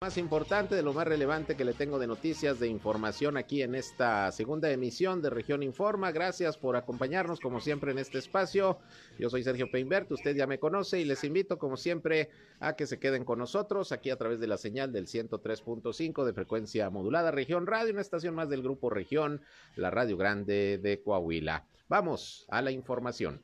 más 0.00 0.16
importante, 0.16 0.76
de 0.76 0.82
lo 0.84 0.92
más 0.92 1.08
relevante 1.08 1.56
que 1.56 1.64
le 1.64 1.72
tengo 1.72 1.98
de 1.98 2.06
noticias, 2.06 2.60
de 2.60 2.68
información 2.68 3.36
aquí 3.36 3.62
en 3.62 3.74
esta 3.74 4.30
segunda 4.30 4.70
emisión 4.70 5.20
de 5.20 5.28
Región 5.28 5.60
Informa. 5.64 6.12
Gracias 6.12 6.56
por 6.56 6.76
acompañarnos 6.76 7.40
como 7.40 7.58
siempre 7.58 7.90
en 7.90 7.98
este 7.98 8.18
espacio. 8.18 8.78
Yo 9.18 9.28
soy 9.28 9.42
Sergio 9.42 9.68
Peinbert, 9.72 10.08
usted 10.12 10.36
ya 10.36 10.46
me 10.46 10.60
conoce 10.60 11.00
y 11.00 11.04
les 11.04 11.24
invito 11.24 11.58
como 11.58 11.76
siempre 11.76 12.30
a 12.60 12.76
que 12.76 12.86
se 12.86 13.00
queden 13.00 13.24
con 13.24 13.40
nosotros 13.40 13.90
aquí 13.90 14.10
a 14.10 14.16
través 14.16 14.38
de 14.38 14.46
la 14.46 14.56
señal 14.56 14.92
del 14.92 15.08
103.5 15.08 16.24
de 16.24 16.32
frecuencia 16.32 16.90
modulada 16.90 17.32
Región 17.32 17.66
Radio, 17.66 17.92
una 17.92 18.00
estación 18.00 18.36
más 18.36 18.48
del 18.48 18.62
grupo 18.62 18.90
Región, 18.90 19.42
la 19.74 19.90
Radio 19.90 20.16
Grande 20.16 20.78
de 20.78 21.02
Coahuila. 21.02 21.66
Vamos 21.88 22.46
a 22.50 22.62
la 22.62 22.70
información. 22.70 23.42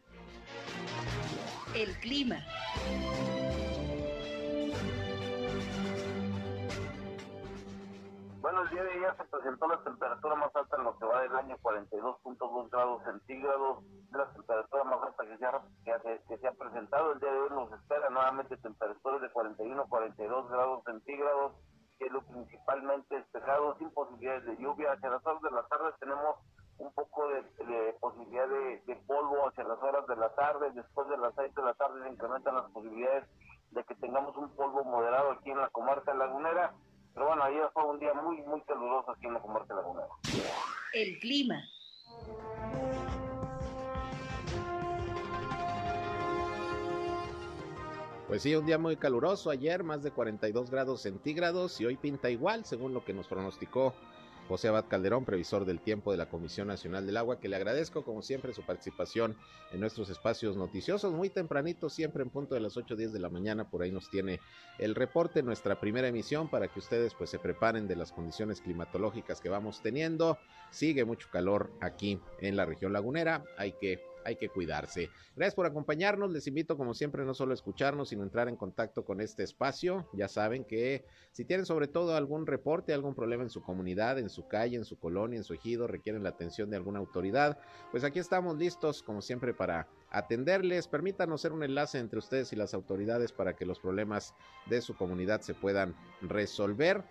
El 1.75 1.91
clima. 1.99 2.45
Bueno, 8.55 8.71
el 8.71 8.75
día 8.77 8.85
de 8.85 8.93
ayer 8.93 9.17
se 9.17 9.25
presentó 9.25 9.67
la 9.67 9.83
temperatura 9.83 10.37
más 10.37 10.55
alta 10.55 10.77
en 10.77 10.85
lo 10.85 10.97
que 10.97 11.05
va 11.05 11.23
del 11.23 11.35
año, 11.35 11.59
42.2 11.61 12.71
grados 12.71 13.03
centígrados, 13.03 13.83
la 14.13 14.33
temperatura 14.33 14.85
más 14.85 15.03
alta 15.03 15.25
que 15.27 15.37
se, 15.39 15.45
ha, 15.45 15.61
que, 16.29 16.39
se, 16.39 16.47
ha 16.47 16.53
presentado. 16.53 17.15
El 17.15 17.19
día 17.19 17.33
de 17.33 17.41
hoy 17.41 17.51
nos 17.51 17.73
espera 17.73 18.09
nuevamente 18.11 18.57
temperaturas 18.59 19.23
de 19.23 19.31
41, 19.31 19.87
42 19.89 20.49
grados 20.51 20.85
centígrados, 20.85 21.53
cielo 21.99 22.23
principalmente 22.31 23.17
despejado, 23.17 23.77
sin 23.79 23.91
posibilidades 23.91 24.45
de 24.45 24.57
lluvia. 24.59 24.93
Hacia 24.93 25.11
las 25.11 25.27
horas 25.27 25.43
de 25.43 25.51
la 25.51 25.67
tarde 25.67 25.93
tenemos 25.99 26.37
un 26.79 26.95
poco 26.95 27.27
de, 27.31 27.43
posibilidad 27.99 28.47
de, 28.47 28.83
de, 28.87 28.97
polvo 29.09 29.49
hacia 29.49 29.65
las 29.65 29.83
horas 29.83 30.07
de 30.07 30.15
la 30.15 30.33
tarde. 30.37 30.71
Después 30.71 31.09
de 31.09 31.19
las 31.19 31.35
6 31.35 31.53
de 31.57 31.63
la 31.63 31.75
tarde 31.75 32.05
se 32.05 32.09
incrementan 32.09 32.55
las 32.55 32.71
posibilidades 32.71 33.25
de 33.73 33.83
que 33.83 33.97
tengamos 33.97 34.37
un 34.37 34.55
polvo 34.55 34.85
moderado 34.85 35.33
aquí 35.33 35.51
en 35.51 35.59
la 35.59 35.71
comarca 35.71 36.15
lagunera 36.15 36.73
pero 37.15 37.27
bueno, 37.27 37.45
ayer 37.45 37.71
fue 37.73 37.85
un 37.85 37.99
día 38.01 38.13
muy, 38.13 38.43
muy 38.43 38.61
caluroso 38.63 39.13
aquí 39.13 39.27
en 39.27 39.35
la 39.35 39.41
comarca 39.41 39.75
lagunera. 39.75 40.09
El 40.93 41.19
clima. 41.21 41.63
Pues 48.27 48.43
sí, 48.43 48.57
un 48.57 48.67
día 48.67 48.79
muy 48.79 48.97
caluroso 48.97 49.51
ayer, 49.51 49.85
más 49.85 50.03
de 50.03 50.11
42 50.11 50.71
grados 50.71 51.03
centígrados 51.03 51.81
y 51.81 51.87
hoy 51.87 51.97
pinta 51.97 52.31
igual, 52.31 52.65
según 52.65 52.93
lo 52.93 53.05
que 53.05 53.13
nos 53.13 53.29
pronosticó 53.29 53.95
José 54.49 54.69
Abad 54.69 54.87
Calderón, 54.89 55.25
previsor 55.25 55.65
del 55.65 55.81
tiempo 55.81 56.13
de 56.13 56.19
la 56.19 56.29
Comisión 56.29 56.69
Nacional 56.69 57.07
del 57.07 57.17
Agua, 57.17 57.41
que 57.41 57.49
le 57.49 57.57
agradezco 57.57 58.05
como 58.05 58.23
siempre 58.23 58.53
su 58.53 58.63
participación 58.63 59.37
en 59.73 59.81
nuestros 59.81 60.11
espacios 60.11 60.57
noticiosos, 60.57 61.13
muy 61.13 61.31
tempranito, 61.31 61.89
siempre 61.89 62.23
en 62.23 62.31
punto 62.31 62.55
de 62.55 62.61
las 62.61 62.77
8 62.77 62.95
o 62.95 62.97
10 62.97 63.13
de 63.13 63.19
la 63.21 63.31
mañana, 63.31 63.71
por 63.71 63.83
ahí 63.83 63.91
nos 63.91 64.11
tiene 64.11 64.41
el 64.79 64.95
reporte, 64.95 65.43
nuestra 65.43 65.81
primera 65.81 66.09
emisión, 66.09 66.49
para 66.49 66.69
que 66.69 66.79
ustedes 66.79 67.15
pues 67.15 67.31
se 67.31 67.39
preparen 67.39 67.89
de 67.89 67.97
las 67.97 68.13
condiciones 68.13 68.61
climatológicas 68.61 69.41
que 69.41 69.49
vamos 69.49 69.81
teniendo. 69.83 70.39
Sigue 70.71 71.05
mucho 71.05 71.29
calor 71.31 71.73
aquí 71.81 72.21
en 72.41 72.57
la 72.57 72.67
región 72.67 72.93
lagunera, 72.93 73.45
hay 73.57 73.73
que 73.73 74.14
hay 74.25 74.37
que 74.37 74.49
cuidarse. 74.49 75.11
Gracias 75.37 75.55
por 75.55 75.67
acompañarnos. 75.67 76.31
Les 76.31 76.47
invito, 76.47 76.77
como 76.77 76.95
siempre, 76.95 77.25
no 77.25 77.35
solo 77.35 77.53
a 77.53 77.55
escucharnos, 77.55 78.09
sino 78.09 78.23
entrar 78.23 78.49
en 78.49 78.57
contacto 78.57 79.05
con 79.05 79.21
este 79.21 79.43
espacio. 79.43 80.09
Ya 80.13 80.29
saben 80.29 80.65
que 80.65 81.05
si 81.33 81.45
tienen 81.45 81.67
sobre 81.67 81.89
todo 81.89 82.17
algún 82.17 82.47
reporte, 82.47 82.93
algún 82.93 83.15
problema 83.15 83.43
en 83.43 83.51
su 83.51 83.63
comunidad, 83.63 84.19
en 84.19 84.29
su 84.29 84.47
calle, 84.49 84.77
en 84.77 84.85
su 84.85 84.99
colonia, 84.99 85.37
en 85.37 85.45
su 85.45 85.55
ejido, 85.55 85.87
requieren 85.87 86.23
la 86.23 86.31
atención 86.31 86.71
de 86.71 86.77
alguna 86.77 86.99
autoridad, 86.99 87.59
pues 87.91 88.05
aquí 88.05 88.19
estamos 88.19 88.57
listos, 88.57 89.03
como 89.03 89.23
siempre, 89.23 89.55
para 89.55 89.89
atenderles. 90.11 90.89
Permítanos 90.89 91.41
ser 91.41 91.53
un 91.53 91.63
enlace 91.63 91.99
entre 91.99 92.19
ustedes 92.19 92.53
y 92.53 92.57
las 92.57 92.75
autoridades 92.75 93.33
para 93.33 93.55
que 93.55 93.67
los 93.67 93.81
problemas 93.81 94.35
de 94.67 94.81
su 94.81 94.97
comunidad 94.97 95.41
se 95.41 95.55
puedan 95.55 95.95
resolver. 96.23 97.05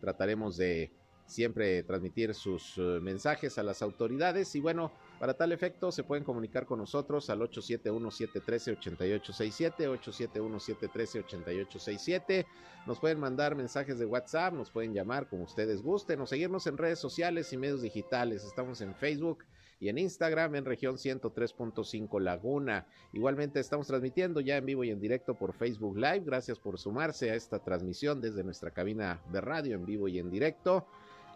Trataremos 0.00 0.56
de 0.56 0.92
siempre 1.26 1.82
transmitir 1.82 2.34
sus 2.34 2.76
eh, 2.76 2.80
mensajes 3.00 3.58
a 3.58 3.62
las 3.62 3.82
autoridades 3.82 4.54
y 4.54 4.60
bueno, 4.60 4.92
para 5.22 5.34
tal 5.34 5.52
efecto, 5.52 5.92
se 5.92 6.02
pueden 6.02 6.24
comunicar 6.24 6.66
con 6.66 6.80
nosotros 6.80 7.30
al 7.30 7.38
871-713-8867, 7.42 9.86
871-713-8867. 10.02 12.44
Nos 12.88 12.98
pueden 12.98 13.20
mandar 13.20 13.54
mensajes 13.54 14.00
de 14.00 14.04
WhatsApp, 14.04 14.52
nos 14.52 14.72
pueden 14.72 14.92
llamar 14.92 15.28
como 15.28 15.44
ustedes 15.44 15.80
gusten 15.80 16.20
o 16.22 16.26
seguirnos 16.26 16.66
en 16.66 16.76
redes 16.76 16.98
sociales 16.98 17.52
y 17.52 17.56
medios 17.56 17.82
digitales. 17.82 18.42
Estamos 18.42 18.80
en 18.80 18.96
Facebook 18.96 19.44
y 19.78 19.90
en 19.90 19.98
Instagram 19.98 20.56
en 20.56 20.64
región 20.64 20.96
103.5 20.96 22.20
Laguna. 22.20 22.88
Igualmente 23.12 23.60
estamos 23.60 23.86
transmitiendo 23.86 24.40
ya 24.40 24.56
en 24.56 24.66
vivo 24.66 24.82
y 24.82 24.90
en 24.90 24.98
directo 24.98 25.38
por 25.38 25.52
Facebook 25.52 25.98
Live. 25.98 26.24
Gracias 26.24 26.58
por 26.58 26.80
sumarse 26.80 27.30
a 27.30 27.36
esta 27.36 27.60
transmisión 27.60 28.20
desde 28.20 28.42
nuestra 28.42 28.72
cabina 28.72 29.22
de 29.30 29.40
radio 29.40 29.76
en 29.76 29.86
vivo 29.86 30.08
y 30.08 30.18
en 30.18 30.32
directo. 30.32 30.88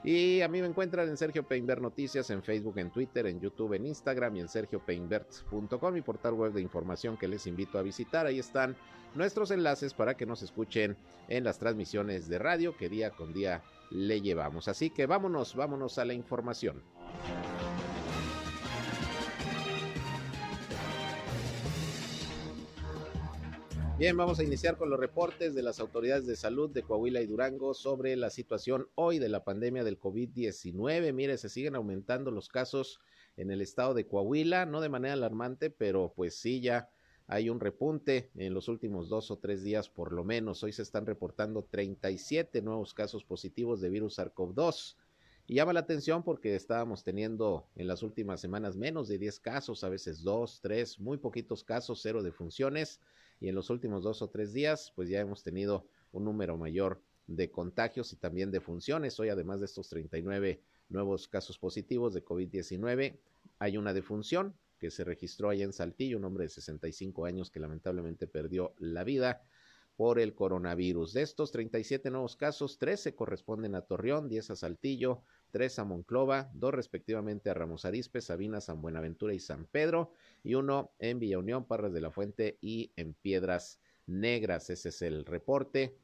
Y 0.05 0.41
a 0.41 0.49
mí 0.49 0.61
me 0.61 0.69
encuentran 0.69 1.09
en 1.09 1.17
Sergio 1.17 1.43
Peinbert 1.43 1.81
Noticias 1.81 2.31
en 2.31 2.43
Facebook, 2.43 2.79
en 2.79 2.91
Twitter, 2.91 3.27
en 3.27 3.41
YouTube, 3.41 3.75
en 3.75 3.87
Instagram 3.87 4.37
y 4.37 4.41
en 4.41 4.49
sergiopeinbert.com, 4.49 5.93
mi 5.93 6.03
portal 6.03 6.35
web 6.35 6.53
de 6.53 6.63
información 6.63 7.17
que 7.17 7.27
les 7.27 7.47
invito 7.47 7.79
a 7.79 7.83
visitar. 7.83 8.27
Ahí 8.27 8.39
están 8.39 8.77
nuestros 9.15 9.51
enlaces 9.51 9.95
para 9.95 10.17
que 10.17 10.27
nos 10.27 10.43
escuchen 10.43 10.97
en 11.29 11.45
las 11.45 11.59
transmisiones 11.59 12.29
de 12.29 12.39
radio 12.39 12.77
que 12.77 12.89
día 12.89 13.11
con 13.11 13.33
día 13.33 13.63
le 13.91 14.21
llevamos. 14.21 14.69
Así 14.69 14.91
que 14.91 15.07
vámonos, 15.07 15.55
vámonos 15.57 15.99
a 15.99 16.05
la 16.05 16.15
información. 16.15 16.83
Bien, 23.99 24.15
vamos 24.15 24.39
a 24.39 24.45
iniciar 24.45 24.77
con 24.77 24.91
los 24.91 25.01
reportes 25.01 25.55
de 25.55 25.63
las 25.63 25.81
autoridades 25.81 26.27
de 26.27 26.37
salud 26.37 26.69
de 26.69 26.83
Coahuila 26.83 27.23
y 27.23 27.27
Durango 27.27 27.73
sobre 27.73 28.15
la 28.15 28.29
situación 28.29 28.91
hoy 28.95 29.19
de 29.19 29.31
la 29.31 29.43
pandemia 29.43 29.85
del 29.85 29.99
COVID-19. 29.99 31.15
Mire, 31.15 31.39
se 31.39 31.49
siguen 31.49 31.77
aumentando 31.77 32.31
los 32.31 32.49
casos 32.49 33.01
en 33.39 33.51
el 33.51 33.63
estado 33.63 33.95
de 33.95 34.07
Coahuila, 34.07 34.67
no 34.67 34.83
de 34.83 34.91
manera 34.91 35.15
alarmante, 35.15 35.71
pero 35.71 36.13
pues 36.15 36.37
sí 36.37 36.61
ya 36.61 36.91
hay 37.27 37.49
un 37.49 37.59
repunte 37.59 38.31
en 38.35 38.53
los 38.53 38.69
últimos 38.69 39.09
dos 39.09 39.31
o 39.31 39.39
tres 39.39 39.63
días 39.63 39.89
por 39.89 40.13
lo 40.13 40.25
menos. 40.25 40.63
Hoy 40.63 40.75
se 40.75 40.83
están 40.83 41.07
reportando 41.07 41.65
37 41.65 42.61
nuevos 42.61 42.93
casos 42.93 43.25
positivos 43.25 43.81
de 43.81 43.89
virus 43.89 44.19
SARS-CoV-2. 44.19 44.97
Y 45.47 45.55
llama 45.55 45.73
la 45.73 45.81
atención 45.81 46.23
porque 46.23 46.55
estábamos 46.55 47.03
teniendo 47.03 47.67
en 47.75 47.87
las 47.87 48.03
últimas 48.03 48.43
semanas 48.43 48.77
menos 48.77 49.09
de 49.09 49.17
10 49.17 49.41
casos, 49.41 49.85
a 49.85 49.89
veces 49.89 50.23
dos, 50.23 50.61
tres, 50.61 51.01
muy 51.01 51.17
poquitos 51.17 51.65
casos, 51.65 52.01
cero 52.03 52.23
de 52.23 52.33
funciones 52.33 53.01
y 53.41 53.49
en 53.49 53.55
los 53.55 53.71
últimos 53.71 54.03
dos 54.03 54.23
o 54.23 54.29
tres 54.29 54.53
días 54.53 54.93
pues 54.95 55.09
ya 55.09 55.21
hemos 55.21 55.43
tenido 55.43 55.87
un 56.13 56.25
número 56.25 56.57
mayor 56.57 57.03
de 57.27 57.51
contagios 57.51 58.13
y 58.13 58.17
también 58.17 58.51
de 58.51 58.61
funciones. 58.61 59.19
Hoy 59.19 59.29
además 59.29 59.61
de 59.61 59.67
estos 59.67 59.89
39 59.89 60.63
nuevos 60.89 61.29
casos 61.29 61.59
positivos 61.59 62.15
de 62.15 62.25
COVID-19 62.25 63.19
hay 63.59 63.77
una 63.77 63.93
defunción 63.93 64.55
que 64.79 64.91
se 64.91 65.05
registró 65.05 65.49
allá 65.51 65.65
en 65.65 65.73
Saltillo, 65.73 66.19
un 66.19 66.25
hombre 66.25 66.45
de 66.45 66.51
65 66.51 67.25
años 67.25 67.51
que 67.51 67.61
lamentablemente 67.61 68.27
perdió 68.27 68.75
la 68.79 69.05
vida 69.05 69.43
por 69.97 70.19
el 70.19 70.35
coronavirus. 70.35 71.15
De 71.15 71.23
estos 71.23 71.51
37 71.53 72.11
nuevos 72.11 72.37
casos, 72.37 72.79
13 72.79 73.15
corresponden 73.15 73.75
a 73.75 73.83
Torreón, 73.83 74.29
10 74.29 74.51
a 74.51 74.57
Saltillo, 74.57 75.23
3 75.57 75.79
a 75.79 75.85
Monclova, 75.85 76.51
2 76.53 76.75
respectivamente 76.75 77.49
a 77.49 77.55
Ramos 77.55 77.87
Arizpe, 77.87 78.21
Sabina, 78.21 78.61
San 78.61 78.83
Buenaventura 78.83 79.33
y 79.33 79.39
San 79.39 79.65
Pedro, 79.65 80.13
y 80.45 80.55
uno 80.55 80.93
en 80.99 81.19
Villa 81.19 81.39
Unión, 81.39 81.65
Parras 81.65 81.95
de 81.95 82.03
la 82.03 82.11
Fuente 82.11 82.59
y 82.61 82.93
en 82.95 83.15
Piedras 83.15 83.81
Negras. 84.05 84.69
Ese 84.69 84.91
es 84.91 85.01
el 85.01 85.25
reporte 85.25 85.97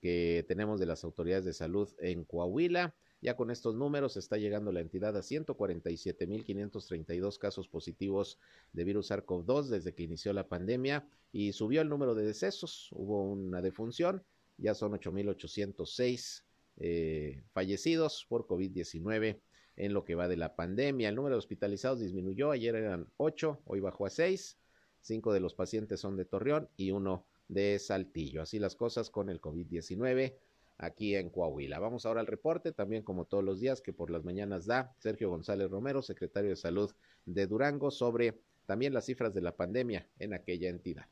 que 0.00 0.44
tenemos 0.46 0.78
de 0.78 0.86
las 0.86 1.02
autoridades 1.02 1.44
de 1.44 1.52
salud 1.52 1.92
en 1.98 2.22
Coahuila. 2.22 2.94
Ya 3.20 3.34
con 3.34 3.50
estos 3.50 3.74
números 3.74 4.16
está 4.16 4.36
llegando 4.36 4.70
la 4.70 4.78
entidad 4.78 5.16
a 5.16 5.22
147.532 5.22 7.38
casos 7.38 7.66
positivos 7.66 8.38
de 8.72 8.84
virus 8.84 9.10
SARS-CoV-2 9.10 9.70
desde 9.70 9.92
que 9.92 10.04
inició 10.04 10.32
la 10.32 10.46
pandemia 10.46 11.04
y 11.32 11.52
subió 11.52 11.80
el 11.80 11.88
número 11.88 12.14
de 12.14 12.26
decesos. 12.26 12.90
Hubo 12.92 13.24
una 13.24 13.60
defunción, 13.60 14.22
ya 14.56 14.76
son 14.76 14.92
8.806 14.92 16.43
eh, 16.76 17.42
fallecidos 17.52 18.26
por 18.28 18.46
COVID-19 18.46 19.40
en 19.76 19.92
lo 19.92 20.04
que 20.04 20.14
va 20.14 20.28
de 20.28 20.36
la 20.36 20.56
pandemia. 20.56 21.08
El 21.08 21.16
número 21.16 21.34
de 21.34 21.38
hospitalizados 21.38 22.00
disminuyó, 22.00 22.50
ayer 22.50 22.74
eran 22.74 23.08
8, 23.16 23.62
hoy 23.64 23.80
bajó 23.80 24.06
a 24.06 24.10
6. 24.10 24.58
Cinco 25.00 25.32
de 25.32 25.40
los 25.40 25.54
pacientes 25.54 26.00
son 26.00 26.16
de 26.16 26.24
Torreón 26.24 26.68
y 26.76 26.90
uno 26.90 27.26
de 27.48 27.78
Saltillo. 27.78 28.42
Así 28.42 28.58
las 28.58 28.74
cosas 28.74 29.10
con 29.10 29.28
el 29.28 29.40
COVID-19 29.40 30.34
aquí 30.78 31.14
en 31.14 31.30
Coahuila. 31.30 31.78
Vamos 31.78 32.06
ahora 32.06 32.20
al 32.20 32.26
reporte, 32.26 32.72
también 32.72 33.02
como 33.02 33.26
todos 33.26 33.44
los 33.44 33.60
días 33.60 33.80
que 33.80 33.92
por 33.92 34.10
las 34.10 34.24
mañanas 34.24 34.66
da 34.66 34.94
Sergio 34.98 35.28
González 35.30 35.70
Romero, 35.70 36.02
secretario 36.02 36.50
de 36.50 36.56
Salud 36.56 36.90
de 37.26 37.46
Durango, 37.46 37.90
sobre 37.90 38.40
también 38.66 38.94
las 38.94 39.04
cifras 39.04 39.34
de 39.34 39.42
la 39.42 39.56
pandemia 39.56 40.08
en 40.18 40.32
aquella 40.32 40.68
entidad. 40.68 41.06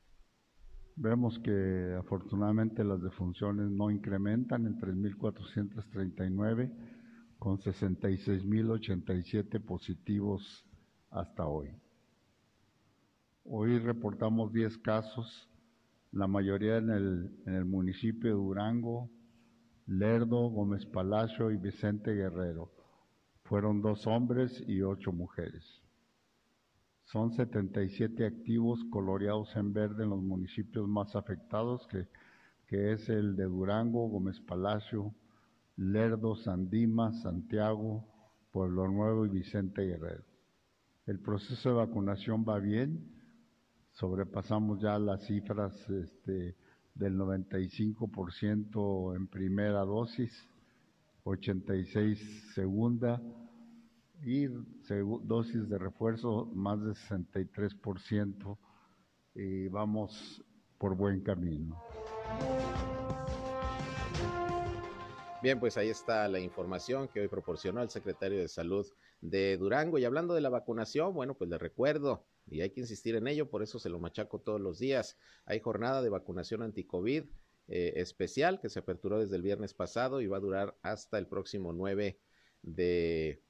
Vemos 0.96 1.38
que 1.38 1.96
afortunadamente 1.98 2.84
las 2.84 3.02
defunciones 3.02 3.70
no 3.70 3.90
incrementan 3.90 4.66
en 4.66 4.78
3.439 4.78 6.70
con 7.38 7.56
66.087 7.58 9.64
positivos 9.64 10.66
hasta 11.10 11.46
hoy. 11.46 11.70
Hoy 13.44 13.78
reportamos 13.78 14.52
10 14.52 14.76
casos, 14.78 15.48
la 16.12 16.28
mayoría 16.28 16.76
en 16.76 16.90
el, 16.90 17.34
en 17.46 17.54
el 17.54 17.64
municipio 17.64 18.30
de 18.30 18.36
Durango, 18.36 19.10
Lerdo, 19.86 20.50
Gómez 20.50 20.84
Palacio 20.86 21.50
y 21.50 21.56
Vicente 21.56 22.12
Guerrero. 22.12 22.70
Fueron 23.44 23.82
dos 23.82 24.06
hombres 24.06 24.62
y 24.68 24.82
ocho 24.82 25.10
mujeres. 25.10 25.81
Son 27.04 27.32
77 27.32 28.24
activos 28.24 28.80
coloreados 28.90 29.54
en 29.56 29.72
verde 29.72 30.04
en 30.04 30.10
los 30.10 30.22
municipios 30.22 30.88
más 30.88 31.14
afectados, 31.14 31.86
que, 31.88 32.08
que 32.66 32.92
es 32.92 33.08
el 33.08 33.36
de 33.36 33.44
Durango, 33.44 34.08
Gómez 34.08 34.40
Palacio, 34.40 35.14
Lerdo, 35.76 36.36
Sandima, 36.36 37.12
Santiago, 37.22 38.06
Pueblo 38.50 38.88
Nuevo 38.88 39.26
y 39.26 39.30
Vicente 39.30 39.82
Guerrero. 39.82 40.24
El 41.06 41.18
proceso 41.20 41.70
de 41.70 41.74
vacunación 41.74 42.44
va 42.48 42.58
bien, 42.58 43.10
sobrepasamos 43.92 44.80
ya 44.80 44.98
las 44.98 45.26
cifras 45.26 45.74
este, 45.90 46.56
del 46.94 47.16
95% 47.18 49.16
en 49.16 49.26
primera 49.26 49.80
dosis, 49.80 50.32
86 51.24 52.52
segunda 52.54 53.20
y 54.24 54.46
dosis 55.24 55.68
de 55.68 55.78
refuerzo 55.78 56.46
más 56.54 56.80
de 56.82 56.92
63% 56.92 58.58
y 59.34 59.68
vamos 59.68 60.44
por 60.78 60.96
buen 60.96 61.22
camino. 61.22 61.80
Bien, 65.42 65.58
pues 65.58 65.76
ahí 65.76 65.88
está 65.88 66.28
la 66.28 66.38
información 66.38 67.08
que 67.08 67.20
hoy 67.20 67.28
proporcionó 67.28 67.82
el 67.82 67.90
secretario 67.90 68.38
de 68.38 68.46
Salud 68.46 68.86
de 69.20 69.56
Durango. 69.56 69.98
Y 69.98 70.04
hablando 70.04 70.34
de 70.34 70.40
la 70.40 70.50
vacunación, 70.50 71.14
bueno, 71.14 71.34
pues 71.34 71.50
le 71.50 71.58
recuerdo, 71.58 72.24
y 72.46 72.60
hay 72.60 72.70
que 72.70 72.80
insistir 72.80 73.16
en 73.16 73.26
ello, 73.26 73.50
por 73.50 73.62
eso 73.64 73.80
se 73.80 73.88
lo 73.88 73.98
machaco 73.98 74.40
todos 74.40 74.60
los 74.60 74.78
días. 74.78 75.18
Hay 75.44 75.58
jornada 75.58 76.00
de 76.00 76.10
vacunación 76.10 76.62
anti-COVID 76.62 77.24
eh, 77.66 77.92
especial 77.96 78.60
que 78.60 78.68
se 78.68 78.78
aperturó 78.78 79.18
desde 79.18 79.34
el 79.34 79.42
viernes 79.42 79.74
pasado 79.74 80.20
y 80.20 80.28
va 80.28 80.36
a 80.36 80.40
durar 80.40 80.76
hasta 80.82 81.18
el 81.18 81.26
próximo 81.26 81.72
9 81.72 82.20
de, 82.62 83.42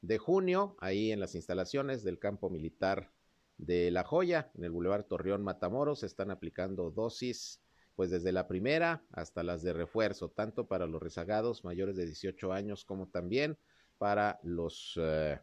de 0.00 0.18
junio, 0.18 0.76
ahí 0.80 1.12
en 1.12 1.20
las 1.20 1.34
instalaciones 1.34 2.04
del 2.04 2.18
campo 2.18 2.50
militar 2.50 3.10
de 3.56 3.90
La 3.90 4.04
Joya, 4.04 4.50
en 4.54 4.64
el 4.64 4.70
Boulevard 4.70 5.04
Torreón 5.04 5.42
Matamoros, 5.42 6.00
se 6.00 6.06
están 6.06 6.30
aplicando 6.30 6.90
dosis 6.90 7.60
pues 7.96 8.10
desde 8.10 8.30
la 8.30 8.46
primera 8.46 9.02
hasta 9.10 9.42
las 9.42 9.62
de 9.62 9.72
refuerzo, 9.72 10.30
tanto 10.30 10.68
para 10.68 10.86
los 10.86 11.02
rezagados 11.02 11.64
mayores 11.64 11.96
de 11.96 12.06
18 12.06 12.52
años 12.52 12.84
como 12.84 13.08
también 13.08 13.58
para 13.98 14.38
los 14.44 14.94
eh, 15.02 15.40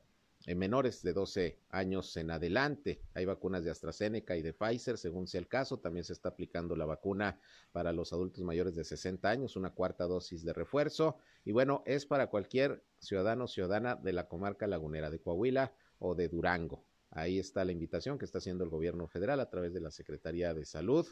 menores 0.54 1.02
de 1.02 1.14
12 1.14 1.58
años 1.70 2.16
en 2.18 2.30
adelante. 2.30 3.02
Hay 3.16 3.26
vacunas 3.26 3.64
de 3.64 3.72
AstraZeneca 3.72 4.38
y 4.38 4.44
de 4.44 4.54
Pfizer, 4.54 4.98
según 4.98 5.26
sea 5.26 5.40
el 5.40 5.48
caso. 5.48 5.80
También 5.80 6.04
se 6.04 6.14
está 6.14 6.30
aplicando 6.30 6.76
la 6.76 6.86
vacuna 6.86 7.40
para 7.72 7.92
los 7.92 8.14
adultos 8.14 8.44
mayores 8.44 8.76
de 8.76 8.84
60 8.84 9.28
años, 9.28 9.56
una 9.56 9.72
cuarta 9.72 10.06
dosis 10.06 10.44
de 10.44 10.54
refuerzo. 10.54 11.18
Y 11.46 11.52
bueno, 11.52 11.82
es 11.88 12.06
para 12.06 12.28
cualquier 12.28 12.84
ciudadano 13.00 13.46
o 13.46 13.48
ciudadana 13.48 13.96
de 13.96 14.14
la 14.14 14.28
comarca 14.28 14.68
lagunera 14.68 15.10
de 15.10 15.20
Coahuila 15.20 15.74
o 15.98 16.14
de 16.14 16.28
Durango. 16.28 16.86
Ahí 17.10 17.40
está 17.40 17.66
la 17.66 17.72
invitación 17.72 18.20
que 18.20 18.26
está 18.26 18.38
haciendo 18.38 18.64
el 18.64 18.70
gobierno 18.70 19.08
federal 19.08 19.40
a 19.40 19.50
través 19.50 19.74
de 19.74 19.80
la 19.80 19.90
Secretaría 19.90 20.54
de 20.54 20.66
Salud 20.66 21.08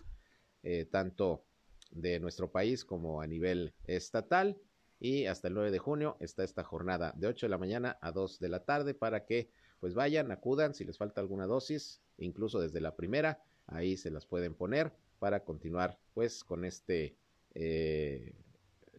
eh, 0.63 0.85
tanto 0.85 1.45
de 1.91 2.19
nuestro 2.21 2.49
país 2.49 2.85
como 2.85 3.21
a 3.21 3.27
nivel 3.27 3.73
estatal. 3.83 4.57
Y 5.03 5.25
hasta 5.25 5.49
el 5.49 5.53
9 5.53 5.69
de 5.69 5.79
junio 5.79 6.15
está 6.21 6.45
esta 6.45 6.63
jornada 6.63 7.11
de 7.17 7.27
8 7.27 7.47
de 7.47 7.49
la 7.49 7.57
mañana 7.57 7.97
a 7.99 8.13
2 8.13 8.39
de 8.39 8.47
la 8.47 8.63
tarde 8.63 8.93
para 8.93 9.25
que 9.25 9.49
pues 9.81 9.93
vayan, 9.93 10.31
acudan 10.31 10.73
si 10.73 10.85
les 10.85 10.97
falta 10.97 11.19
alguna 11.19 11.45
dosis, 11.45 12.01
incluso 12.17 12.61
desde 12.61 12.79
la 12.79 12.95
primera, 12.95 13.43
ahí 13.67 13.97
se 13.97 14.09
las 14.11 14.25
pueden 14.25 14.53
poner 14.55 14.93
para 15.19 15.43
continuar 15.43 15.99
pues 16.13 16.45
con 16.45 16.63
este 16.63 17.17
eh, 17.53 18.33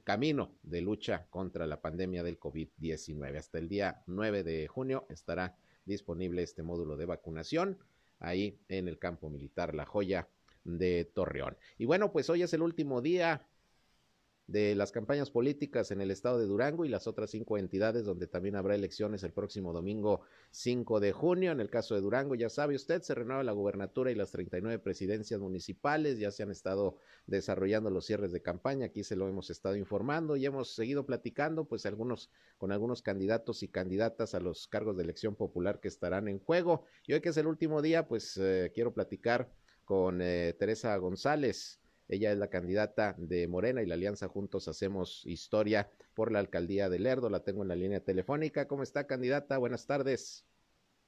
camino 0.05 0.51
de 0.63 0.83
lucha 0.83 1.27
contra 1.31 1.67
la 1.67 1.81
pandemia 1.81 2.23
del 2.23 2.39
COVID-19. 2.39 3.39
Hasta 3.39 3.57
el 3.57 3.71
día 3.71 4.03
9 4.07 4.43
de 4.43 4.69
junio 4.69 5.07
estará 5.09 5.57
disponible 5.87 6.43
este 6.43 6.63
módulo 6.63 6.99
de 6.99 7.07
vacunación 7.07 7.79
ahí 8.19 8.59
en 8.69 8.89
el 8.89 8.99
campo 8.99 9.31
militar 9.31 9.75
La 9.75 9.87
Joya 9.87 10.29
de 10.65 11.07
Torreón. 11.07 11.57
Y 11.79 11.87
bueno, 11.87 12.13
pues 12.13 12.29
hoy 12.29 12.43
es 12.43 12.53
el 12.53 12.61
último 12.61 13.01
día 13.01 13.47
de 14.47 14.75
las 14.75 14.93
campañas 14.93 15.31
políticas 15.31 15.91
en 15.91 16.03
el 16.03 16.11
estado 16.11 16.39
de 16.39 16.45
Durango 16.45 16.85
y 16.85 16.89
las 16.89 17.07
otras 17.07 17.31
cinco 17.31 17.57
entidades 17.57 18.05
donde 18.05 18.27
también 18.27 18.57
habrá 18.57 18.75
elecciones 18.75 19.23
el 19.23 19.33
próximo 19.33 19.73
domingo 19.73 20.21
5 20.51 21.01
de 21.01 21.13
junio. 21.13 21.53
En 21.53 21.61
el 21.61 21.71
caso 21.71 21.95
de 21.95 22.03
Durango, 22.03 22.35
ya 22.35 22.51
sabe 22.51 22.75
usted, 22.75 23.03
se 23.03 23.15
renueva 23.15 23.43
la 23.43 23.53
gubernatura 23.53 24.11
y 24.11 24.15
las 24.15 24.31
39 24.33 24.79
presidencias 24.81 25.41
municipales. 25.41 26.19
Ya 26.19 26.31
se 26.31 26.43
han 26.43 26.51
estado 26.51 26.99
desarrollando 27.27 27.91
los 27.91 28.05
cierres 28.05 28.33
de 28.33 28.43
campaña. 28.43 28.87
Aquí 28.87 29.03
se 29.03 29.17
lo 29.17 29.29
hemos 29.29 29.49
estado 29.49 29.77
informando 29.77 30.37
y 30.37 30.45
hemos 30.45 30.75
seguido 30.75 31.07
platicando, 31.07 31.65
pues 31.65 31.87
algunos 31.87 32.31
con 32.59 32.71
algunos 32.71 33.03
candidatos 33.03 33.63
y 33.63 33.69
candidatas 33.69 34.35
a 34.35 34.41
los 34.41 34.69
cargos 34.69 34.97
de 34.97 35.05
elección 35.05 35.35
popular 35.35 35.81
que 35.81 35.89
estarán 35.89 36.29
en 36.29 36.39
juego. 36.39 36.85
Y 37.07 37.15
hoy 37.15 37.21
que 37.21 37.31
es 37.31 37.37
el 37.39 37.47
último 37.47 37.81
día, 37.81 38.07
pues 38.07 38.37
eh, 38.37 38.71
quiero 38.75 38.93
platicar 38.93 39.51
con 39.85 40.21
eh, 40.21 40.55
Teresa 40.59 40.97
González. 40.99 41.81
Ella 42.09 42.33
es 42.33 42.39
la 42.39 42.49
candidata 42.49 43.15
de 43.19 43.49
Morena 43.49 43.83
y 43.83 43.87
la 43.87 43.95
Alianza 43.95 44.29
Juntos 44.29 44.69
Hacemos 44.69 45.25
Historia 45.27 45.89
por 46.15 46.31
la 46.31 46.39
alcaldía 46.39 46.89
de 46.89 46.99
Lerdo. 46.99 47.31
La 47.31 47.45
tengo 47.45 47.63
en 47.63 47.69
la 47.69 47.77
línea 47.77 48.01
telefónica. 48.01 48.69
¿Cómo 48.69 48.83
está, 48.83 49.07
candidata? 49.07 49.57
Buenas 49.59 49.87
tardes. 49.87 50.47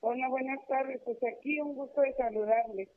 Hola, 0.00 0.28
buenas 0.28 0.58
tardes. 0.68 1.00
Pues 1.04 1.18
aquí 1.36 1.60
un 1.60 1.74
gusto 1.74 2.00
de 2.00 2.14
saludarle. 2.14 2.88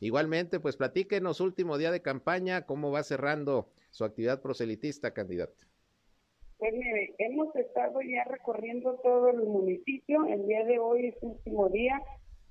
Igualmente, 0.00 0.58
pues 0.58 0.76
platíquenos, 0.76 1.40
último 1.40 1.78
día 1.78 1.92
de 1.92 2.02
campaña, 2.02 2.66
¿cómo 2.66 2.90
va 2.90 3.02
cerrando 3.04 3.70
su 3.90 4.04
actividad 4.04 4.42
proselitista, 4.42 5.14
candidata? 5.14 5.66
Pues 6.58 6.72
mire, 6.72 7.14
hemos 7.18 7.54
estado 7.54 8.00
ya 8.02 8.24
recorriendo 8.24 8.98
todo 9.02 9.28
el 9.28 9.44
municipio. 9.44 10.26
El 10.26 10.46
día 10.46 10.64
de 10.64 10.78
hoy 10.78 11.06
es 11.06 11.14
último 11.22 11.68
día 11.68 12.00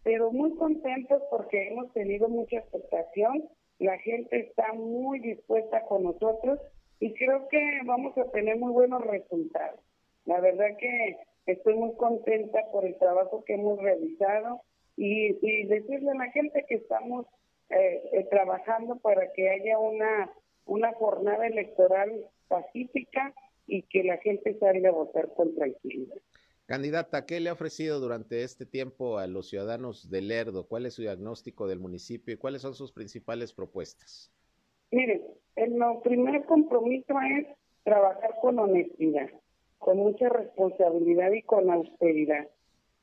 pero 0.03 0.31
muy 0.31 0.53
contentos 0.55 1.21
porque 1.31 1.69
hemos 1.69 1.91
tenido 1.93 2.27
mucha 2.27 2.57
expectación, 2.57 3.49
la 3.79 3.97
gente 3.99 4.39
está 4.39 4.73
muy 4.73 5.19
dispuesta 5.19 5.81
con 5.83 6.03
nosotros 6.03 6.59
y 6.99 7.13
creo 7.13 7.47
que 7.49 7.81
vamos 7.85 8.17
a 8.17 8.29
tener 8.31 8.57
muy 8.57 8.71
buenos 8.71 9.05
resultados. 9.05 9.79
La 10.25 10.39
verdad 10.39 10.77
que 10.79 11.17
estoy 11.45 11.75
muy 11.75 11.95
contenta 11.95 12.59
por 12.71 12.85
el 12.85 12.97
trabajo 12.97 13.43
que 13.43 13.55
hemos 13.55 13.79
realizado 13.79 14.61
y, 14.95 15.33
decirle 15.65 16.11
a 16.11 16.15
la 16.15 16.31
gente 16.31 16.65
que 16.67 16.75
estamos 16.75 17.25
eh, 17.69 18.01
eh, 18.13 18.27
trabajando 18.29 18.97
para 18.97 19.31
que 19.33 19.49
haya 19.49 19.79
una, 19.79 20.31
una 20.65 20.93
jornada 20.93 21.47
electoral 21.47 22.25
pacífica 22.47 23.33
y 23.65 23.83
que 23.83 24.03
la 24.03 24.17
gente 24.17 24.57
salga 24.59 24.89
a 24.89 24.93
votar 24.93 25.33
con 25.33 25.55
tranquilidad. 25.55 26.17
Candidata, 26.65 27.25
¿qué 27.25 27.41
le 27.41 27.49
ha 27.49 27.53
ofrecido 27.53 27.99
durante 27.99 28.41
este 28.41 28.65
tiempo 28.65 29.17
a 29.17 29.27
los 29.27 29.49
ciudadanos 29.49 30.09
de 30.09 30.21
Lerdo? 30.21 30.65
¿Cuál 30.65 30.85
es 30.85 30.93
su 30.93 31.01
diagnóstico 31.01 31.67
del 31.67 31.79
municipio 31.79 32.33
y 32.33 32.37
cuáles 32.37 32.61
son 32.61 32.73
sus 32.73 32.93
principales 32.93 33.51
propuestas? 33.51 34.31
Mire, 34.89 35.21
el 35.57 35.73
primer 36.03 36.45
compromiso 36.45 37.15
es 37.37 37.47
trabajar 37.83 38.35
con 38.41 38.59
honestidad, 38.59 39.29
con 39.77 39.97
mucha 39.97 40.29
responsabilidad 40.29 41.33
y 41.33 41.41
con 41.41 41.69
austeridad. 41.69 42.47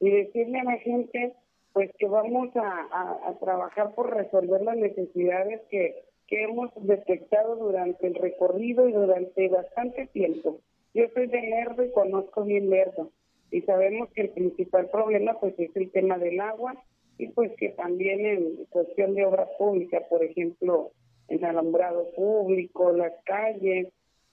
Y 0.00 0.10
decirle 0.10 0.60
a 0.60 0.64
la 0.64 0.78
gente, 0.78 1.34
pues 1.74 1.90
que 1.98 2.06
vamos 2.06 2.48
a, 2.56 3.36
trabajar 3.40 3.94
por 3.94 4.16
resolver 4.16 4.62
las 4.62 4.78
necesidades 4.78 5.60
que, 5.70 6.04
que 6.28 6.44
hemos 6.44 6.70
detectado 6.76 7.56
durante 7.56 8.06
el 8.06 8.14
recorrido 8.14 8.88
y 8.88 8.92
durante 8.92 9.48
bastante 9.50 10.06
tiempo. 10.06 10.60
Yo 10.94 11.04
soy 11.12 11.26
de 11.26 11.42
Lerdo 11.42 11.84
y 11.84 11.92
conozco 11.92 12.44
bien 12.44 12.70
Lerdo 12.70 13.10
y 13.50 13.62
sabemos 13.62 14.08
que 14.14 14.22
el 14.22 14.30
principal 14.30 14.88
problema 14.90 15.38
pues 15.40 15.58
es 15.58 15.74
el 15.76 15.90
tema 15.90 16.18
del 16.18 16.40
agua 16.40 16.74
y 17.18 17.28
pues 17.28 17.52
que 17.56 17.70
también 17.70 18.24
en 18.24 18.64
cuestión 18.70 19.14
de 19.14 19.26
obra 19.26 19.46
pública, 19.58 20.00
por 20.08 20.24
ejemplo, 20.24 20.92
el 21.28 21.44
alumbrado 21.44 22.10
público, 22.16 22.92
las 22.92 23.12
calles, 23.24 23.88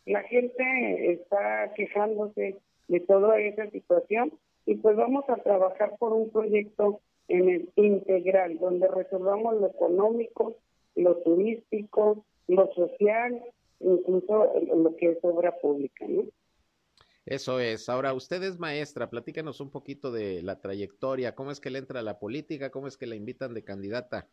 la 0.06 0.24
gente 0.24 1.12
está 1.12 1.74
quejándose 1.76 2.58
de 2.88 3.00
toda 3.02 3.40
esa 3.40 3.70
situación 3.72 4.32
y 4.66 4.76
pues 4.76 4.96
vamos 4.96 5.26
a 5.30 5.36
trabajar 5.38 5.96
por 6.00 6.14
un 6.14 6.30
proyecto 6.30 7.02
en 7.28 7.50
el 7.50 7.70
integral 7.76 8.58
donde 8.58 8.88
resolvamos 8.88 9.60
lo 9.60 9.68
económico, 9.68 10.56
lo 10.96 11.18
turístico, 11.18 12.24
lo 12.48 12.74
social, 12.74 13.44
incluso 13.80 14.54
lo 14.76 14.96
que 14.96 15.12
es 15.12 15.18
obra 15.24 15.56
pública, 15.58 16.06
¿no? 16.08 16.24
Eso 17.28 17.60
es. 17.60 17.90
Ahora, 17.90 18.14
usted 18.14 18.42
es 18.42 18.58
maestra, 18.58 19.10
platícanos 19.10 19.60
un 19.60 19.70
poquito 19.70 20.14
de 20.14 20.42
la 20.42 20.62
trayectoria, 20.62 21.36
cómo 21.36 21.52
es 21.52 21.60
que 21.60 21.70
le 21.70 21.80
entra 21.80 22.00
a 22.00 22.04
la 22.04 22.20
política, 22.20 22.72
cómo 22.72 22.88
es 22.88 22.96
que 22.96 23.06
la 23.06 23.16
invitan 23.16 23.54
de 23.54 23.66
candidata. 23.66 24.30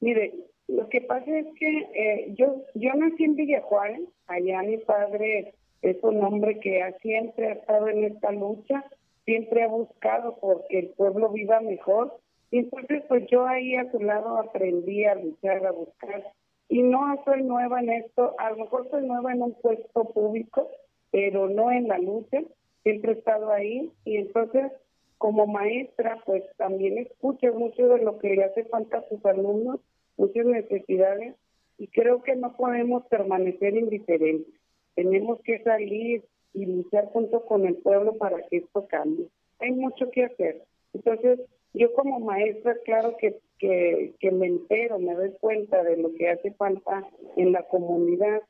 Mire, 0.00 0.34
lo 0.68 0.86
que 0.90 1.00
pasa 1.00 1.38
es 1.38 1.46
que 1.58 1.78
eh, 1.94 2.34
yo, 2.36 2.62
yo 2.74 2.92
nací 2.92 3.24
en 3.24 3.36
Villajuárez, 3.36 4.02
allá 4.26 4.62
mi 4.64 4.76
padre 4.76 5.54
es 5.80 5.96
un 6.02 6.22
hombre 6.22 6.60
que 6.60 6.78
siempre 7.00 7.48
ha 7.48 7.52
estado 7.52 7.88
en 7.88 8.04
esta 8.04 8.32
lucha, 8.32 8.84
siempre 9.24 9.62
ha 9.62 9.68
buscado 9.68 10.36
porque 10.38 10.78
el 10.78 10.88
pueblo 10.90 11.30
viva 11.30 11.60
mejor. 11.60 12.20
Y 12.50 12.58
entonces, 12.58 13.02
pues 13.08 13.26
yo 13.30 13.46
ahí 13.46 13.76
a 13.76 13.90
su 13.90 13.98
lado 13.98 14.36
aprendí 14.36 15.06
a 15.06 15.14
luchar, 15.14 15.64
a 15.64 15.72
buscar 15.72 16.22
y 16.68 16.82
no 16.82 17.00
soy 17.24 17.42
nueva 17.44 17.80
en 17.80 17.90
esto, 17.90 18.34
a 18.38 18.50
lo 18.50 18.56
mejor 18.56 18.90
soy 18.90 19.06
nueva 19.06 19.32
en 19.32 19.42
un 19.42 19.54
puesto 19.54 20.04
público, 20.12 20.68
pero 21.10 21.48
no 21.48 21.70
en 21.70 21.88
la 21.88 21.98
lucha, 21.98 22.42
siempre 22.82 23.12
he 23.12 23.14
estado 23.16 23.50
ahí 23.50 23.90
y 24.04 24.16
entonces 24.16 24.72
como 25.18 25.46
maestra 25.46 26.22
pues 26.26 26.44
también 26.56 26.98
escucho 26.98 27.52
mucho 27.54 27.88
de 27.88 28.02
lo 28.02 28.18
que 28.18 28.34
le 28.34 28.44
hace 28.44 28.64
falta 28.64 28.98
a 28.98 29.08
sus 29.08 29.24
alumnos, 29.24 29.80
muchas 30.16 30.46
necesidades 30.46 31.34
y 31.78 31.88
creo 31.88 32.22
que 32.22 32.36
no 32.36 32.56
podemos 32.56 33.06
permanecer 33.06 33.76
indiferentes, 33.76 34.54
tenemos 34.94 35.40
que 35.42 35.62
salir 35.62 36.22
y 36.54 36.64
luchar 36.64 37.06
junto 37.06 37.44
con 37.44 37.66
el 37.66 37.76
pueblo 37.76 38.16
para 38.16 38.42
que 38.48 38.58
esto 38.58 38.86
cambie. 38.88 39.28
Hay 39.58 39.72
mucho 39.72 40.10
que 40.10 40.24
hacer. 40.24 40.62
Entonces, 40.94 41.40
yo 41.74 41.92
como 41.92 42.18
maestra, 42.20 42.76
claro 42.84 43.16
que, 43.18 43.38
que, 43.58 44.14
que 44.18 44.30
me 44.30 44.46
entero, 44.46 44.98
me 44.98 45.14
doy 45.14 45.32
cuenta 45.38 45.82
de 45.82 45.98
lo 45.98 46.14
que 46.14 46.30
hace 46.30 46.52
falta 46.52 47.06
en 47.36 47.52
la 47.52 47.62
comunidad, 47.64 48.40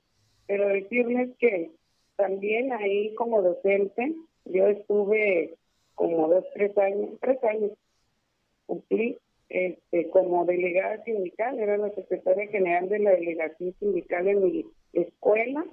pero 0.47 0.69
decirles 0.69 1.31
que 1.41 1.73
también 2.17 2.73
ahí 2.73 3.15
como 3.15 3.43
docente, 3.43 4.15
yo 4.45 4.67
estuve 4.67 5.55
como 5.95 6.29
dos, 6.29 6.45
tres 6.55 6.77
años, 6.79 7.11
tres 7.21 7.43
años, 7.45 7.73
cumplí 8.67 9.19
este, 9.49 10.11
como 10.11 10.45
delegada 10.45 11.03
sindical, 11.05 11.59
era 11.59 11.77
la 11.79 11.91
secretaria 11.91 12.49
general 12.49 12.89
de 12.89 12.99
la 12.99 13.11
delegación 13.13 13.75
sindical 13.79 14.27
en 14.27 14.45
mi 14.45 14.67
escuela 14.93 15.65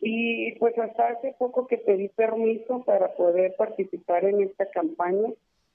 y 0.00 0.52
pues 0.58 0.76
hasta 0.78 1.10
hace 1.10 1.34
poco 1.38 1.68
que 1.68 1.78
pedí 1.78 2.08
permiso 2.08 2.82
para 2.84 3.14
poder 3.14 3.54
participar 3.56 4.24
en 4.24 4.42
esta 4.42 4.68
campaña, 4.70 5.32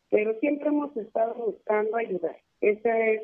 pero 0.09 0.37
siempre 0.39 0.67
hemos 0.67 0.95
estado 0.97 1.33
buscando 1.35 1.95
ayudar. 1.95 2.35
Ese 2.59 3.13
es, 3.13 3.21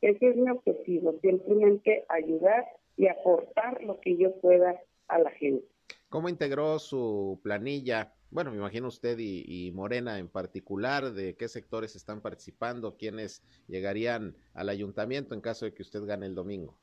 ese 0.00 0.28
es 0.28 0.36
mi 0.36 0.50
objetivo, 0.50 1.14
simplemente 1.20 2.04
ayudar 2.08 2.64
y 2.96 3.08
aportar 3.08 3.82
lo 3.82 4.00
que 4.00 4.16
yo 4.16 4.34
pueda 4.40 4.80
a 5.08 5.18
la 5.18 5.30
gente. 5.32 5.66
¿Cómo 6.08 6.28
integró 6.28 6.78
su 6.78 7.40
planilla? 7.42 8.12
Bueno, 8.30 8.52
me 8.52 8.58
imagino 8.58 8.86
usted 8.86 9.16
y, 9.18 9.72
Morena 9.72 10.18
en 10.18 10.28
particular, 10.28 11.12
de 11.12 11.34
qué 11.34 11.48
sectores 11.48 11.96
están 11.96 12.20
participando, 12.20 12.96
quiénes 12.96 13.42
llegarían 13.66 14.36
al 14.54 14.68
ayuntamiento 14.68 15.34
en 15.34 15.40
caso 15.40 15.64
de 15.64 15.74
que 15.74 15.82
usted 15.82 16.04
gane 16.04 16.26
el 16.26 16.34
domingo. 16.34 16.78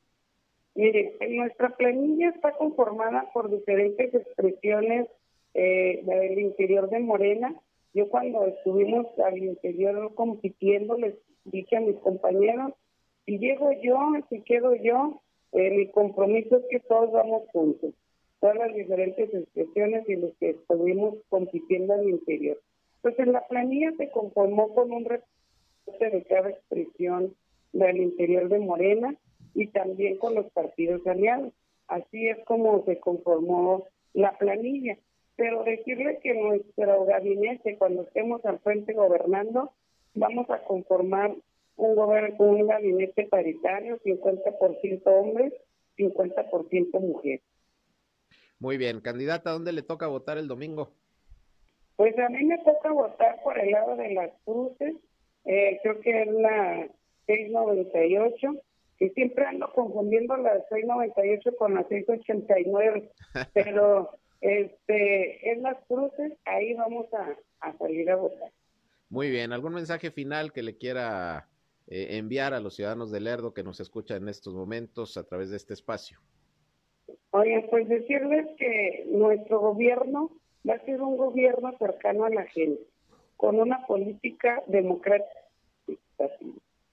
Mire, 0.76 1.16
nuestra 1.30 1.70
planilla 1.78 2.30
está 2.30 2.52
conformada 2.58 3.30
por 3.34 3.50
diferentes 3.50 4.14
expresiones 4.14 5.08
eh, 5.54 6.02
del 6.04 6.40
interior 6.40 6.90
de 6.90 7.00
Morena. 7.00 7.56
Yo 7.94 8.10
cuando 8.10 8.46
estuvimos 8.46 9.08
al 9.20 9.38
interior 9.38 10.14
compitiendo 10.16 10.98
les 10.98 11.16
dije 11.46 11.78
a 11.78 11.82
mis 11.82 11.96
compañeros, 11.98 12.74
si 13.26 13.38
llego 13.38 13.72
yo, 13.82 13.98
si 14.30 14.42
quedo 14.42 14.76
yo, 14.76 15.22
eh, 15.54 15.70
mi 15.70 15.90
compromiso 15.92 16.58
es 16.58 16.64
que 16.70 16.80
todos 16.82 17.12
vamos 17.14 17.44
juntos 17.54 17.94
todas 18.44 18.58
las 18.58 18.74
diferentes 18.74 19.34
expresiones 19.34 20.04
y 20.10 20.18
los 20.18 20.34
que 20.38 20.50
estuvimos 20.50 21.16
compitiendo 21.30 21.94
al 21.94 22.10
interior. 22.10 22.60
Pues 23.02 23.16
la 23.20 23.48
planilla 23.48 23.94
se 23.98 24.12
conformó 24.12 24.76
con 24.76 24.92
un 24.92 25.06
reporte 25.06 26.10
de 26.10 26.24
cada 26.26 26.50
expresión 26.50 27.34
del 27.72 28.02
interior 28.02 28.50
de 28.50 28.60
Morena 28.60 29.16
y 29.54 29.68
también 29.68 30.18
con 30.18 30.36
los 30.36 30.52
partidos 30.52 31.08
aliados. 31.08 31.54
Así 31.88 32.28
es 32.28 32.38
como 32.44 32.84
se 32.84 33.00
conformó 33.00 33.88
la 34.12 34.38
planilla. 34.38 34.98
Pero 35.38 35.64
decirle 35.64 36.20
que 36.22 36.34
nuestro 36.34 37.06
gabinete, 37.06 37.78
cuando 37.78 38.02
estemos 38.02 38.44
al 38.44 38.60
frente 38.60 38.92
gobernando, 38.92 39.72
vamos 40.16 40.50
a 40.50 40.62
conformar 40.66 41.34
un, 41.78 41.98
un 42.40 42.68
gabinete 42.68 43.24
paritario, 43.24 44.02
50% 44.02 45.02
hombres, 45.06 45.54
50% 45.98 47.00
mujeres. 47.00 47.42
Muy 48.64 48.78
bien, 48.78 49.02
candidata, 49.02 49.50
¿dónde 49.50 49.74
le 49.74 49.82
toca 49.82 50.08
votar 50.08 50.38
el 50.38 50.48
domingo? 50.48 50.94
Pues 51.98 52.18
a 52.18 52.30
mí 52.30 52.46
me 52.46 52.58
toca 52.60 52.94
votar 52.94 53.42
por 53.44 53.60
el 53.60 53.72
lado 53.72 53.98
de 53.98 54.14
las 54.14 54.32
cruces, 54.46 54.96
eh, 55.44 55.82
creo 55.84 56.00
que 56.00 56.22
es 56.22 56.32
la 56.32 56.88
698, 57.26 58.64
y 59.02 59.10
siempre 59.10 59.46
ando 59.48 59.70
confundiendo 59.74 60.38
la 60.38 60.54
698 60.70 61.58
con 61.58 61.74
la 61.74 61.84
689, 61.90 63.12
pero 63.54 64.12
este 64.40 65.52
es 65.52 65.58
las 65.58 65.76
cruces, 65.90 66.32
ahí 66.46 66.74
vamos 66.74 67.08
a, 67.14 67.74
salir 67.78 68.10
a 68.12 68.16
votar. 68.16 68.50
Muy 69.10 69.30
bien, 69.30 69.52
¿algún 69.52 69.74
mensaje 69.74 70.10
final 70.10 70.54
que 70.54 70.64
le 70.64 70.78
quiera 70.78 71.50
eh, 71.88 72.16
enviar 72.18 72.54
a 72.54 72.62
los 72.62 72.78
ciudadanos 72.78 73.12
de 73.12 73.20
Lerdo 73.20 73.54
que 73.54 73.64
nos 73.64 73.82
escuchan 73.82 74.24
en 74.24 74.30
estos 74.30 74.54
momentos 74.54 75.18
a 75.18 75.26
través 75.26 75.50
de 75.50 75.58
este 75.58 75.74
espacio? 75.74 76.22
Oye, 77.36 77.66
pues 77.72 77.90
decirles 77.90 78.46
que 78.60 79.06
nuestro 79.08 79.60
gobierno 79.60 80.30
va 80.70 80.76
a 80.76 80.86
ser 80.86 81.02
un 81.02 81.18
gobierno 81.18 81.76
cercano 81.80 82.26
a 82.26 82.30
la 82.30 82.44
gente, 82.44 82.84
con 83.38 83.60
una 83.60 83.88
política 83.88 84.62
democrática, 84.68 85.42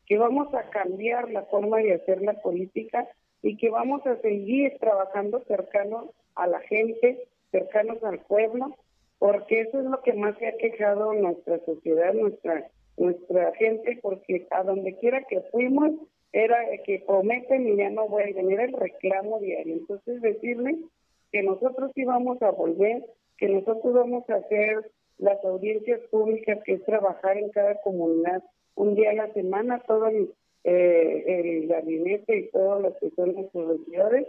que 0.06 0.16
vamos 0.16 0.52
a 0.54 0.70
cambiar 0.70 1.30
la 1.30 1.42
forma 1.42 1.76
de 1.76 1.92
hacer 1.92 2.22
la 2.22 2.40
política 2.40 3.06
y 3.42 3.58
que 3.58 3.68
vamos 3.68 4.06
a 4.06 4.16
seguir 4.22 4.78
trabajando 4.80 5.44
cercanos 5.44 6.06
a 6.34 6.46
la 6.46 6.60
gente, 6.60 7.28
cercanos 7.50 8.02
al 8.02 8.20
pueblo, 8.20 8.74
porque 9.18 9.60
eso 9.60 9.78
es 9.78 9.84
lo 9.84 10.00
que 10.00 10.14
más 10.14 10.38
se 10.38 10.48
ha 10.48 10.56
quejado 10.56 11.12
nuestra 11.12 11.58
sociedad, 11.66 12.14
nuestra 12.14 12.70
nuestra 12.96 13.52
gente, 13.56 13.98
porque 14.00 14.46
a 14.50 14.62
donde 14.62 14.96
quiera 14.98 15.22
que 15.24 15.40
fuimos 15.52 15.92
era 16.32 16.56
que 16.84 17.02
prometen 17.06 17.68
y 17.68 17.76
ya 17.76 17.90
no 17.90 18.08
voy 18.08 18.22
a 18.22 18.34
venir 18.34 18.60
el 18.60 18.72
reclamo 18.72 19.40
diario. 19.40 19.74
Entonces 19.74 20.22
decirle 20.22 20.76
que 21.32 21.42
nosotros 21.42 21.90
íbamos 21.96 22.40
a 22.42 22.50
volver, 22.50 23.04
que 23.36 23.48
nosotros 23.48 23.94
vamos 23.94 24.28
a 24.30 24.36
hacer 24.36 24.90
las 25.18 25.44
audiencias 25.44 26.00
públicas, 26.10 26.58
que 26.64 26.74
es 26.74 26.84
trabajar 26.84 27.36
en 27.36 27.50
cada 27.50 27.80
comunidad 27.82 28.42
un 28.74 28.94
día 28.94 29.10
a 29.10 29.14
la 29.14 29.32
semana, 29.32 29.82
todo 29.86 30.06
el, 30.08 30.30
eh, 30.64 31.24
el 31.26 31.68
gabinete 31.68 32.38
y 32.38 32.50
todos 32.50 32.82
los 32.82 32.96
que 32.98 33.10
son 33.10 33.34
nuestros 33.34 33.78
regidores, 33.78 34.26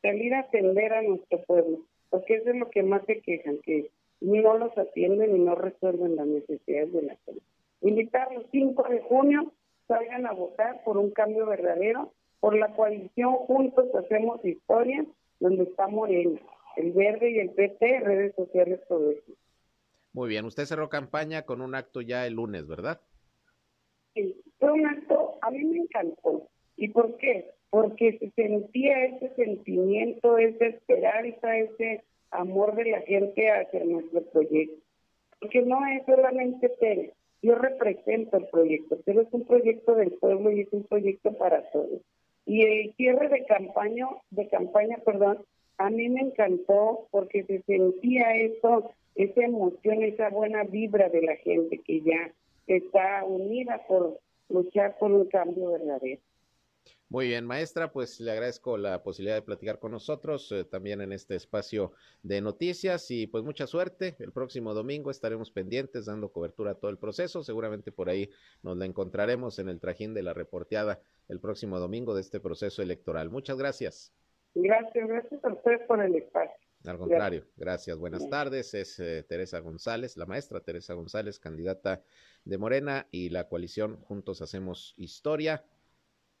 salir 0.00 0.34
a 0.34 0.40
atender 0.40 0.92
a 0.92 1.02
nuestro 1.02 1.40
pueblo, 1.42 1.78
porque 2.10 2.36
eso 2.36 2.50
es 2.50 2.56
lo 2.56 2.70
que 2.70 2.82
más 2.82 3.04
se 3.06 3.20
quejan, 3.20 3.58
que 3.58 3.90
no 4.20 4.58
los 4.58 4.76
atienden 4.76 5.36
y 5.36 5.38
no 5.38 5.54
resuelven 5.54 6.16
las 6.16 6.26
necesidades 6.26 6.92
de 6.92 7.02
la 7.02 7.16
gente. 7.24 7.42
Invitar 7.82 8.32
los 8.32 8.46
5 8.50 8.84
de 8.88 9.00
junio 9.00 9.52
salgan 9.86 10.26
a 10.26 10.32
votar 10.32 10.82
por 10.84 10.96
un 10.98 11.10
cambio 11.10 11.46
verdadero, 11.46 12.12
por 12.40 12.56
la 12.56 12.74
coalición 12.74 13.34
Juntos 13.34 13.86
Hacemos 13.94 14.44
Historia, 14.44 15.04
donde 15.40 15.64
está 15.64 15.88
Morena, 15.88 16.40
el 16.76 16.92
Verde 16.92 17.30
y 17.30 17.38
el 17.38 17.50
PT, 17.50 18.00
redes 18.00 18.34
sociales 18.34 18.80
progresistas. 18.88 19.36
Muy 20.12 20.28
bien, 20.28 20.44
usted 20.44 20.64
cerró 20.66 20.88
campaña 20.88 21.42
con 21.42 21.60
un 21.60 21.74
acto 21.74 22.00
ya 22.00 22.26
el 22.26 22.34
lunes, 22.34 22.66
¿verdad? 22.66 23.00
Sí, 24.14 24.42
fue 24.58 24.72
un 24.72 24.86
acto, 24.86 25.38
a 25.40 25.50
mí 25.50 25.64
me 25.64 25.78
encantó. 25.78 26.48
¿Y 26.76 26.88
por 26.88 27.16
qué? 27.16 27.50
Porque 27.70 28.18
se 28.18 28.30
sentía 28.32 29.04
ese 29.06 29.34
sentimiento, 29.36 30.36
ese 30.36 30.66
esperanza, 30.66 31.56
ese 31.56 32.04
amor 32.30 32.74
de 32.74 32.90
la 32.90 33.00
gente 33.02 33.50
hacia 33.50 33.84
nuestro 33.84 34.22
proyecto. 34.24 34.82
Porque 35.40 35.62
no 35.62 35.78
es 35.86 36.04
solamente 36.04 36.68
Pérez, 36.68 37.14
yo 37.42 37.56
represento 37.56 38.36
el 38.36 38.46
proyecto, 38.46 38.98
pero 39.04 39.22
es 39.22 39.28
un 39.32 39.44
proyecto 39.44 39.94
del 39.94 40.12
pueblo 40.12 40.50
y 40.52 40.60
es 40.60 40.72
un 40.72 40.84
proyecto 40.84 41.32
para 41.36 41.68
todos. 41.70 42.00
Y 42.46 42.62
el 42.62 42.94
cierre 42.94 43.28
de 43.28 43.44
campaña, 43.44 44.06
de 44.30 44.48
campaña, 44.48 44.98
perdón, 45.04 45.44
a 45.78 45.90
mí 45.90 46.08
me 46.08 46.20
encantó 46.20 47.08
porque 47.10 47.42
se 47.44 47.62
sentía 47.62 48.36
eso, 48.36 48.92
esa 49.16 49.44
emoción, 49.44 50.02
esa 50.02 50.30
buena 50.30 50.64
vibra 50.64 51.08
de 51.08 51.22
la 51.22 51.36
gente 51.36 51.78
que 51.78 52.00
ya 52.00 52.32
está 52.66 53.24
unida 53.24 53.82
por 53.88 54.18
luchar 54.48 54.96
por 54.98 55.12
un 55.12 55.26
cambio 55.26 55.72
verdadero. 55.72 56.20
Muy 57.12 57.26
bien, 57.26 57.44
maestra, 57.44 57.92
pues 57.92 58.20
le 58.20 58.30
agradezco 58.30 58.78
la 58.78 59.02
posibilidad 59.02 59.34
de 59.34 59.42
platicar 59.42 59.78
con 59.78 59.92
nosotros 59.92 60.50
eh, 60.50 60.64
también 60.64 61.02
en 61.02 61.12
este 61.12 61.34
espacio 61.34 61.92
de 62.22 62.40
noticias 62.40 63.10
y 63.10 63.26
pues 63.26 63.44
mucha 63.44 63.66
suerte. 63.66 64.16
El 64.18 64.32
próximo 64.32 64.72
domingo 64.72 65.10
estaremos 65.10 65.50
pendientes 65.50 66.06
dando 66.06 66.32
cobertura 66.32 66.70
a 66.70 66.74
todo 66.74 66.90
el 66.90 66.96
proceso. 66.96 67.42
Seguramente 67.42 67.92
por 67.92 68.08
ahí 68.08 68.30
nos 68.62 68.78
la 68.78 68.86
encontraremos 68.86 69.58
en 69.58 69.68
el 69.68 69.78
trajín 69.78 70.14
de 70.14 70.22
la 70.22 70.32
reporteada 70.32 71.02
el 71.28 71.38
próximo 71.38 71.78
domingo 71.78 72.14
de 72.14 72.22
este 72.22 72.40
proceso 72.40 72.80
electoral. 72.80 73.28
Muchas 73.28 73.58
gracias. 73.58 74.14
Gracias, 74.54 75.06
gracias 75.06 75.44
a 75.44 75.52
ustedes 75.52 75.82
por 75.86 76.02
el 76.02 76.16
espacio. 76.16 76.56
Al 76.86 76.96
contrario, 76.96 77.44
gracias. 77.58 77.98
Buenas 77.98 78.26
tardes. 78.30 78.72
Es 78.72 78.98
eh, 79.00 79.22
Teresa 79.22 79.58
González, 79.58 80.16
la 80.16 80.24
maestra 80.24 80.60
Teresa 80.60 80.94
González, 80.94 81.38
candidata 81.38 82.02
de 82.46 82.56
Morena 82.56 83.06
y 83.10 83.28
la 83.28 83.48
coalición 83.48 84.00
Juntos 84.00 84.40
Hacemos 84.40 84.94
Historia 84.96 85.62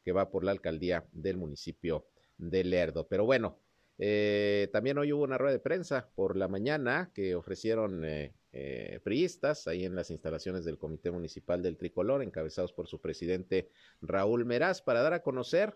que 0.04 0.12
va 0.12 0.30
por 0.30 0.44
la 0.44 0.52
alcaldía 0.52 1.06
del 1.12 1.36
municipio 1.36 2.06
de 2.38 2.64
Lerdo. 2.64 3.06
Pero 3.08 3.24
bueno, 3.24 3.58
eh, 3.98 4.68
también 4.72 4.98
hoy 4.98 5.12
hubo 5.12 5.24
una 5.24 5.38
rueda 5.38 5.52
de 5.52 5.60
prensa 5.60 6.10
por 6.14 6.36
la 6.36 6.48
mañana 6.48 7.10
que 7.14 7.34
ofrecieron 7.34 8.04
eh, 8.04 8.34
eh, 8.52 9.00
priistas 9.02 9.66
ahí 9.66 9.84
en 9.84 9.94
las 9.94 10.10
instalaciones 10.10 10.64
del 10.64 10.78
Comité 10.78 11.10
Municipal 11.10 11.62
del 11.62 11.76
Tricolor, 11.76 12.22
encabezados 12.22 12.72
por 12.72 12.86
su 12.86 13.00
presidente 13.00 13.70
Raúl 14.00 14.44
Meraz, 14.44 14.82
para 14.82 15.02
dar 15.02 15.14
a 15.14 15.22
conocer 15.22 15.74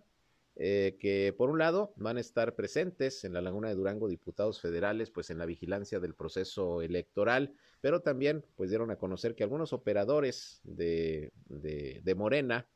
eh, 0.58 0.96
que 0.98 1.34
por 1.36 1.50
un 1.50 1.58
lado 1.58 1.92
van 1.96 2.16
a 2.16 2.20
estar 2.20 2.54
presentes 2.54 3.24
en 3.24 3.34
la 3.34 3.42
Laguna 3.42 3.68
de 3.68 3.74
Durango 3.74 4.08
diputados 4.08 4.58
federales, 4.58 5.10
pues 5.10 5.28
en 5.28 5.36
la 5.36 5.44
vigilancia 5.44 6.00
del 6.00 6.14
proceso 6.14 6.80
electoral, 6.80 7.52
pero 7.82 8.00
también 8.00 8.42
pues 8.56 8.70
dieron 8.70 8.90
a 8.90 8.96
conocer 8.96 9.34
que 9.34 9.42
algunos 9.42 9.74
operadores 9.74 10.60
de, 10.64 11.30
de, 11.44 12.00
de 12.02 12.14
Morena, 12.14 12.66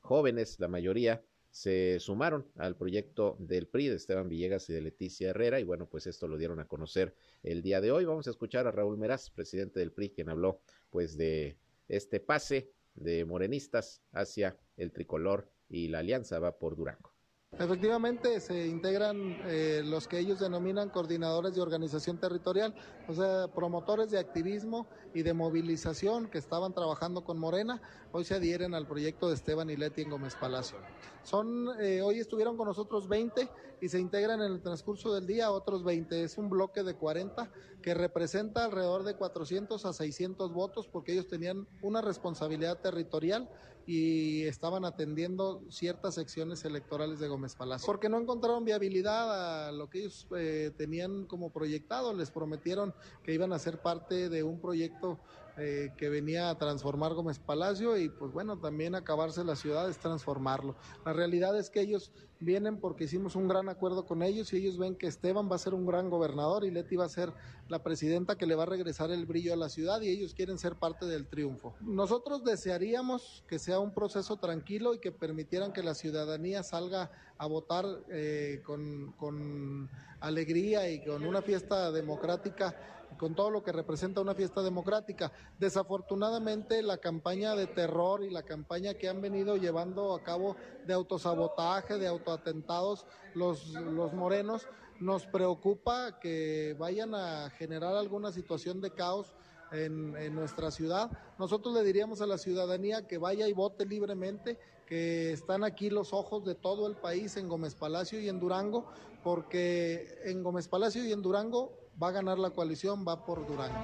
jóvenes 0.00 0.58
la 0.60 0.68
mayoría, 0.68 1.22
se 1.50 1.98
sumaron 1.98 2.46
al 2.56 2.76
proyecto 2.76 3.36
del 3.40 3.66
PRI 3.66 3.88
de 3.88 3.96
Esteban 3.96 4.28
Villegas 4.28 4.68
y 4.68 4.74
de 4.74 4.82
Leticia 4.82 5.30
Herrera 5.30 5.60
y 5.60 5.64
bueno, 5.64 5.88
pues 5.88 6.06
esto 6.06 6.28
lo 6.28 6.36
dieron 6.36 6.60
a 6.60 6.68
conocer 6.68 7.14
el 7.42 7.62
día 7.62 7.80
de 7.80 7.90
hoy. 7.90 8.04
Vamos 8.04 8.26
a 8.26 8.30
escuchar 8.30 8.66
a 8.66 8.70
Raúl 8.70 8.98
Meraz, 8.98 9.30
presidente 9.30 9.80
del 9.80 9.92
PRI, 9.92 10.10
quien 10.10 10.28
habló 10.28 10.60
pues 10.90 11.16
de 11.16 11.58
este 11.88 12.20
pase 12.20 12.70
de 12.94 13.24
morenistas 13.24 14.02
hacia 14.12 14.58
el 14.76 14.92
tricolor 14.92 15.50
y 15.68 15.88
la 15.88 16.00
alianza 16.00 16.38
va 16.38 16.58
por 16.58 16.76
Durango. 16.76 17.17
Efectivamente, 17.58 18.38
se 18.38 18.68
integran 18.68 19.36
eh, 19.46 19.82
los 19.84 20.06
que 20.06 20.20
ellos 20.20 20.38
denominan 20.38 20.90
coordinadores 20.90 21.56
de 21.56 21.60
organización 21.60 22.16
territorial, 22.16 22.72
o 23.08 23.14
sea, 23.14 23.48
promotores 23.48 24.12
de 24.12 24.18
activismo 24.20 24.86
y 25.12 25.22
de 25.22 25.34
movilización 25.34 26.28
que 26.28 26.38
estaban 26.38 26.72
trabajando 26.72 27.24
con 27.24 27.36
Morena, 27.36 27.82
hoy 28.12 28.24
se 28.24 28.36
adhieren 28.36 28.74
al 28.74 28.86
proyecto 28.86 29.28
de 29.28 29.34
Esteban 29.34 29.70
y 29.70 29.76
Leti 29.76 30.02
en 30.02 30.10
Gómez 30.10 30.36
Palacio. 30.36 30.78
Son, 31.24 31.68
eh, 31.80 32.00
hoy 32.00 32.20
estuvieron 32.20 32.56
con 32.56 32.68
nosotros 32.68 33.08
20 33.08 33.48
y 33.80 33.88
se 33.88 33.98
integran 33.98 34.40
en 34.40 34.52
el 34.52 34.62
transcurso 34.62 35.12
del 35.12 35.26
día 35.26 35.50
otros 35.50 35.82
20. 35.82 36.22
Es 36.22 36.38
un 36.38 36.48
bloque 36.48 36.84
de 36.84 36.94
40 36.94 37.50
que 37.82 37.92
representa 37.92 38.66
alrededor 38.66 39.02
de 39.02 39.16
400 39.16 39.84
a 39.84 39.92
600 39.92 40.52
votos 40.52 40.86
porque 40.86 41.12
ellos 41.12 41.26
tenían 41.26 41.66
una 41.82 42.02
responsabilidad 42.02 42.78
territorial 42.78 43.48
y 43.88 44.42
estaban 44.42 44.84
atendiendo 44.84 45.62
ciertas 45.70 46.16
secciones 46.16 46.62
electorales 46.66 47.20
de 47.20 47.28
Gómez 47.28 47.54
Palacio. 47.54 47.86
Porque 47.86 48.10
no 48.10 48.20
encontraron 48.20 48.62
viabilidad 48.62 49.68
a 49.68 49.72
lo 49.72 49.88
que 49.88 50.00
ellos 50.00 50.26
eh, 50.36 50.72
tenían 50.76 51.24
como 51.24 51.50
proyectado. 51.50 52.12
Les 52.12 52.30
prometieron 52.30 52.92
que 53.22 53.32
iban 53.32 53.50
a 53.54 53.58
ser 53.58 53.80
parte 53.80 54.28
de 54.28 54.42
un 54.42 54.60
proyecto 54.60 55.18
eh, 55.58 55.92
que 55.96 56.08
venía 56.08 56.50
a 56.50 56.58
transformar 56.58 57.14
Gómez 57.14 57.38
Palacio 57.38 57.96
y 57.96 58.08
pues 58.08 58.32
bueno, 58.32 58.58
también 58.58 58.94
acabarse 58.94 59.42
la 59.42 59.56
ciudad 59.56 59.90
es 59.90 59.98
transformarlo. 59.98 60.76
La 61.04 61.12
realidad 61.12 61.58
es 61.58 61.68
que 61.68 61.80
ellos 61.80 62.12
vienen 62.40 62.78
porque 62.78 63.04
hicimos 63.04 63.34
un 63.34 63.48
gran 63.48 63.68
acuerdo 63.68 64.06
con 64.06 64.22
ellos 64.22 64.52
y 64.52 64.58
ellos 64.58 64.78
ven 64.78 64.94
que 64.94 65.08
Esteban 65.08 65.50
va 65.50 65.56
a 65.56 65.58
ser 65.58 65.74
un 65.74 65.84
gran 65.84 66.10
gobernador 66.10 66.64
y 66.64 66.70
Leti 66.70 66.94
va 66.94 67.06
a 67.06 67.08
ser 67.08 67.32
la 67.68 67.82
presidenta 67.82 68.36
que 68.36 68.46
le 68.46 68.54
va 68.54 68.62
a 68.62 68.66
regresar 68.66 69.10
el 69.10 69.26
brillo 69.26 69.52
a 69.52 69.56
la 69.56 69.68
ciudad 69.68 70.00
y 70.00 70.10
ellos 70.10 70.34
quieren 70.34 70.58
ser 70.58 70.76
parte 70.76 71.06
del 71.06 71.26
triunfo. 71.26 71.74
Nosotros 71.80 72.44
desearíamos 72.44 73.42
que 73.48 73.58
sea 73.58 73.80
un 73.80 73.92
proceso 73.92 74.36
tranquilo 74.36 74.94
y 74.94 75.00
que 75.00 75.12
permitieran 75.12 75.72
que 75.72 75.82
la 75.82 75.94
ciudadanía 75.94 76.62
salga 76.62 77.10
a 77.36 77.46
votar 77.46 77.84
eh, 78.10 78.62
con, 78.64 79.12
con 79.18 79.90
alegría 80.20 80.90
y 80.90 81.04
con 81.04 81.24
una 81.24 81.42
fiesta 81.42 81.90
democrática 81.90 82.76
con 83.16 83.34
todo 83.34 83.50
lo 83.50 83.62
que 83.62 83.72
representa 83.72 84.20
una 84.20 84.34
fiesta 84.34 84.62
democrática. 84.62 85.32
Desafortunadamente, 85.58 86.82
la 86.82 86.98
campaña 86.98 87.54
de 87.54 87.66
terror 87.66 88.22
y 88.22 88.30
la 88.30 88.42
campaña 88.42 88.94
que 88.94 89.08
han 89.08 89.20
venido 89.20 89.56
llevando 89.56 90.14
a 90.14 90.22
cabo 90.22 90.56
de 90.86 90.94
autosabotaje, 90.94 91.98
de 91.98 92.06
autoatentados, 92.06 93.06
los, 93.34 93.68
los 93.68 94.12
morenos, 94.12 94.66
nos 95.00 95.26
preocupa 95.26 96.18
que 96.18 96.74
vayan 96.78 97.14
a 97.14 97.50
generar 97.50 97.94
alguna 97.94 98.32
situación 98.32 98.80
de 98.80 98.92
caos 98.92 99.32
en, 99.70 100.16
en, 100.16 100.34
nuestra 100.34 100.70
ciudad. 100.70 101.10
Nosotros 101.38 101.74
le 101.74 101.84
diríamos 101.84 102.20
a 102.20 102.26
la 102.26 102.38
ciudadanía 102.38 103.06
que 103.06 103.18
vaya 103.18 103.46
y 103.48 103.52
vote 103.52 103.86
libremente, 103.86 104.58
que 104.86 105.32
están 105.32 105.62
aquí 105.64 105.90
los 105.90 106.12
ojos 106.12 106.44
de 106.44 106.54
todo 106.54 106.86
el 106.86 106.96
país 106.96 107.36
en 107.36 107.48
Gómez 107.48 107.74
Palacio 107.74 108.20
y 108.20 108.28
en 108.28 108.40
Durango, 108.40 108.86
porque 109.22 110.18
en 110.24 110.42
Gómez 110.42 110.68
Palacio 110.68 111.04
y 111.04 111.12
en 111.12 111.20
Durango 111.20 111.87
va 112.00 112.08
a 112.08 112.12
ganar 112.12 112.38
la 112.38 112.50
coalición, 112.50 113.04
va 113.06 113.24
por 113.24 113.46
Durango. 113.46 113.78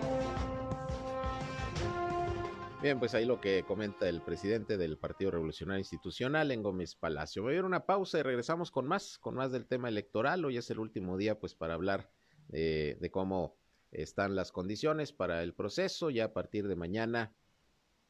Bien, 2.81 2.99
pues 2.99 3.15
ahí 3.15 3.25
lo 3.25 3.41
que 3.41 3.63
comenta 3.63 4.09
el 4.09 4.21
presidente 4.21 4.77
del 4.77 4.99
Partido 4.99 5.31
Revolucionario 5.31 5.79
Institucional 5.79 6.51
en 6.51 6.63
Gómez 6.63 6.95
Palacio. 6.95 7.43
Voy 7.43 7.55
a 7.55 7.59
ir 7.59 7.65
una 7.65 7.87
pausa 7.87 8.19
y 8.19 8.23
regresamos 8.23 8.71
con 8.71 8.87
más, 8.87 9.19
con 9.19 9.35
más 9.35 9.53
del 9.53 9.67
tema 9.67 9.89
electoral. 9.89 10.45
Hoy 10.45 10.59
es 10.59 10.69
el 10.71 10.79
último 10.79 11.17
día, 11.17 11.41
pues, 11.41 11.55
para 11.55 11.75
hablar 11.75 12.11
de, 12.49 12.99
de 13.01 13.11
cómo 13.11 13.57
están 13.91 14.35
las 14.35 14.53
condiciones 14.53 15.13
para 15.13 15.43
el 15.43 15.55
proceso. 15.55 16.11
Ya 16.11 16.27
a 16.27 16.33
partir 16.35 16.69
de 16.69 16.77
mañana 16.77 17.35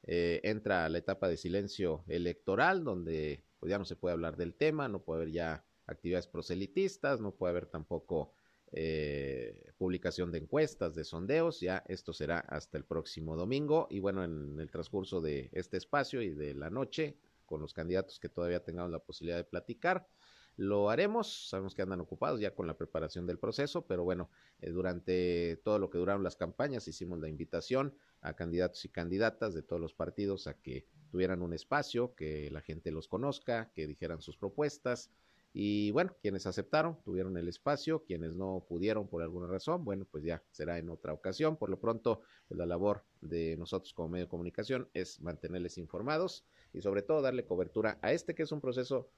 eh, 0.03 0.41
entra 0.43 0.89
la 0.89 0.99
etapa 0.99 1.29
de 1.29 1.37
silencio 1.37 2.05
electoral, 2.09 2.83
donde 2.83 3.45
pues, 3.61 3.71
ya 3.71 3.79
no 3.79 3.85
se 3.85 3.97
puede 3.97 4.15
hablar 4.15 4.37
del 4.37 4.55
tema, 4.55 4.89
no 4.89 5.03
puede 5.03 5.23
haber 5.23 5.33
ya 5.33 5.65
actividades 5.87 6.27
proselitistas, 6.27 7.21
no 7.21 7.33
puede 7.33 7.53
haber 7.53 7.67
tampoco 7.67 8.33
eh, 8.77 9.73
publicación 9.79 10.33
de 10.33 10.39
encuestas, 10.39 10.97
de 10.97 11.05
sondeos. 11.05 11.61
Ya 11.61 11.85
esto 11.87 12.13
será 12.13 12.41
hasta 12.41 12.77
el 12.77 12.85
próximo 12.85 13.37
domingo. 13.37 13.87
Y 13.89 14.01
bueno, 14.01 14.25
en 14.25 14.59
el 14.59 14.71
transcurso 14.71 15.21
de 15.21 15.49
este 15.53 15.77
espacio 15.77 16.21
y 16.23 16.31
de 16.31 16.55
la 16.55 16.71
noche, 16.71 17.17
con 17.47 17.61
los 17.61 17.73
candidatos 17.73 18.19
que 18.19 18.29
todavía 18.29 18.65
tengamos 18.65 18.91
la 18.91 18.99
posibilidad 18.99 19.37
de 19.37 19.45
platicar, 19.45 20.09
lo 20.57 20.91
haremos. 20.91 21.49
Sabemos 21.49 21.75
que 21.75 21.83
andan 21.83 22.01
ocupados 22.01 22.41
ya 22.41 22.53
con 22.53 22.67
la 22.67 22.77
preparación 22.77 23.27
del 23.27 23.39
proceso, 23.39 23.87
pero 23.87 24.03
bueno, 24.03 24.29
eh, 24.61 24.71
durante 24.71 25.57
todo 25.65 25.79
lo 25.79 25.89
que 25.89 25.99
duraron 25.99 26.25
las 26.25 26.37
campañas 26.37 26.89
hicimos 26.89 27.21
la 27.21 27.29
invitación 27.29 27.95
a 28.23 28.35
candidatos 28.35 28.85
y 28.85 28.89
candidatas 28.89 29.55
de 29.55 29.63
todos 29.63 29.81
los 29.81 29.95
partidos 29.95 30.49
a 30.49 30.55
que 30.55 30.87
tuvieran 31.11 31.43
un 31.43 31.53
espacio, 31.53 32.15
que 32.17 32.51
la 32.51 32.61
gente 32.61 32.91
los 32.91 33.07
conozca, 33.07 33.71
que 33.73 33.87
dijeran 33.87 34.21
sus 34.21 34.37
propuestas, 34.37 35.11
y 35.57 35.93
bueno, 35.93 36.17
quienes 36.21 36.49
aceptaron 36.49 37.01
tuvieron 37.05 37.37
el 37.37 37.47
espacio, 37.47 38.03
quienes 38.03 38.35
no 38.35 38.67
pudieron 38.69 39.07
por 39.07 39.23
alguna 39.23 39.47
razón, 39.47 39.85
bueno, 39.85 40.05
pues 40.11 40.25
ya 40.25 40.43
será 40.51 40.79
en 40.79 40.91
otra 40.91 41.13
ocasión. 41.13 41.57
Por 41.57 41.71
lo 41.71 41.79
pronto, 41.79 42.23
pues 42.49 42.59
la 42.59 42.67
labor 42.67 43.05
de 43.21 43.57
nosotros 43.57 43.95
como 43.95 44.09
medio 44.09 44.25
de 44.25 44.31
comunicación 44.31 44.89
es 44.95 45.21
mantenerles 45.21 45.79
informados 45.79 46.45
y 46.73 46.83
sobre 46.83 47.03
todo 47.03 47.23
darle 47.23 47.47
cobertura 47.47 48.01
a 48.03 48.13
este 48.13 48.35
que 48.35 48.43
es 48.43 48.51
un 48.51 48.61
proceso 48.61 49.09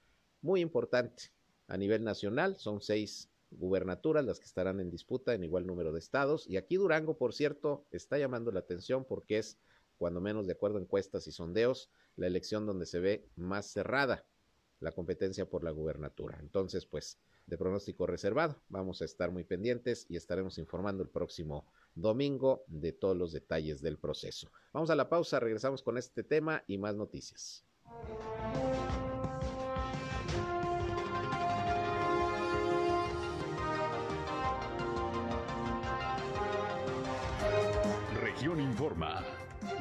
muy 0.42 0.60
importante 0.60 1.30
a 1.68 1.78
nivel 1.78 2.04
nacional. 2.04 2.56
Son 2.56 2.82
seis 2.82 3.30
gubernaturas 3.50 4.22
las 4.22 4.38
que 4.38 4.44
estarán 4.44 4.78
en 4.78 4.90
disputa 4.90 5.32
en 5.32 5.42
igual 5.42 5.66
número 5.66 5.90
de 5.90 6.00
estados. 6.00 6.46
Y 6.46 6.58
aquí 6.58 6.76
Durango, 6.76 7.16
por 7.16 7.32
cierto, 7.32 7.86
está 7.92 8.18
llamando 8.18 8.52
la 8.52 8.60
atención 8.60 9.06
porque 9.06 9.38
es, 9.38 9.56
cuando 9.96 10.20
menos 10.20 10.46
de 10.46 10.52
acuerdo 10.52 10.76
a 10.76 10.82
encuestas 10.82 11.26
y 11.28 11.32
sondeos, 11.32 11.88
la 12.14 12.26
elección 12.26 12.66
donde 12.66 12.84
se 12.84 13.00
ve 13.00 13.26
más 13.36 13.70
cerrada 13.70 14.26
la 14.86 14.92
competencia 14.92 15.50
por 15.50 15.64
la 15.64 15.72
gubernatura. 15.72 16.38
Entonces, 16.40 16.86
pues, 16.86 17.18
de 17.46 17.58
pronóstico 17.58 18.06
reservado, 18.06 18.62
vamos 18.68 19.02
a 19.02 19.04
estar 19.04 19.32
muy 19.32 19.42
pendientes 19.42 20.06
y 20.08 20.16
estaremos 20.16 20.58
informando 20.58 21.02
el 21.02 21.08
próximo 21.08 21.66
domingo 21.96 22.62
de 22.68 22.92
todos 22.92 23.16
los 23.16 23.32
detalles 23.32 23.82
del 23.82 23.98
proceso. 23.98 24.48
Vamos 24.72 24.88
a 24.90 24.94
la 24.94 25.08
pausa, 25.08 25.40
regresamos 25.40 25.82
con 25.82 25.98
este 25.98 26.22
tema 26.22 26.62
y 26.68 26.78
más 26.78 26.94
noticias. 26.94 27.64
Región 38.20 38.60
Informa. 38.60 39.24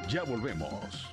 Ya 0.08 0.24
volvemos. 0.24 1.06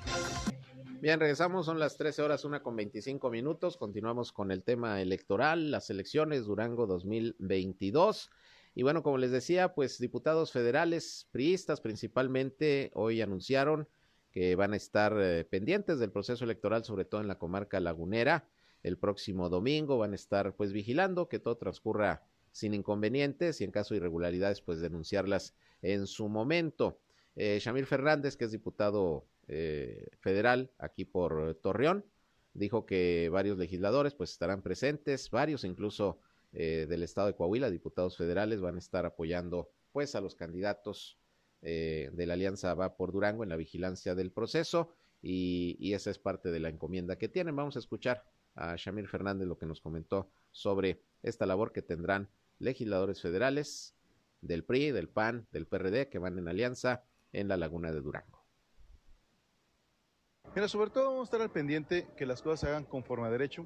Bien, 1.03 1.19
regresamos, 1.19 1.65
son 1.65 1.79
las 1.79 1.97
13 1.97 2.21
horas, 2.21 2.45
una 2.45 2.63
con 2.63 2.77
25 2.77 3.29
minutos. 3.29 3.75
Continuamos 3.75 4.31
con 4.31 4.51
el 4.51 4.63
tema 4.63 5.01
electoral, 5.01 5.69
las 5.69 5.89
elecciones 5.89 6.45
Durango 6.45 6.87
2022. 6.87 8.31
Y 8.73 8.83
bueno, 8.83 9.03
como 9.03 9.17
les 9.17 9.31
decía, 9.31 9.73
pues 9.73 9.99
diputados 9.99 10.53
federales, 10.53 11.27
priistas 11.33 11.81
principalmente, 11.81 12.89
hoy 12.93 13.21
anunciaron 13.21 13.89
que 14.31 14.55
van 14.55 14.71
a 14.71 14.77
estar 14.77 15.13
eh, 15.19 15.43
pendientes 15.43 15.99
del 15.99 16.09
proceso 16.09 16.45
electoral, 16.45 16.85
sobre 16.85 17.03
todo 17.03 17.19
en 17.19 17.27
la 17.27 17.37
comarca 17.37 17.81
lagunera. 17.81 18.47
El 18.81 18.97
próximo 18.97 19.49
domingo 19.49 19.97
van 19.97 20.13
a 20.13 20.15
estar 20.15 20.55
pues 20.55 20.71
vigilando 20.71 21.27
que 21.27 21.39
todo 21.39 21.57
transcurra 21.57 22.23
sin 22.53 22.73
inconvenientes 22.73 23.59
y 23.59 23.65
en 23.65 23.71
caso 23.71 23.93
de 23.93 23.97
irregularidades, 23.97 24.61
pues 24.61 24.79
denunciarlas 24.79 25.53
en 25.81 26.07
su 26.07 26.29
momento. 26.29 26.97
Eh, 27.35 27.59
Shamir 27.59 27.87
Fernández, 27.87 28.37
que 28.37 28.45
es 28.45 28.51
diputado 28.51 29.25
eh, 29.47 30.08
federal 30.19 30.71
aquí 30.77 31.06
por 31.06 31.56
Torreón. 31.62 32.06
Dijo 32.53 32.86
que 32.86 33.29
varios 33.29 33.58
legisladores 33.58 34.13
pues 34.13 34.32
estarán 34.32 34.62
presentes, 34.62 35.29
varios 35.32 35.63
incluso 35.63 36.19
eh, 36.53 36.86
del 36.88 37.03
estado 37.03 37.27
de 37.27 37.36
Coahuila, 37.36 37.71
diputados 37.71 38.15
federales, 38.15 38.62
van 38.62 38.75
a 38.75 38.79
estar 38.79 39.06
apoyando 39.06 39.71
pues 39.91 40.15
a 40.15 40.21
los 40.21 40.36
candidatos 40.36 41.17
eh, 41.62 42.12
de 42.13 42.25
la 42.27 42.34
Alianza 42.34 42.73
Va 42.75 42.95
por 42.95 43.12
Durango 43.12 43.43
en 43.43 43.49
la 43.49 43.56
vigilancia 43.56 44.15
del 44.15 44.32
proceso 44.32 44.93
y, 45.21 45.77
y, 45.79 45.93
esa 45.93 46.12
es 46.12 46.19
parte 46.19 46.51
de 46.51 46.60
la 46.60 46.69
encomienda 46.69 47.17
que 47.17 47.29
tienen. 47.29 47.56
Vamos 47.56 47.75
a 47.75 47.79
escuchar 47.79 48.23
a 48.56 48.75
Shamir 48.75 49.08
Fernández 49.08 49.47
lo 49.47 49.58
que 49.58 49.65
nos 49.65 49.82
comentó 49.82 50.29
sobre 50.51 51.01
esta 51.23 51.45
labor 51.45 51.71
que 51.71 51.82
tendrán 51.82 52.29
legisladores 52.60 53.21
federales 53.21 53.95
del 54.41 54.63
PRI, 54.63 54.91
del 54.91 55.10
PAN, 55.10 55.47
del 55.51 55.65
PRD 55.65 56.10
que 56.10 56.19
van 56.19 56.38
en 56.38 56.47
alianza 56.47 57.03
en 57.32 57.47
la 57.47 57.58
laguna 57.58 57.91
de 57.91 58.01
Durango. 58.01 58.42
Mira, 60.55 60.67
sobre 60.67 60.91
todo 60.91 61.05
vamos 61.05 61.21
a 61.21 61.23
estar 61.23 61.41
al 61.41 61.49
pendiente 61.49 62.05
que 62.15 62.27
las 62.27 62.43
cosas 62.43 62.59
se 62.59 62.67
hagan 62.67 62.83
conforme 62.83 63.25
a 63.25 63.31
derecho, 63.31 63.65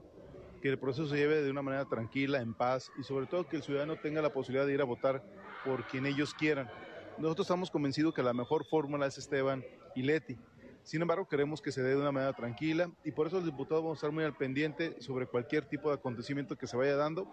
que 0.61 0.69
el 0.69 0.79
proceso 0.79 1.05
se 1.09 1.17
lleve 1.17 1.41
de 1.41 1.51
una 1.51 1.61
manera 1.61 1.83
tranquila, 1.83 2.39
en 2.39 2.53
paz 2.53 2.89
y 2.97 3.03
sobre 3.03 3.25
todo 3.25 3.45
que 3.45 3.57
el 3.57 3.61
ciudadano 3.63 3.97
tenga 3.97 4.21
la 4.21 4.31
posibilidad 4.31 4.65
de 4.65 4.73
ir 4.73 4.79
a 4.79 4.85
votar 4.85 5.21
por 5.65 5.85
quien 5.87 6.05
ellos 6.05 6.33
quieran. 6.33 6.69
Nosotros 7.17 7.45
estamos 7.45 7.69
convencidos 7.69 8.13
que 8.13 8.23
la 8.23 8.33
mejor 8.33 8.63
fórmula 8.63 9.05
es 9.05 9.17
Esteban 9.17 9.65
y 9.95 10.03
Leti. 10.03 10.37
Sin 10.83 11.01
embargo, 11.01 11.27
queremos 11.27 11.61
que 11.61 11.73
se 11.73 11.83
dé 11.83 11.89
de 11.89 11.97
una 11.97 12.13
manera 12.13 12.31
tranquila 12.31 12.89
y 13.03 13.11
por 13.11 13.27
eso 13.27 13.35
los 13.35 13.45
diputados 13.45 13.83
vamos 13.83 13.97
a 13.97 13.99
estar 13.99 14.11
muy 14.13 14.23
al 14.23 14.37
pendiente 14.37 14.95
sobre 15.01 15.25
cualquier 15.25 15.65
tipo 15.65 15.89
de 15.89 15.95
acontecimiento 15.95 16.57
que 16.57 16.67
se 16.67 16.77
vaya 16.77 16.95
dando. 16.95 17.27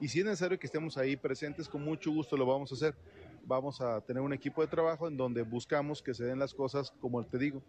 Y 0.00 0.08
si 0.08 0.18
es 0.18 0.24
necesario 0.24 0.58
que 0.58 0.66
estemos 0.66 0.98
ahí 0.98 1.14
presentes, 1.14 1.68
con 1.68 1.84
mucho 1.84 2.10
gusto 2.10 2.36
lo 2.36 2.44
vamos 2.44 2.72
a 2.72 2.74
hacer. 2.74 2.96
Vamos 3.44 3.80
a 3.80 4.00
tener 4.00 4.20
un 4.20 4.32
equipo 4.32 4.62
de 4.62 4.66
trabajo 4.66 5.06
en 5.06 5.16
donde 5.16 5.42
buscamos 5.42 6.02
que 6.02 6.12
se 6.12 6.24
den 6.24 6.40
las 6.40 6.52
cosas, 6.52 6.90
como 7.00 7.24
te 7.24 7.38
digo, 7.38 7.62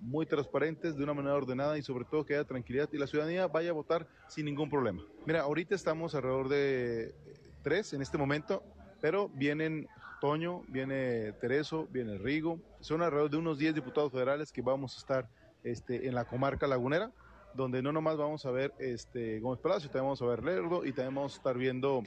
muy 0.00 0.26
transparentes, 0.26 0.96
de 0.96 1.02
una 1.02 1.14
manera 1.14 1.34
ordenada 1.34 1.78
y 1.78 1.82
sobre 1.82 2.04
todo 2.04 2.24
que 2.24 2.34
haya 2.34 2.44
tranquilidad 2.44 2.88
y 2.92 2.98
la 2.98 3.06
ciudadanía 3.06 3.46
vaya 3.46 3.70
a 3.70 3.72
votar 3.72 4.06
sin 4.28 4.44
ningún 4.44 4.70
problema. 4.70 5.02
Mira, 5.24 5.42
ahorita 5.42 5.74
estamos 5.74 6.14
alrededor 6.14 6.48
de 6.48 7.14
tres 7.62 7.92
en 7.92 8.02
este 8.02 8.18
momento, 8.18 8.62
pero 9.00 9.28
vienen 9.30 9.88
Toño, 10.20 10.62
viene 10.68 11.32
Tereso, 11.32 11.88
viene 11.90 12.18
Rigo. 12.18 12.58
Son 12.80 13.02
alrededor 13.02 13.30
de 13.30 13.36
unos 13.36 13.58
10 13.58 13.74
diputados 13.74 14.12
federales 14.12 14.52
que 14.52 14.62
vamos 14.62 14.94
a 14.94 14.98
estar 14.98 15.28
este, 15.62 16.06
en 16.06 16.14
la 16.14 16.24
comarca 16.24 16.66
lagunera, 16.66 17.10
donde 17.54 17.82
no 17.82 17.92
nomás 17.92 18.16
vamos 18.16 18.46
a 18.46 18.50
ver 18.50 18.72
este, 18.78 19.40
Gómez 19.40 19.60
Palacio, 19.60 19.88
también 19.88 20.04
vamos 20.04 20.22
a 20.22 20.26
ver 20.26 20.44
Lerdo 20.44 20.84
y 20.84 20.92
también 20.92 21.14
vamos 21.14 21.34
a 21.34 21.36
estar 21.36 21.58
viendo 21.58 22.02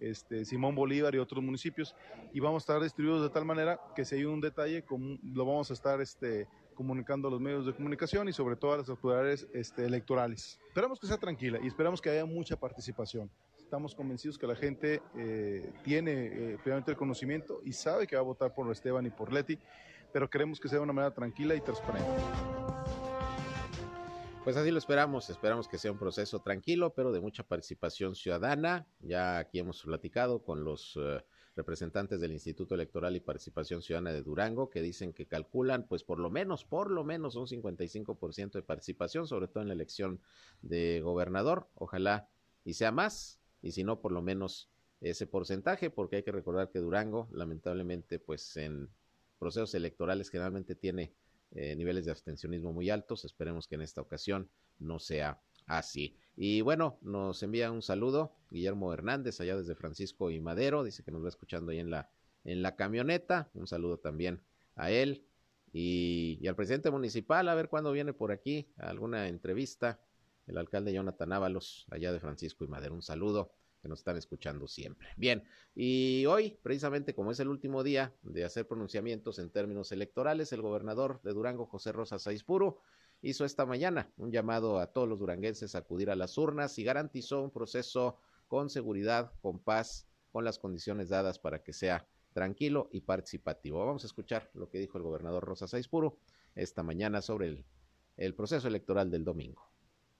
este, 0.00 0.44
Simón 0.44 0.74
Bolívar 0.74 1.14
y 1.14 1.18
otros 1.18 1.42
municipios. 1.42 1.94
Y 2.32 2.40
vamos 2.40 2.62
a 2.62 2.64
estar 2.64 2.82
distribuidos 2.82 3.22
de 3.22 3.30
tal 3.30 3.44
manera 3.44 3.80
que 3.94 4.04
si 4.04 4.16
hay 4.16 4.24
un 4.24 4.40
detalle, 4.40 4.84
lo 5.22 5.44
vamos 5.44 5.70
a 5.70 5.74
estar 5.74 6.00
este, 6.00 6.46
comunicando 6.80 7.28
a 7.28 7.30
los 7.30 7.42
medios 7.42 7.66
de 7.66 7.74
comunicación 7.74 8.26
y 8.30 8.32
sobre 8.32 8.56
todo 8.56 8.72
a 8.72 8.78
las 8.78 8.88
autoridades 8.88 9.46
este, 9.52 9.84
electorales. 9.84 10.58
Esperamos 10.68 10.98
que 10.98 11.06
sea 11.06 11.18
tranquila 11.18 11.58
y 11.62 11.66
esperamos 11.66 12.00
que 12.00 12.08
haya 12.08 12.24
mucha 12.24 12.56
participación 12.56 13.30
estamos 13.58 13.94
convencidos 13.94 14.36
que 14.36 14.48
la 14.48 14.56
gente 14.56 15.00
eh, 15.16 15.72
tiene 15.84 16.54
eh, 16.54 16.58
el 16.64 16.96
conocimiento 16.96 17.60
y 17.64 17.72
sabe 17.72 18.04
que 18.04 18.16
va 18.16 18.22
a 18.22 18.24
votar 18.24 18.52
por 18.52 18.68
Esteban 18.72 19.06
y 19.06 19.10
por 19.10 19.32
Leti, 19.32 19.56
pero 20.12 20.28
queremos 20.28 20.58
que 20.58 20.68
sea 20.68 20.78
de 20.78 20.82
una 20.82 20.92
manera 20.92 21.14
tranquila 21.14 21.54
y 21.54 21.60
transparente. 21.60 22.10
Pues 24.42 24.56
así 24.56 24.72
lo 24.72 24.78
esperamos, 24.78 25.30
esperamos 25.30 25.68
que 25.68 25.78
sea 25.78 25.92
un 25.92 25.98
proceso 25.98 26.40
tranquilo, 26.40 26.92
pero 26.94 27.12
de 27.12 27.20
mucha 27.20 27.44
participación 27.44 28.16
ciudadana. 28.16 28.86
Ya 28.98 29.38
aquí 29.38 29.60
hemos 29.60 29.82
platicado 29.84 30.42
con 30.42 30.64
los 30.64 30.98
eh, 31.00 31.22
representantes 31.60 32.20
del 32.20 32.32
Instituto 32.32 32.74
Electoral 32.74 33.14
y 33.14 33.20
Participación 33.20 33.82
Ciudadana 33.82 34.12
de 34.12 34.22
Durango, 34.22 34.70
que 34.70 34.80
dicen 34.80 35.12
que 35.12 35.26
calculan, 35.26 35.86
pues 35.86 36.02
por 36.02 36.18
lo 36.18 36.30
menos, 36.30 36.64
por 36.64 36.90
lo 36.90 37.04
menos 37.04 37.36
un 37.36 37.46
55% 37.46 38.52
de 38.52 38.62
participación, 38.62 39.26
sobre 39.26 39.46
todo 39.48 39.62
en 39.62 39.68
la 39.68 39.74
elección 39.74 40.20
de 40.62 41.02
gobernador. 41.02 41.68
Ojalá 41.74 42.28
y 42.64 42.72
sea 42.74 42.92
más, 42.92 43.38
y 43.60 43.72
si 43.72 43.84
no, 43.84 44.00
por 44.00 44.12
lo 44.12 44.22
menos 44.22 44.70
ese 45.02 45.26
porcentaje, 45.26 45.90
porque 45.90 46.16
hay 46.16 46.22
que 46.22 46.32
recordar 46.32 46.70
que 46.70 46.78
Durango, 46.78 47.28
lamentablemente, 47.30 48.18
pues 48.18 48.56
en 48.56 48.88
procesos 49.38 49.74
electorales 49.74 50.30
generalmente 50.30 50.74
tiene 50.74 51.12
eh, 51.52 51.76
niveles 51.76 52.06
de 52.06 52.10
abstencionismo 52.10 52.72
muy 52.72 52.88
altos. 52.88 53.26
Esperemos 53.26 53.66
que 53.66 53.74
en 53.74 53.82
esta 53.82 54.00
ocasión 54.00 54.48
no 54.78 54.98
sea 54.98 55.40
así. 55.70 56.16
Y 56.36 56.60
bueno, 56.62 56.98
nos 57.00 57.42
envía 57.42 57.70
un 57.70 57.82
saludo 57.82 58.36
Guillermo 58.50 58.92
Hernández, 58.92 59.40
allá 59.40 59.56
desde 59.56 59.74
Francisco 59.74 60.30
y 60.30 60.40
Madero, 60.40 60.82
dice 60.82 61.04
que 61.04 61.12
nos 61.12 61.24
va 61.24 61.28
escuchando 61.28 61.70
ahí 61.70 61.78
en 61.78 61.90
la, 61.90 62.10
en 62.44 62.62
la 62.62 62.76
camioneta. 62.76 63.50
Un 63.54 63.66
saludo 63.66 63.98
también 63.98 64.42
a 64.74 64.90
él 64.90 65.24
y, 65.72 66.44
al 66.46 66.56
presidente 66.56 66.90
municipal, 66.90 67.48
a 67.48 67.54
ver 67.54 67.68
cuándo 67.68 67.92
viene 67.92 68.12
por 68.12 68.32
aquí 68.32 68.72
a 68.78 68.90
alguna 68.90 69.28
entrevista 69.28 70.00
el 70.46 70.58
alcalde 70.58 70.92
Jonathan 70.92 71.32
Ábalos, 71.32 71.86
allá 71.90 72.12
de 72.12 72.18
Francisco 72.18 72.64
y 72.64 72.68
Madero. 72.68 72.94
Un 72.94 73.02
saludo 73.02 73.52
que 73.80 73.88
nos 73.88 74.00
están 74.00 74.16
escuchando 74.16 74.66
siempre. 74.66 75.08
Bien, 75.16 75.44
y 75.76 76.26
hoy, 76.26 76.58
precisamente 76.62 77.14
como 77.14 77.30
es 77.30 77.38
el 77.38 77.48
último 77.48 77.84
día 77.84 78.12
de 78.22 78.44
hacer 78.44 78.66
pronunciamientos 78.66 79.38
en 79.38 79.50
términos 79.50 79.92
electorales, 79.92 80.52
el 80.52 80.62
gobernador 80.62 81.20
de 81.22 81.32
Durango, 81.32 81.66
José 81.66 81.92
Rosa 81.92 82.18
Saizpuro, 82.18 82.80
hizo 83.22 83.44
esta 83.44 83.66
mañana 83.66 84.10
un 84.16 84.30
llamado 84.30 84.78
a 84.78 84.86
todos 84.86 85.08
los 85.08 85.18
duranguenses 85.18 85.74
a 85.74 85.78
acudir 85.78 86.10
a 86.10 86.16
las 86.16 86.36
urnas 86.38 86.78
y 86.78 86.84
garantizó 86.84 87.42
un 87.42 87.50
proceso 87.50 88.18
con 88.48 88.70
seguridad, 88.70 89.32
con 89.40 89.58
paz, 89.58 90.06
con 90.32 90.44
las 90.44 90.58
condiciones 90.58 91.08
dadas 91.08 91.38
para 91.38 91.62
que 91.62 91.72
sea 91.72 92.06
tranquilo 92.32 92.88
y 92.92 93.00
participativo. 93.00 93.84
Vamos 93.84 94.04
a 94.04 94.06
escuchar 94.06 94.50
lo 94.54 94.68
que 94.68 94.78
dijo 94.78 94.98
el 94.98 95.04
gobernador 95.04 95.44
Rosa 95.44 95.66
Saizpuro 95.66 96.18
esta 96.54 96.82
mañana 96.82 97.20
sobre 97.22 97.48
el, 97.48 97.64
el 98.16 98.34
proceso 98.34 98.68
electoral 98.68 99.10
del 99.10 99.24
domingo. 99.24 99.70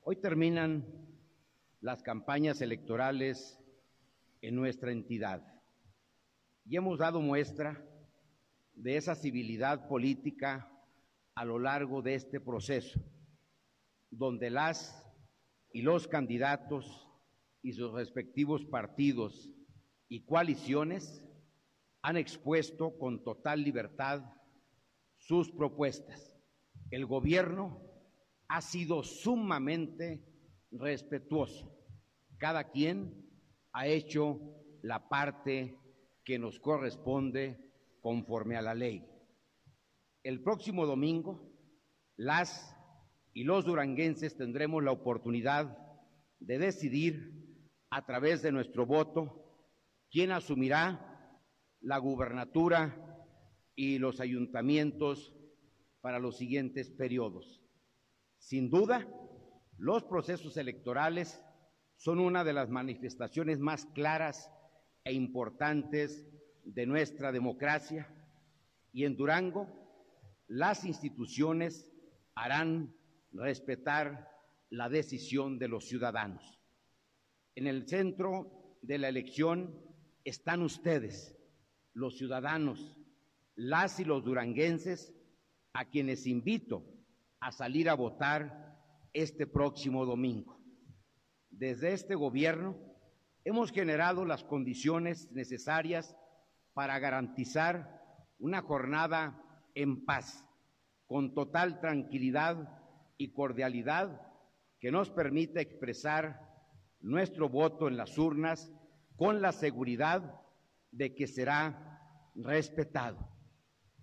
Hoy 0.02 0.16
terminan 0.16 0.84
las 1.80 2.02
campañas 2.02 2.60
electorales 2.60 3.58
en 4.42 4.54
nuestra 4.54 4.92
entidad 4.92 5.42
y 6.64 6.76
hemos 6.76 6.98
dado 6.98 7.20
muestra 7.20 7.84
de 8.74 8.96
esa 8.96 9.14
civilidad 9.14 9.88
política 9.88 10.70
a 11.40 11.44
lo 11.46 11.58
largo 11.58 12.02
de 12.02 12.16
este 12.16 12.38
proceso, 12.38 13.00
donde 14.10 14.50
las 14.50 15.10
y 15.72 15.80
los 15.80 16.06
candidatos 16.06 17.08
y 17.62 17.72
sus 17.72 17.94
respectivos 17.94 18.66
partidos 18.66 19.50
y 20.06 20.26
coaliciones 20.26 21.24
han 22.02 22.18
expuesto 22.18 22.98
con 22.98 23.24
total 23.24 23.62
libertad 23.62 24.22
sus 25.16 25.50
propuestas. 25.50 26.38
El 26.90 27.06
gobierno 27.06 27.80
ha 28.48 28.60
sido 28.60 29.02
sumamente 29.02 30.22
respetuoso. 30.70 31.74
Cada 32.36 32.64
quien 32.64 33.14
ha 33.72 33.86
hecho 33.86 34.38
la 34.82 35.08
parte 35.08 35.78
que 36.22 36.38
nos 36.38 36.60
corresponde 36.60 37.72
conforme 38.02 38.56
a 38.56 38.62
la 38.62 38.74
ley. 38.74 39.09
El 40.22 40.42
próximo 40.42 40.84
domingo, 40.84 41.50
las 42.16 42.76
y 43.32 43.44
los 43.44 43.64
duranguenses 43.64 44.36
tendremos 44.36 44.84
la 44.84 44.92
oportunidad 44.92 45.78
de 46.40 46.58
decidir 46.58 47.66
a 47.88 48.04
través 48.04 48.42
de 48.42 48.52
nuestro 48.52 48.84
voto 48.84 49.46
quién 50.10 50.30
asumirá 50.32 51.38
la 51.80 51.96
gubernatura 51.96 53.26
y 53.74 53.98
los 53.98 54.20
ayuntamientos 54.20 55.34
para 56.02 56.18
los 56.18 56.36
siguientes 56.36 56.90
periodos. 56.90 57.62
Sin 58.36 58.68
duda, 58.68 59.08
los 59.78 60.04
procesos 60.04 60.58
electorales 60.58 61.42
son 61.96 62.18
una 62.18 62.44
de 62.44 62.52
las 62.52 62.68
manifestaciones 62.68 63.58
más 63.58 63.86
claras 63.86 64.50
e 65.04 65.14
importantes 65.14 66.28
de 66.64 66.84
nuestra 66.84 67.32
democracia 67.32 68.06
y 68.92 69.06
en 69.06 69.16
Durango 69.16 69.80
las 70.50 70.84
instituciones 70.84 71.92
harán 72.34 72.92
respetar 73.30 74.28
la 74.68 74.88
decisión 74.88 75.60
de 75.60 75.68
los 75.68 75.86
ciudadanos. 75.86 76.60
En 77.54 77.68
el 77.68 77.88
centro 77.88 78.76
de 78.82 78.98
la 78.98 79.08
elección 79.08 79.80
están 80.24 80.62
ustedes, 80.62 81.38
los 81.94 82.18
ciudadanos, 82.18 82.96
las 83.54 84.00
y 84.00 84.04
los 84.04 84.24
duranguenses, 84.24 85.14
a 85.72 85.84
quienes 85.84 86.26
invito 86.26 86.84
a 87.38 87.52
salir 87.52 87.88
a 87.88 87.94
votar 87.94 88.76
este 89.12 89.46
próximo 89.46 90.04
domingo. 90.04 90.60
Desde 91.48 91.92
este 91.92 92.16
gobierno 92.16 92.76
hemos 93.44 93.70
generado 93.70 94.24
las 94.24 94.42
condiciones 94.42 95.30
necesarias 95.30 96.16
para 96.74 96.98
garantizar 96.98 98.02
una 98.40 98.62
jornada 98.62 99.46
en 99.74 100.04
paz, 100.04 100.46
con 101.06 101.34
total 101.34 101.80
tranquilidad 101.80 102.78
y 103.16 103.32
cordialidad 103.32 104.20
que 104.78 104.90
nos 104.90 105.10
permita 105.10 105.60
expresar 105.60 106.40
nuestro 107.00 107.48
voto 107.48 107.88
en 107.88 107.96
las 107.96 108.16
urnas 108.18 108.72
con 109.16 109.42
la 109.42 109.52
seguridad 109.52 110.40
de 110.90 111.14
que 111.14 111.26
será 111.26 112.00
respetado. 112.34 113.18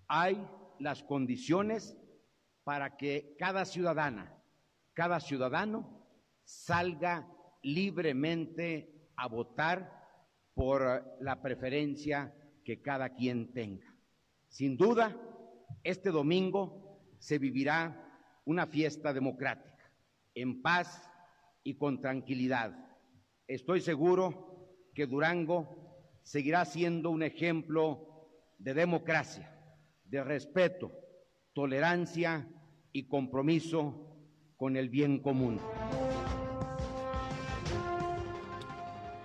Hay 0.07 0.47
las 0.79 1.03
condiciones 1.03 1.97
para 2.63 2.97
que 2.97 3.35
cada 3.39 3.65
ciudadana, 3.65 4.37
cada 4.93 5.19
ciudadano 5.19 6.05
salga 6.43 7.27
libremente 7.63 9.09
a 9.15 9.27
votar 9.27 9.91
por 10.53 11.17
la 11.19 11.41
preferencia 11.41 12.33
que 12.63 12.81
cada 12.81 13.15
quien 13.15 13.53
tenga. 13.53 13.95
Sin 14.47 14.77
duda, 14.77 15.15
este 15.87 16.11
domingo 16.11 16.99
se 17.17 17.39
vivirá 17.39 18.41
una 18.43 18.67
fiesta 18.67 19.13
democrática, 19.13 19.89
en 20.35 20.61
paz 20.61 21.09
y 21.63 21.77
con 21.77 22.01
tranquilidad. 22.01 22.77
Estoy 23.47 23.79
seguro 23.79 24.91
que 24.93 25.07
Durango 25.07 26.19
seguirá 26.23 26.65
siendo 26.65 27.09
un 27.09 27.23
ejemplo 27.23 28.27
de 28.57 28.73
democracia, 28.73 29.57
de 30.03 30.25
respeto, 30.25 30.91
tolerancia 31.53 32.49
y 32.91 33.07
compromiso 33.07 34.17
con 34.57 34.75
el 34.75 34.89
bien 34.89 35.19
común. 35.19 35.57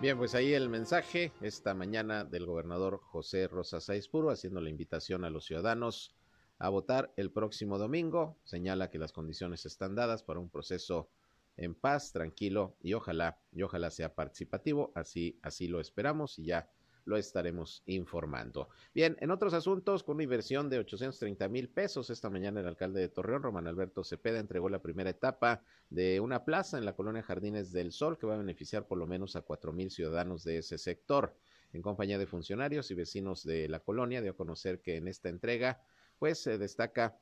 Bien, 0.01 0.16
pues 0.16 0.37
ahí 0.37 0.53
el 0.53 0.68
mensaje 0.68 1.33
esta 1.40 1.75
mañana 1.75 2.25
del 2.25 2.46
gobernador 2.46 3.01
José 3.03 3.48
Rosa 3.48 3.79
Puro 4.12 4.31
haciendo 4.31 4.61
la 4.61 4.70
invitación 4.70 5.25
a 5.25 5.31
los 5.31 5.46
ciudadanos 5.46 6.21
a 6.62 6.68
votar 6.68 7.12
el 7.16 7.33
próximo 7.33 7.77
domingo. 7.77 8.38
Señala 8.44 8.88
que 8.88 8.98
las 8.98 9.12
condiciones 9.12 9.66
están 9.66 9.96
dadas 9.96 10.22
para 10.22 10.38
un 10.38 10.48
proceso 10.48 11.11
en 11.57 11.75
paz, 11.75 12.12
tranquilo 12.12 12.77
y 12.81 12.94
ojalá, 12.94 13.40
y 13.51 13.62
ojalá 13.62 13.90
sea 13.90 14.14
participativo. 14.14 14.92
Así, 14.94 15.40
así 15.42 15.66
lo 15.66 15.81
esperamos 15.81 16.38
y 16.38 16.44
ya 16.44 16.70
lo 17.05 17.16
estaremos 17.16 17.83
informando. 17.87 18.68
Bien, 18.94 19.16
en 19.18 19.33
otros 19.33 19.55
asuntos, 19.55 20.05
con 20.05 20.14
una 20.14 20.22
inversión 20.22 20.70
de 20.70 20.79
830 20.79 21.48
mil 21.48 21.68
pesos, 21.68 22.11
esta 22.11 22.31
mañana 22.31 22.61
el 22.61 22.68
alcalde 22.68 23.01
de 23.01 23.09
Torreón, 23.09 23.42
Román 23.42 23.66
Alberto 23.66 24.05
Cepeda, 24.05 24.38
entregó 24.38 24.68
la 24.68 24.83
primera 24.83 25.11
etapa 25.11 25.64
de 25.90 26.20
una 26.20 26.44
plaza 26.44 26.79
en 26.79 26.85
la 26.85 26.94
colonia 26.94 27.25
Jardines 27.25 27.72
del 27.72 27.90
Sol 27.90 28.18
que 28.18 28.27
va 28.29 28.35
a 28.35 28.38
beneficiar 28.38 28.87
por 28.87 28.98
lo 28.98 29.09
menos 29.09 29.35
a 29.35 29.42
cuatro 29.42 29.72
mil 29.72 29.90
ciudadanos 29.90 30.44
de 30.44 30.59
ese 30.59 30.79
sector. 30.79 31.35
En 31.72 31.83
compañía 31.83 32.18
de 32.18 32.27
funcionarios 32.27 32.90
y 32.92 32.94
vecinos 32.94 33.42
de 33.42 33.68
la 33.68 33.81
colonia, 33.81 34.22
dio 34.22 34.31
a 34.31 34.37
conocer 34.37 34.81
que 34.81 34.96
en 34.96 35.09
esta 35.09 35.29
entrega, 35.29 35.81
pues 36.22 36.38
se 36.38 36.56
destaca 36.56 37.18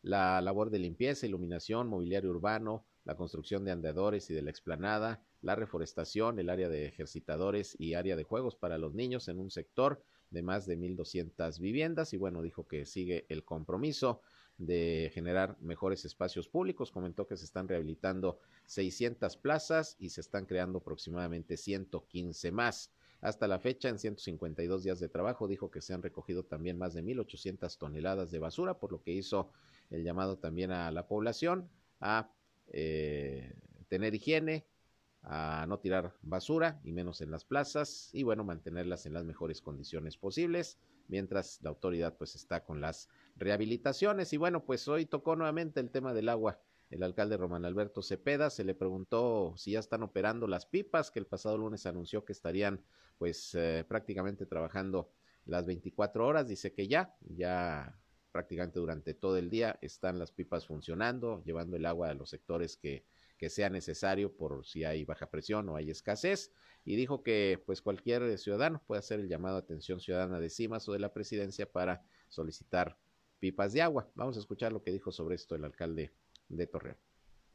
la 0.00 0.40
labor 0.42 0.70
de 0.70 0.78
limpieza, 0.78 1.26
iluminación, 1.26 1.88
mobiliario 1.88 2.30
urbano, 2.30 2.86
la 3.02 3.16
construcción 3.16 3.64
de 3.64 3.72
andadores 3.72 4.30
y 4.30 4.34
de 4.34 4.42
la 4.42 4.50
explanada, 4.50 5.24
la 5.42 5.56
reforestación, 5.56 6.38
el 6.38 6.50
área 6.50 6.68
de 6.68 6.86
ejercitadores 6.86 7.74
y 7.80 7.94
área 7.94 8.14
de 8.14 8.22
juegos 8.22 8.54
para 8.54 8.78
los 8.78 8.94
niños 8.94 9.26
en 9.26 9.40
un 9.40 9.50
sector 9.50 10.04
de 10.30 10.40
más 10.40 10.66
de 10.66 10.76
1.200 10.76 11.58
viviendas 11.58 12.12
y 12.12 12.16
bueno, 12.16 12.42
dijo 12.42 12.68
que 12.68 12.86
sigue 12.86 13.26
el 13.28 13.44
compromiso 13.44 14.20
de 14.56 15.10
generar 15.12 15.56
mejores 15.60 16.04
espacios 16.04 16.46
públicos. 16.46 16.92
Comentó 16.92 17.26
que 17.26 17.36
se 17.36 17.44
están 17.44 17.66
rehabilitando 17.66 18.38
600 18.66 19.36
plazas 19.36 19.96
y 19.98 20.10
se 20.10 20.20
están 20.20 20.46
creando 20.46 20.78
aproximadamente 20.78 21.56
115 21.56 22.52
más. 22.52 22.92
Hasta 23.20 23.46
la 23.48 23.58
fecha, 23.58 23.88
en 23.88 23.98
152 23.98 24.82
días 24.82 25.00
de 25.00 25.08
trabajo, 25.08 25.46
dijo 25.46 25.70
que 25.70 25.80
se 25.80 25.92
han 25.92 26.02
recogido 26.02 26.44
también 26.44 26.78
más 26.78 26.94
de 26.94 27.02
1.800 27.02 27.76
toneladas 27.78 28.30
de 28.30 28.38
basura, 28.38 28.78
por 28.78 28.92
lo 28.92 29.02
que 29.02 29.12
hizo 29.12 29.50
el 29.90 30.04
llamado 30.04 30.38
también 30.38 30.70
a 30.70 30.90
la 30.90 31.06
población 31.06 31.68
a 32.00 32.30
eh, 32.68 33.54
tener 33.88 34.14
higiene, 34.14 34.66
a 35.22 35.66
no 35.68 35.78
tirar 35.78 36.14
basura 36.22 36.80
y 36.82 36.92
menos 36.92 37.20
en 37.20 37.30
las 37.30 37.44
plazas 37.44 38.08
y 38.12 38.22
bueno, 38.22 38.42
mantenerlas 38.42 39.04
en 39.04 39.12
las 39.12 39.24
mejores 39.24 39.60
condiciones 39.60 40.16
posibles 40.16 40.78
mientras 41.10 41.60
la 41.62 41.70
autoridad 41.70 42.16
pues 42.16 42.36
está 42.36 42.64
con 42.64 42.80
las 42.80 43.08
rehabilitaciones 43.36 44.32
y 44.32 44.36
bueno, 44.38 44.64
pues 44.64 44.88
hoy 44.88 45.04
tocó 45.04 45.36
nuevamente 45.36 45.80
el 45.80 45.90
tema 45.90 46.14
del 46.14 46.28
agua. 46.28 46.60
El 46.90 47.02
alcalde 47.02 47.36
Román 47.36 47.64
Alberto 47.64 48.02
Cepeda 48.02 48.50
se 48.50 48.64
le 48.64 48.74
preguntó 48.74 49.54
si 49.56 49.72
ya 49.72 49.78
están 49.78 50.02
operando 50.02 50.46
las 50.46 50.66
pipas, 50.66 51.10
que 51.10 51.20
el 51.20 51.26
pasado 51.26 51.56
lunes 51.56 51.86
anunció 51.86 52.24
que 52.24 52.32
estarían 52.32 52.84
pues 53.16 53.54
eh, 53.54 53.84
prácticamente 53.88 54.44
trabajando 54.44 55.10
las 55.46 55.66
24 55.66 56.26
horas, 56.26 56.48
dice 56.48 56.72
que 56.72 56.88
ya, 56.88 57.16
ya 57.20 57.98
prácticamente 58.32 58.80
durante 58.80 59.14
todo 59.14 59.36
el 59.36 59.50
día 59.50 59.78
están 59.80 60.18
las 60.18 60.32
pipas 60.32 60.66
funcionando, 60.66 61.42
llevando 61.44 61.76
el 61.76 61.86
agua 61.86 62.10
a 62.10 62.14
los 62.14 62.30
sectores 62.30 62.76
que 62.76 63.04
que 63.40 63.48
sea 63.48 63.70
necesario 63.70 64.36
por 64.36 64.66
si 64.66 64.84
hay 64.84 65.06
baja 65.06 65.30
presión 65.30 65.66
o 65.70 65.76
hay 65.76 65.90
escasez 65.90 66.52
y 66.84 66.94
dijo 66.94 67.22
que 67.22 67.58
pues 67.64 67.80
cualquier 67.80 68.36
ciudadano 68.36 68.82
puede 68.86 68.98
hacer 68.98 69.18
el 69.18 69.30
llamado 69.30 69.56
a 69.56 69.60
atención 69.60 69.98
ciudadana 69.98 70.38
de 70.38 70.50
CIMAS 70.50 70.86
o 70.90 70.92
de 70.92 70.98
la 70.98 71.14
presidencia 71.14 71.64
para 71.64 72.04
solicitar 72.28 72.98
pipas 73.38 73.72
de 73.72 73.80
agua. 73.80 74.10
Vamos 74.14 74.36
a 74.36 74.40
escuchar 74.40 74.74
lo 74.74 74.82
que 74.82 74.92
dijo 74.92 75.10
sobre 75.10 75.36
esto 75.36 75.54
el 75.54 75.64
alcalde 75.64 76.12
de 76.50 76.66
Torreón 76.66 76.96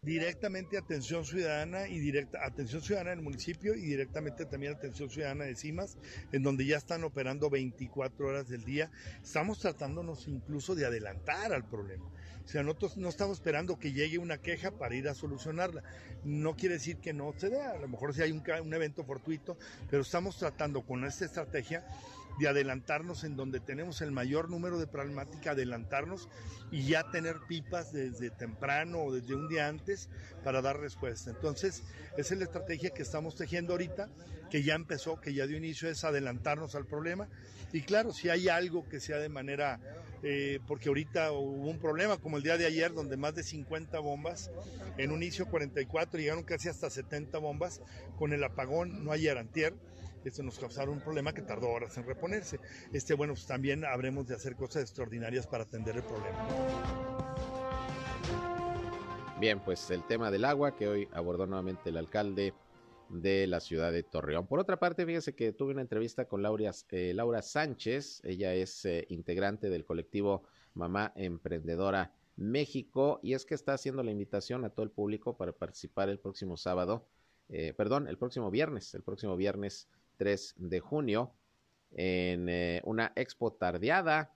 directamente 0.05 0.77
atención 0.77 1.25
ciudadana 1.25 1.87
y 1.87 1.99
directa 1.99 2.45
atención 2.45 2.81
ciudadana 2.81 3.13
en 3.13 3.19
el 3.19 3.23
municipio 3.23 3.73
y 3.73 3.81
directamente 3.81 4.45
también 4.45 4.73
atención 4.73 5.09
ciudadana 5.09 5.45
de 5.45 5.55
CIMAS, 5.55 5.97
en 6.31 6.43
donde 6.43 6.65
ya 6.65 6.77
están 6.77 7.03
operando 7.03 7.49
24 7.49 8.27
horas 8.27 8.47
del 8.47 8.63
día. 8.63 8.91
Estamos 9.23 9.59
tratándonos 9.59 10.27
incluso 10.27 10.75
de 10.75 10.85
adelantar 10.85 11.51
al 11.51 11.67
problema. 11.67 12.05
O 12.45 12.47
sea, 12.47 12.61
nosotros 12.61 12.97
no 12.97 13.09
estamos 13.09 13.39
esperando 13.39 13.79
que 13.79 13.91
llegue 13.91 14.19
una 14.19 14.37
queja 14.37 14.69
para 14.69 14.95
ir 14.95 15.09
a 15.09 15.15
solucionarla. 15.15 15.81
No 16.23 16.55
quiere 16.55 16.75
decir 16.75 16.97
que 16.97 17.11
no 17.11 17.33
se 17.35 17.49
dé, 17.49 17.59
a 17.59 17.79
lo 17.79 17.87
mejor 17.87 18.13
si 18.13 18.21
hay 18.21 18.31
un, 18.31 18.43
un 18.61 18.73
evento 18.75 19.03
fortuito, 19.03 19.57
pero 19.89 20.03
estamos 20.03 20.37
tratando 20.37 20.85
con 20.85 21.03
esta 21.03 21.25
estrategia 21.25 21.83
de 22.39 22.47
adelantarnos 22.47 23.23
en 23.23 23.35
donde 23.35 23.59
tenemos 23.59 24.01
el 24.01 24.11
mayor 24.11 24.49
número 24.49 24.77
de 24.79 24.87
problemática, 24.87 25.51
adelantarnos 25.51 26.29
y 26.71 26.85
ya 26.87 27.09
tener 27.11 27.37
pipas 27.47 27.93
desde 27.93 28.29
temprano 28.29 29.03
o 29.03 29.13
desde 29.13 29.35
un 29.35 29.47
día 29.47 29.67
antes 29.67 30.09
para 30.43 30.61
dar 30.61 30.79
respuesta. 30.79 31.31
Entonces, 31.31 31.83
esa 32.17 32.33
es 32.33 32.39
la 32.39 32.45
estrategia 32.45 32.89
que 32.89 33.03
estamos 33.03 33.35
tejiendo 33.35 33.73
ahorita, 33.73 34.09
que 34.49 34.63
ya 34.63 34.75
empezó, 34.75 35.19
que 35.19 35.33
ya 35.33 35.47
dio 35.47 35.57
inicio, 35.57 35.89
es 35.89 36.03
adelantarnos 36.03 36.75
al 36.75 36.85
problema. 36.85 37.27
Y 37.71 37.81
claro, 37.81 38.13
si 38.13 38.29
hay 38.29 38.47
algo 38.47 38.87
que 38.87 38.99
sea 38.99 39.17
de 39.17 39.29
manera, 39.29 39.79
eh, 40.23 40.59
porque 40.67 40.89
ahorita 40.89 41.31
hubo 41.31 41.69
un 41.69 41.79
problema 41.79 42.17
como 42.17 42.37
el 42.37 42.43
día 42.43 42.57
de 42.57 42.65
ayer, 42.65 42.93
donde 42.93 43.17
más 43.17 43.35
de 43.35 43.43
50 43.43 43.99
bombas, 43.99 44.51
en 44.97 45.11
un 45.11 45.23
inicio 45.23 45.47
44, 45.47 46.19
llegaron 46.19 46.43
casi 46.43 46.69
hasta 46.69 46.89
70 46.89 47.37
bombas, 47.39 47.81
con 48.17 48.33
el 48.33 48.43
apagón, 48.43 49.03
no 49.03 49.11
hay 49.11 49.27
antier 49.27 49.73
esto 50.29 50.43
nos 50.43 50.59
causaron 50.59 50.95
un 50.95 51.01
problema 51.01 51.33
que 51.33 51.41
tardó 51.41 51.69
horas 51.69 51.97
en 51.97 52.05
reponerse. 52.05 52.59
Este, 52.91 53.13
bueno, 53.13 53.33
pues 53.33 53.45
también 53.45 53.85
habremos 53.85 54.27
de 54.27 54.35
hacer 54.35 54.55
cosas 54.55 54.83
extraordinarias 54.83 55.47
para 55.47 55.63
atender 55.63 55.95
el 55.95 56.03
problema. 56.03 56.47
Bien, 59.39 59.59
pues 59.59 59.89
el 59.91 60.05
tema 60.07 60.31
del 60.31 60.45
agua 60.45 60.75
que 60.75 60.87
hoy 60.87 61.09
abordó 61.11 61.45
nuevamente 61.45 61.89
el 61.89 61.97
alcalde 61.97 62.53
de 63.09 63.47
la 63.47 63.59
ciudad 63.59 63.91
de 63.91 64.03
Torreón. 64.03 64.47
Por 64.47 64.59
otra 64.59 64.79
parte, 64.79 65.05
fíjese 65.05 65.35
que 65.35 65.51
tuve 65.51 65.73
una 65.73 65.81
entrevista 65.81 66.25
con 66.25 66.41
Laura, 66.41 66.71
eh, 66.91 67.41
Sánchez, 67.41 68.21
ella 68.23 68.53
es 68.53 68.85
eh, 68.85 69.05
integrante 69.09 69.69
del 69.69 69.85
colectivo 69.85 70.43
Mamá 70.73 71.13
Emprendedora 71.15 72.13
México 72.35 73.19
y 73.23 73.33
es 73.33 73.45
que 73.45 73.55
está 73.55 73.73
haciendo 73.73 74.03
la 74.03 74.11
invitación 74.11 74.65
a 74.65 74.69
todo 74.69 74.83
el 74.83 74.91
público 74.91 75.37
para 75.37 75.53
participar 75.53 76.09
el 76.09 76.19
próximo 76.19 76.57
sábado, 76.57 77.07
eh, 77.49 77.73
perdón, 77.73 78.07
el 78.07 78.17
próximo 78.17 78.51
viernes, 78.51 78.93
el 78.93 79.03
próximo 79.03 79.37
viernes 79.37 79.87
3 80.15 80.55
de 80.57 80.79
junio 80.79 81.33
en 81.95 82.49
eh, 82.49 82.81
una 82.85 83.13
expo 83.15 83.53
tardeada 83.53 84.33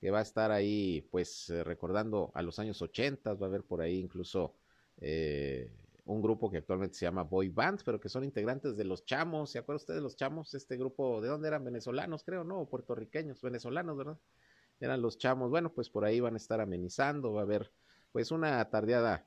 que 0.00 0.10
va 0.10 0.18
a 0.18 0.22
estar 0.22 0.50
ahí 0.50 1.06
pues 1.10 1.50
eh, 1.50 1.62
recordando 1.62 2.32
a 2.34 2.42
los 2.42 2.58
años 2.58 2.80
80, 2.82 3.34
va 3.34 3.46
a 3.46 3.48
haber 3.48 3.62
por 3.62 3.80
ahí 3.80 3.98
incluso 3.98 4.54
eh, 4.98 5.70
un 6.06 6.20
grupo 6.20 6.50
que 6.50 6.58
actualmente 6.58 6.96
se 6.96 7.06
llama 7.06 7.22
Boy 7.22 7.48
Band, 7.48 7.80
pero 7.84 8.00
que 8.00 8.08
son 8.08 8.24
integrantes 8.24 8.76
de 8.76 8.84
los 8.84 9.04
Chamos, 9.04 9.50
¿se 9.50 9.58
acuerdan 9.58 9.76
ustedes 9.76 9.98
de 9.98 10.02
los 10.02 10.16
Chamos? 10.16 10.54
Este 10.54 10.76
grupo, 10.76 11.20
¿de 11.20 11.28
dónde 11.28 11.48
eran? 11.48 11.64
Venezolanos 11.64 12.24
creo, 12.24 12.44
¿no? 12.44 12.66
Puertorriqueños, 12.66 13.40
venezolanos, 13.40 13.96
¿verdad? 13.96 14.18
Eran 14.80 15.00
los 15.00 15.16
Chamos, 15.18 15.50
bueno, 15.50 15.72
pues 15.72 15.88
por 15.88 16.04
ahí 16.04 16.20
van 16.20 16.34
a 16.34 16.36
estar 16.38 16.60
amenizando, 16.60 17.32
va 17.32 17.40
a 17.40 17.44
haber 17.44 17.70
pues 18.12 18.30
una 18.30 18.68
tardeada 18.70 19.26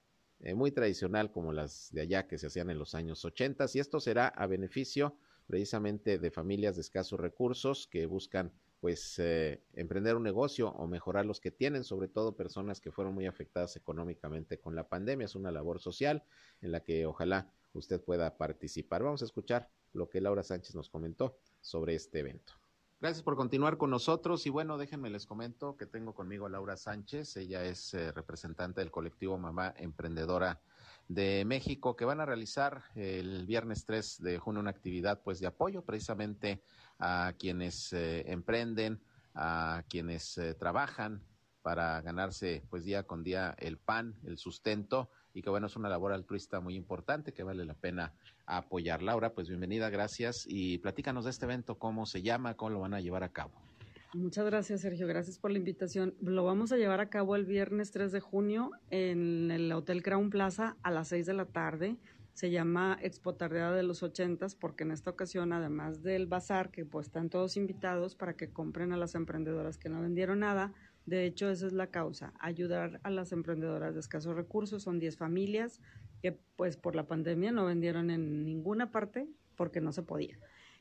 muy 0.54 0.72
tradicional 0.72 1.32
como 1.32 1.52
las 1.52 1.92
de 1.92 2.02
allá 2.02 2.28
que 2.28 2.38
se 2.38 2.46
hacían 2.46 2.70
en 2.70 2.78
los 2.78 2.94
años 2.94 3.26
80 3.26 3.66
y 3.74 3.80
esto 3.80 4.00
será 4.00 4.28
a 4.28 4.46
beneficio 4.46 5.18
precisamente 5.48 6.20
de 6.20 6.32
familias 6.32 6.76
de 6.76 6.82
escasos 6.82 7.20
recursos 7.20 7.88
que 7.88 8.06
buscan 8.06 8.52
pues 8.80 9.18
eh, 9.18 9.64
emprender 9.74 10.16
un 10.16 10.24
negocio 10.24 10.70
o 10.70 10.88
mejorar 10.88 11.26
los 11.26 11.40
que 11.40 11.50
tienen, 11.50 11.84
sobre 11.84 12.08
todo 12.08 12.36
personas 12.36 12.80
que 12.80 12.92
fueron 12.92 13.16
muy 13.16 13.26
afectadas 13.26 13.76
económicamente 13.76 14.60
con 14.60 14.76
la 14.76 14.88
pandemia. 14.88 15.26
Es 15.26 15.36
una 15.36 15.52
labor 15.52 15.80
social 15.80 16.24
en 16.62 16.72
la 16.72 16.82
que 16.82 17.06
ojalá 17.06 17.52
usted 17.74 18.00
pueda 18.00 18.38
participar. 18.38 19.04
Vamos 19.04 19.24
a 19.24 19.26
escuchar 19.26 19.70
lo 19.94 20.10
que 20.10 20.22
Laura 20.22 20.44
Sánchez 20.44 20.76
nos 20.76 20.90
comentó 20.90 21.38
sobre 21.62 21.96
este 21.96 22.20
evento. 22.20 22.54
Gracias 23.00 23.24
por 23.24 23.36
continuar 23.36 23.78
con 23.78 23.92
nosotros 23.92 24.46
y 24.48 24.50
bueno, 24.50 24.78
déjenme 24.78 25.12
les 25.12 25.28
comento 25.28 25.78
que 25.78 25.86
tengo 25.86 26.16
conmigo 26.16 26.48
a 26.48 26.50
Laura 26.50 26.78
Sánchez, 26.78 27.38
ella 27.38 27.64
es 27.64 27.94
eh, 27.94 28.12
representante 28.12 28.82
del 28.82 28.90
colectivo 28.90 29.38
Mamá 29.38 29.72
Emprendedora 29.78 30.60
de 31.08 31.46
México 31.46 31.96
que 31.96 32.06
van 32.06 32.20
a 32.20 32.26
realizar 32.26 32.84
el 32.96 33.46
viernes 33.46 33.86
3 33.86 34.22
de 34.22 34.40
junio 34.40 34.60
una 34.60 34.72
actividad 34.72 35.22
pues 35.24 35.40
de 35.40 35.48
apoyo 35.48 35.84
precisamente 35.84 36.62
a 37.00 37.34
quienes 37.38 37.94
eh, 37.94 38.30
emprenden, 38.32 39.02
a 39.34 39.84
quienes 39.90 40.38
eh, 40.38 40.54
trabajan 40.54 41.22
para 41.62 42.02
ganarse 42.02 42.64
pues 42.70 42.84
día 42.84 43.04
con 43.04 43.24
día 43.24 43.56
el 43.60 43.78
pan, 43.78 44.16
el 44.26 44.38
sustento 44.38 45.10
y 45.34 45.42
que 45.42 45.50
bueno 45.50 45.68
es 45.68 45.76
una 45.76 45.90
labor 45.90 46.14
altruista 46.14 46.60
muy 46.60 46.76
importante 46.76 47.34
que 47.34 47.44
vale 47.44 47.66
la 47.66 47.74
pena 47.74 48.14
apoyar. 48.46 49.02
Laura, 49.02 49.34
pues 49.34 49.48
bienvenida, 49.48 49.90
gracias 49.90 50.46
y 50.48 50.78
platícanos 50.78 51.26
de 51.26 51.32
este 51.32 51.46
evento, 51.46 51.78
cómo 51.78 52.06
se 52.06 52.22
llama, 52.22 52.56
cómo 52.56 52.72
lo 52.72 52.80
van 52.80 52.94
a 52.94 53.02
llevar 53.02 53.24
a 53.24 53.34
cabo. 53.34 53.67
Muchas 54.14 54.46
gracias, 54.46 54.82
Sergio. 54.82 55.06
Gracias 55.06 55.38
por 55.38 55.52
la 55.52 55.58
invitación. 55.58 56.16
Lo 56.22 56.46
vamos 56.46 56.72
a 56.72 56.78
llevar 56.78 57.02
a 57.02 57.10
cabo 57.10 57.36
el 57.36 57.46
viernes 57.46 57.92
3 57.92 58.14
de 58.14 58.22
junio 58.22 58.72
en 58.90 59.52
el 59.52 59.70
Hotel 59.74 60.02
Crown 60.02 60.30
Plaza 60.30 60.78
a 60.82 60.92
las 60.92 61.10
6 61.10 61.26
de 61.26 61.34
la 61.34 61.46
tarde. 61.46 61.98
Se 62.34 62.50
llama 62.50 62.98
Expo 63.02 63.36
Tardeada 63.36 63.76
de 63.76 63.84
los 63.84 64.04
Ochentas 64.04 64.56
porque 64.56 64.84
en 64.84 64.92
esta 64.92 65.10
ocasión, 65.10 65.52
además 65.52 66.04
del 66.04 66.26
bazar, 66.26 66.72
que 66.72 66.86
pues 66.86 67.08
están 67.08 67.30
todos 67.30 67.58
invitados 67.58 68.16
para 68.16 68.38
que 68.38 68.50
compren 68.50 68.94
a 68.94 68.98
las 68.98 69.14
emprendedoras 69.14 69.78
que 69.78 69.90
no 69.90 70.02
vendieron 70.02 70.40
nada, 70.40 70.72
de 71.06 71.26
hecho 71.26 71.50
esa 71.50 71.68
es 71.68 71.74
la 71.74 71.88
causa, 71.88 72.34
ayudar 72.40 73.02
a 73.04 73.10
las 73.10 73.32
emprendedoras 73.34 73.94
de 73.94 74.00
escasos 74.00 74.36
recursos. 74.36 74.84
Son 74.84 75.00
10 75.00 75.18
familias 75.18 75.82
que 76.22 76.40
pues 76.56 76.78
por 76.78 76.96
la 76.96 77.08
pandemia 77.08 77.52
no 77.52 77.66
vendieron 77.66 78.10
en 78.10 78.46
ninguna 78.46 78.90
parte 78.90 79.28
porque 79.56 79.82
no 79.82 79.92
se 79.92 80.04
podía. 80.04 80.38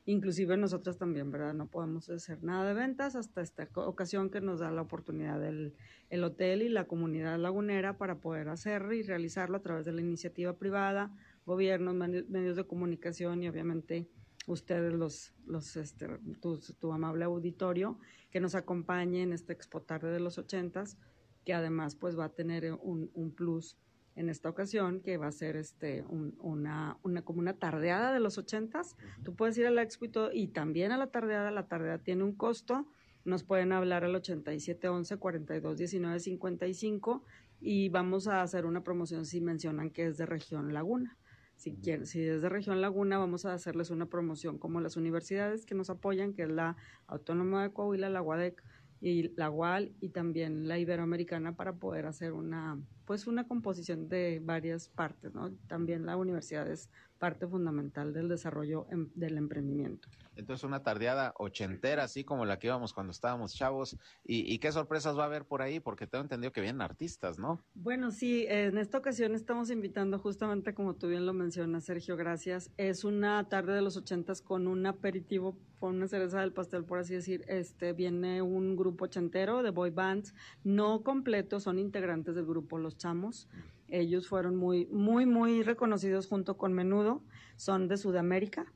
Inclusive 0.09 0.57
nosotros 0.57 0.99
también, 0.99 1.33
¿verdad? 1.33 1.53
No 1.53 1.67
podemos 1.67 2.09
hacer 2.11 2.43
nada 2.45 2.65
de 2.69 2.75
ventas 2.75 3.17
hasta 3.17 3.43
esta 3.43 3.69
ocasión 3.75 4.31
que 4.31 4.41
nos 4.41 4.61
da 4.61 4.71
la 4.71 4.83
oportunidad 4.83 5.45
el, 5.45 5.75
el 6.11 6.23
hotel 6.23 6.63
y 6.63 6.69
la 6.69 6.87
comunidad 6.87 7.41
lagunera 7.41 7.99
para 7.99 8.21
poder 8.21 8.49
hacer 8.49 8.85
y 8.93 9.03
realizarlo 9.03 9.57
a 9.57 9.63
través 9.63 9.85
de 9.85 9.91
la 9.91 10.01
iniciativa 10.01 10.53
privada, 10.53 11.13
gobiernos, 11.45 11.97
medios 11.97 12.55
de 12.55 12.65
comunicación 12.65 13.43
y 13.43 13.49
obviamente 13.49 14.09
ustedes, 14.47 14.93
los, 14.93 15.35
los 15.45 15.77
este, 15.77 16.07
tu, 16.41 16.61
tu, 16.79 16.93
amable 16.93 17.25
auditorio, 17.25 17.99
que 18.31 18.39
nos 18.39 18.55
acompañe 18.55 19.23
en 19.23 19.33
este 19.33 19.55
Expo 19.55 19.83
Tarde 19.83 20.13
de 20.13 20.21
los 20.21 20.39
ochentas, 20.39 20.99
que 21.45 21.53
además 21.53 21.97
pues 21.97 22.17
va 22.17 22.27
a 22.27 22.33
tener 22.33 22.73
un, 22.75 23.11
un 23.13 23.35
plus 23.35 23.77
en 24.17 24.31
esta 24.31 24.49
ocasión, 24.49 25.01
que 25.01 25.19
va 25.19 25.29
a 25.29 25.33
ser 25.33 25.57
este 25.57 26.05
una, 26.09 26.99
una, 27.03 27.23
como 27.23 27.39
una 27.39 27.53
tardeada 27.53 28.13
de 28.13 28.21
los 28.21 28.39
ochentas. 28.39 28.97
Tú 29.23 29.35
puedes 29.35 29.57
ir 29.59 29.67
a 29.67 29.71
la 29.71 29.83
expo 29.83 30.07
y, 30.33 30.49
también 30.49 30.91
a 30.91 30.97
la 30.97 31.09
tardeada. 31.09 31.51
La 31.51 31.69
tardeada 31.69 31.99
tiene 31.99 32.25
un 32.25 32.33
costo. 32.33 32.87
Nos 33.25 33.45
pueden 33.45 33.73
hablar 33.73 34.05
al 34.05 34.15
8711 34.15 35.17
4219 35.19 36.21
55 36.21 37.25
y 37.61 37.89
vamos 37.91 38.27
a 38.29 38.43
hacer 38.43 38.67
una 38.67 38.83
promoción 38.83 39.27
si 39.27 39.41
mencionan 39.41 39.91
que 39.91 40.07
es 40.07 40.17
de 40.17 40.27
región 40.27 40.73
Laguna. 40.73 41.19
Si, 41.57 41.75
quieren, 41.75 42.07
si 42.07 42.23
es 42.23 42.43
de 42.43 42.49
región 42.49 42.81
Laguna, 42.81 43.19
vamos 43.19 43.47
a 43.47 43.55
hacerles 43.55 43.91
una 43.91 44.07
promoción 44.07 44.59
como 44.59 44.81
las 44.81 44.97
universidades 44.97 45.65
que 45.65 45.75
nos 45.75 45.91
apoyan, 45.91 46.35
que 46.35 46.43
es 46.43 46.51
la 46.51 46.77
Autónoma 47.07 47.63
de 47.63 47.73
Coahuila, 47.73 48.11
la 48.11 48.23
UADEC 48.23 48.63
y 49.01 49.35
la 49.37 49.51
UAL 49.51 49.93
y 50.01 50.09
también 50.09 50.69
la 50.69 50.79
Iberoamericana 50.79 51.57
para 51.57 51.75
poder 51.75 52.07
hacer 52.07 52.33
una 52.33 52.79
pues 53.05 53.27
una 53.27 53.47
composición 53.47 54.09
de 54.09 54.41
varias 54.43 54.89
partes, 54.89 55.33
¿no? 55.33 55.53
También 55.69 56.07
la 56.07 56.17
universidad 56.17 56.69
es 56.69 56.91
parte 57.19 57.47
fundamental 57.47 58.13
del 58.13 58.29
desarrollo 58.29 58.87
em, 58.91 59.09
del 59.15 59.39
emprendimiento. 59.39 60.09
Entonces 60.37 60.65
una 60.65 60.83
tardeada 60.83 61.35
ochentera, 61.39 62.05
así 62.05 62.23
como 62.25 62.45
la 62.45 62.59
que 62.59 62.67
íbamos 62.69 62.93
cuando 62.93 63.11
estábamos 63.11 63.55
chavos. 63.55 63.97
¿Y, 64.25 64.59
qué 64.59 64.71
sorpresas 64.71 65.19
va 65.19 65.23
a 65.23 65.27
haber 65.27 65.47
por 65.47 65.63
ahí? 65.63 65.81
Porque 65.81 66.07
tengo 66.07 66.23
entendido 66.23 66.53
que 66.53 66.61
vienen 66.61 66.83
artistas, 66.83 67.39
¿no? 67.39 67.65
Bueno, 67.75 68.11
sí, 68.11 68.45
en 68.49 68.79
esta 68.79 68.99
ocasión 68.99 69.35
estamos 69.35 69.71
invitando 69.71 70.19
justamente 70.19 70.75
como 70.75 70.95
tú 70.95 71.09
bien 71.09 71.27
lo 71.27 71.33
mencionas, 71.33 71.85
Sergio, 71.85 72.17
gracias. 72.17 72.71
Es 72.77 73.05
una 73.05 73.49
tarde 73.49 73.73
de 73.73 73.83
los 73.83 73.97
ochentas 73.97 74.43
con 74.43 74.67
un 74.67 74.87
aperitivo, 74.87 75.57
con 75.79 75.97
una 75.97 76.09
cereza 76.09 76.41
del 76.41 76.53
pastel, 76.53 76.85
por 76.85 76.99
así 76.99 77.15
decir. 77.15 77.45
Este 77.49 77.93
Viene 77.93 78.43
un 78.43 78.77
grupo 78.77 79.07
ochentero 79.07 79.63
de 79.63 79.71
boy 79.71 79.91
bands, 79.91 80.35
no 80.65 81.03
completo, 81.03 81.61
son 81.61 81.79
integrantes 81.79 82.35
del 82.35 82.47
grupo 82.47 82.79
Los 82.79 82.99
Chamos. 82.99 83.49
Ellos 83.89 84.29
fueron 84.29 84.57
muy, 84.57 84.87
muy, 84.87 85.27
muy 85.27 85.63
reconocidos 85.63 86.27
junto 86.27 86.57
con 86.57 86.73
Menudo, 86.73 87.23
son 87.57 87.89
de 87.89 87.97
Sudamérica 87.97 88.67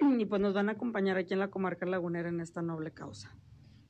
y 0.00 0.24
pues 0.24 0.40
nos 0.40 0.54
van 0.54 0.68
a 0.68 0.72
acompañar 0.72 1.16
aquí 1.16 1.34
en 1.34 1.40
la 1.40 1.48
comarca 1.48 1.86
lagunera 1.86 2.28
en 2.28 2.40
esta 2.40 2.62
noble 2.62 2.92
causa. 2.92 3.34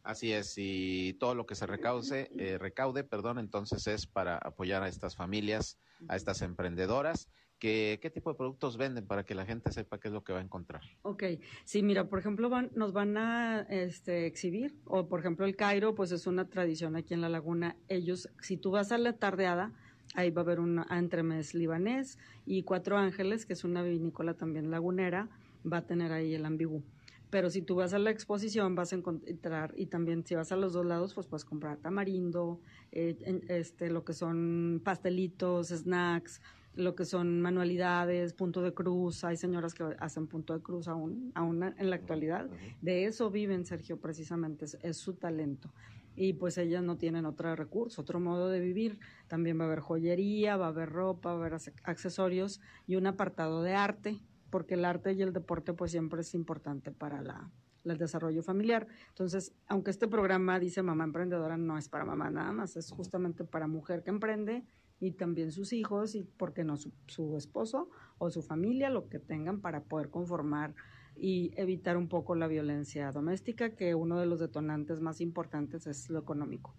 Así 0.03 0.33
es, 0.33 0.55
y 0.57 1.15
todo 1.15 1.35
lo 1.35 1.47
que 1.47 1.57
se 1.57 1.67
recaude, 1.67 2.31
eh, 2.39 2.59
recaude, 2.59 3.03
perdón, 3.03 3.39
entonces 3.39 3.89
es 3.89 4.07
para 4.07 4.39
apoyar 4.39 4.85
a 4.85 4.89
estas 4.89 5.17
familias, 5.17 5.81
a 6.09 6.15
estas 6.15 6.43
emprendedoras. 6.43 7.29
Que, 7.59 7.99
¿Qué 8.03 8.11
tipo 8.11 8.31
de 8.31 8.37
productos 8.37 8.77
venden 8.77 9.07
para 9.07 9.25
que 9.25 9.35
la 9.35 9.47
gente 9.47 9.73
sepa 9.73 9.99
qué 9.99 10.09
es 10.09 10.15
lo 10.15 10.23
que 10.23 10.33
va 10.33 10.41
a 10.41 10.43
encontrar? 10.43 10.83
Ok, 11.03 11.25
sí, 11.65 11.83
mira, 11.83 12.09
por 12.09 12.19
ejemplo, 12.19 12.51
van, 12.51 12.71
nos 12.75 12.93
van 12.93 13.17
a 13.17 13.63
este, 13.63 14.27
exhibir, 14.27 14.77
o 14.85 15.09
por 15.09 15.21
ejemplo 15.21 15.47
el 15.47 15.57
Cairo, 15.57 15.95
pues 15.95 16.13
es 16.13 16.27
una 16.27 16.51
tradición 16.51 16.97
aquí 16.97 17.15
en 17.15 17.23
la 17.23 17.31
laguna. 17.31 17.77
Ellos, 17.89 18.29
si 18.43 18.59
tú 18.59 18.71
vas 18.73 18.93
a 18.93 18.99
la 18.99 19.15
tardeada, 19.15 19.73
Ahí 20.15 20.31
va 20.31 20.43
a 20.43 20.45
haber 20.45 20.61
un 20.61 20.85
entremés 20.91 21.55
libanés 21.55 22.19
y 22.45 22.63
Cuatro 22.63 22.97
Ángeles, 22.97 23.45
que 23.45 23.55
es 23.55 23.65
una 23.65 23.83
vinícola 23.83 24.35
también 24.35 24.71
lagunera, 24.71 25.29
va 25.71 25.79
a 25.79 25.87
tener 25.87 26.13
ahí 26.13 26.35
el 26.35 26.45
ambigú. 26.45 26.83
Pero 27.31 27.51
si 27.51 27.61
tú 27.61 27.75
vas 27.75 27.93
a 27.93 27.99
la 27.99 28.11
exposición 28.11 28.75
vas 28.75 28.93
a 28.93 28.97
encontrar, 28.97 29.75
y 29.77 29.87
también 29.87 30.25
si 30.25 30.35
vas 30.35 30.53
a 30.53 30.57
los 30.57 30.73
dos 30.73 30.87
lados, 30.87 31.13
pues 31.15 31.27
puedes 31.27 31.45
comprar 31.45 31.79
tamarindo, 31.79 32.61
eh, 32.93 33.43
este, 33.49 33.91
lo 33.91 34.05
que 34.05 34.13
son 34.13 34.81
pastelitos, 34.85 35.69
snacks, 35.69 36.41
lo 36.75 36.95
que 36.95 37.05
son 37.05 37.41
manualidades, 37.41 38.33
punto 38.33 38.63
de 38.63 38.73
cruz. 38.73 39.25
Hay 39.25 39.37
señoras 39.37 39.75
que 39.75 39.85
hacen 39.99 40.29
punto 40.29 40.55
de 40.55 40.63
cruz 40.63 40.87
aún, 40.89 41.33
aún 41.35 41.63
en 41.63 41.91
la 41.91 41.97
actualidad. 41.97 42.49
De 42.81 43.07
eso 43.07 43.31
viven, 43.31 43.65
Sergio, 43.65 43.99
precisamente, 43.99 44.67
es 44.83 44.97
su 44.97 45.15
talento 45.15 45.73
y 46.17 46.33
pues 46.33 46.57
ellas 46.57 46.83
no 46.83 46.97
tienen 46.97 47.27
otro 47.27 47.55
recurso, 47.55 48.01
otro 48.01 48.19
modo 48.19 48.49
de 48.49 48.61
vivir. 48.61 48.99
También 49.29 49.61
va 49.61 49.65
a 49.65 49.67
haber 49.67 49.81
joyería, 49.81 50.57
va 50.57 50.67
a 50.67 50.71
haber 50.71 50.89
ropa, 50.89 51.35
va 51.35 51.45
a 51.45 51.47
haber 51.47 51.61
accesorios 51.85 52.61
y 52.87 52.97
un 52.97 53.07
apartado 53.07 53.63
de 53.63 53.75
arte, 53.75 54.19
porque 54.57 54.73
el 54.73 54.87
arte 54.87 55.13
y 55.13 55.21
el 55.21 55.35
deporte 55.35 55.75
pues 55.75 55.91
siempre 55.91 56.23
es 56.23 56.33
importante 56.33 56.91
para 56.91 57.21
la, 57.21 57.51
el 57.85 57.99
desarrollo 57.99 58.43
familiar. 58.43 58.87
Entonces, 59.11 59.55
aunque 59.67 59.91
este 59.91 60.09
programa 60.09 60.59
dice 60.59 60.81
mamá 60.83 61.05
emprendedora, 61.05 61.59
no 61.59 61.77
es 61.77 61.91
para 61.91 62.07
mamá 62.07 62.31
nada 62.31 62.53
más, 62.53 62.75
es 62.79 62.91
justamente 62.91 63.45
para 63.45 63.67
mujer 63.67 64.03
que 64.03 64.09
emprende 64.09 64.65
y 64.99 65.11
también 65.11 65.53
sus 65.53 65.75
hijos 65.75 66.15
y, 66.15 66.23
¿por 66.25 66.55
qué 66.55 66.65
no, 66.65 66.79
su, 66.79 66.91
su 67.07 67.37
esposo 67.37 67.91
o 68.17 68.31
su 68.31 68.41
familia, 68.41 68.89
lo 68.89 69.11
que 69.11 69.19
tengan 69.19 69.61
para 69.61 69.85
poder 69.85 70.09
conformar 70.09 70.75
y 71.15 71.51
evitar 71.61 71.99
un 71.99 72.09
poco 72.09 72.35
la 72.35 72.47
violencia 72.47 73.13
doméstica, 73.13 73.77
que 73.77 73.95
uno 73.95 74.19
de 74.19 74.25
los 74.25 74.41
detonantes 74.41 75.03
más 75.03 75.21
importantes 75.21 75.87
es 75.87 76.09
lo 76.09 76.19
económico. 76.19 76.75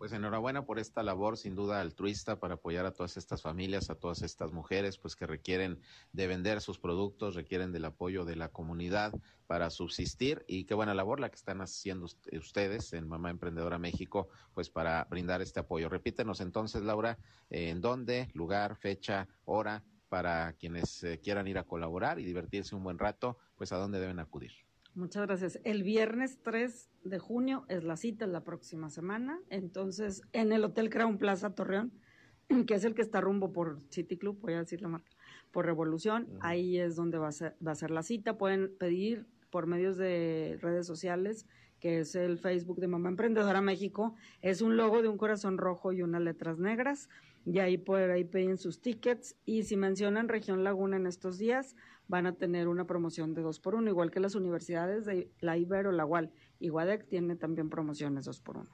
Pues 0.00 0.12
enhorabuena 0.12 0.64
por 0.64 0.78
esta 0.78 1.02
labor, 1.02 1.36
sin 1.36 1.54
duda 1.54 1.78
altruista, 1.78 2.40
para 2.40 2.54
apoyar 2.54 2.86
a 2.86 2.94
todas 2.94 3.18
estas 3.18 3.42
familias, 3.42 3.90
a 3.90 3.96
todas 3.96 4.22
estas 4.22 4.50
mujeres, 4.50 4.96
pues 4.96 5.14
que 5.14 5.26
requieren 5.26 5.78
de 6.14 6.26
vender 6.26 6.62
sus 6.62 6.78
productos, 6.78 7.34
requieren 7.34 7.70
del 7.70 7.84
apoyo 7.84 8.24
de 8.24 8.34
la 8.34 8.48
comunidad 8.48 9.12
para 9.46 9.68
subsistir 9.68 10.42
y 10.48 10.64
qué 10.64 10.72
buena 10.72 10.94
labor 10.94 11.20
la 11.20 11.28
que 11.28 11.36
están 11.36 11.60
haciendo 11.60 12.06
ustedes 12.32 12.94
en 12.94 13.08
Mamá 13.08 13.28
Emprendedora 13.28 13.78
México, 13.78 14.30
pues 14.54 14.70
para 14.70 15.04
brindar 15.04 15.42
este 15.42 15.60
apoyo. 15.60 15.90
Repítenos 15.90 16.40
entonces, 16.40 16.82
Laura, 16.82 17.18
en 17.50 17.82
dónde, 17.82 18.30
lugar, 18.32 18.76
fecha, 18.76 19.28
hora 19.44 19.84
para 20.08 20.54
quienes 20.54 21.04
eh, 21.04 21.20
quieran 21.22 21.46
ir 21.46 21.58
a 21.58 21.64
colaborar 21.64 22.18
y 22.18 22.24
divertirse 22.24 22.74
un 22.74 22.84
buen 22.84 22.98
rato, 22.98 23.36
pues 23.54 23.70
a 23.72 23.76
dónde 23.76 24.00
deben 24.00 24.18
acudir. 24.18 24.69
Muchas 24.94 25.26
gracias. 25.26 25.60
El 25.62 25.84
viernes 25.84 26.40
3 26.42 26.90
de 27.04 27.18
junio 27.20 27.64
es 27.68 27.84
la 27.84 27.96
cita, 27.96 28.24
es 28.24 28.30
la 28.30 28.42
próxima 28.42 28.90
semana. 28.90 29.38
Entonces, 29.48 30.22
en 30.32 30.52
el 30.52 30.64
Hotel 30.64 30.90
Crown 30.90 31.16
Plaza 31.16 31.54
Torreón, 31.54 31.92
que 32.66 32.74
es 32.74 32.84
el 32.84 32.94
que 32.94 33.02
está 33.02 33.20
rumbo 33.20 33.52
por 33.52 33.80
City 33.90 34.18
Club, 34.18 34.38
voy 34.40 34.54
a 34.54 34.58
decir 34.58 34.82
la 34.82 34.88
marca, 34.88 35.10
por 35.52 35.64
Revolución, 35.64 36.28
ahí 36.40 36.78
es 36.78 36.96
donde 36.96 37.18
va 37.18 37.28
a, 37.28 37.32
ser, 37.32 37.56
va 37.64 37.72
a 37.72 37.76
ser 37.76 37.92
la 37.92 38.02
cita. 38.02 38.36
Pueden 38.36 38.76
pedir 38.78 39.26
por 39.50 39.66
medios 39.66 39.96
de 39.96 40.58
redes 40.60 40.86
sociales, 40.86 41.46
que 41.78 42.00
es 42.00 42.16
el 42.16 42.38
Facebook 42.38 42.80
de 42.80 42.88
Mamá 42.88 43.10
Emprendedora 43.10 43.60
México. 43.60 44.16
Es 44.42 44.60
un 44.60 44.76
logo 44.76 45.02
de 45.02 45.08
un 45.08 45.18
corazón 45.18 45.56
rojo 45.56 45.92
y 45.92 46.02
unas 46.02 46.22
letras 46.22 46.58
negras 46.58 47.08
y 47.44 47.58
ahí 47.58 47.78
por 47.78 47.98
ahí 48.10 48.24
piden 48.24 48.58
sus 48.58 48.80
tickets 48.80 49.36
y 49.46 49.62
si 49.62 49.76
mencionan 49.76 50.28
región 50.28 50.62
Laguna 50.62 50.96
en 50.96 51.06
estos 51.06 51.38
días 51.38 51.74
van 52.10 52.26
a 52.26 52.34
tener 52.34 52.66
una 52.66 52.86
promoción 52.86 53.34
de 53.34 53.42
dos 53.42 53.60
por 53.60 53.76
uno, 53.76 53.88
igual 53.88 54.10
que 54.10 54.18
las 54.18 54.34
universidades 54.34 55.06
de 55.06 55.30
la 55.38 55.56
Ibero, 55.56 55.92
la 55.92 56.04
UAL 56.04 56.32
y 56.58 56.68
Guadec 56.68 57.08
tiene 57.08 57.36
también 57.36 57.70
promociones 57.70 58.24
dos 58.24 58.40
por 58.40 58.58
uno. 58.58 58.70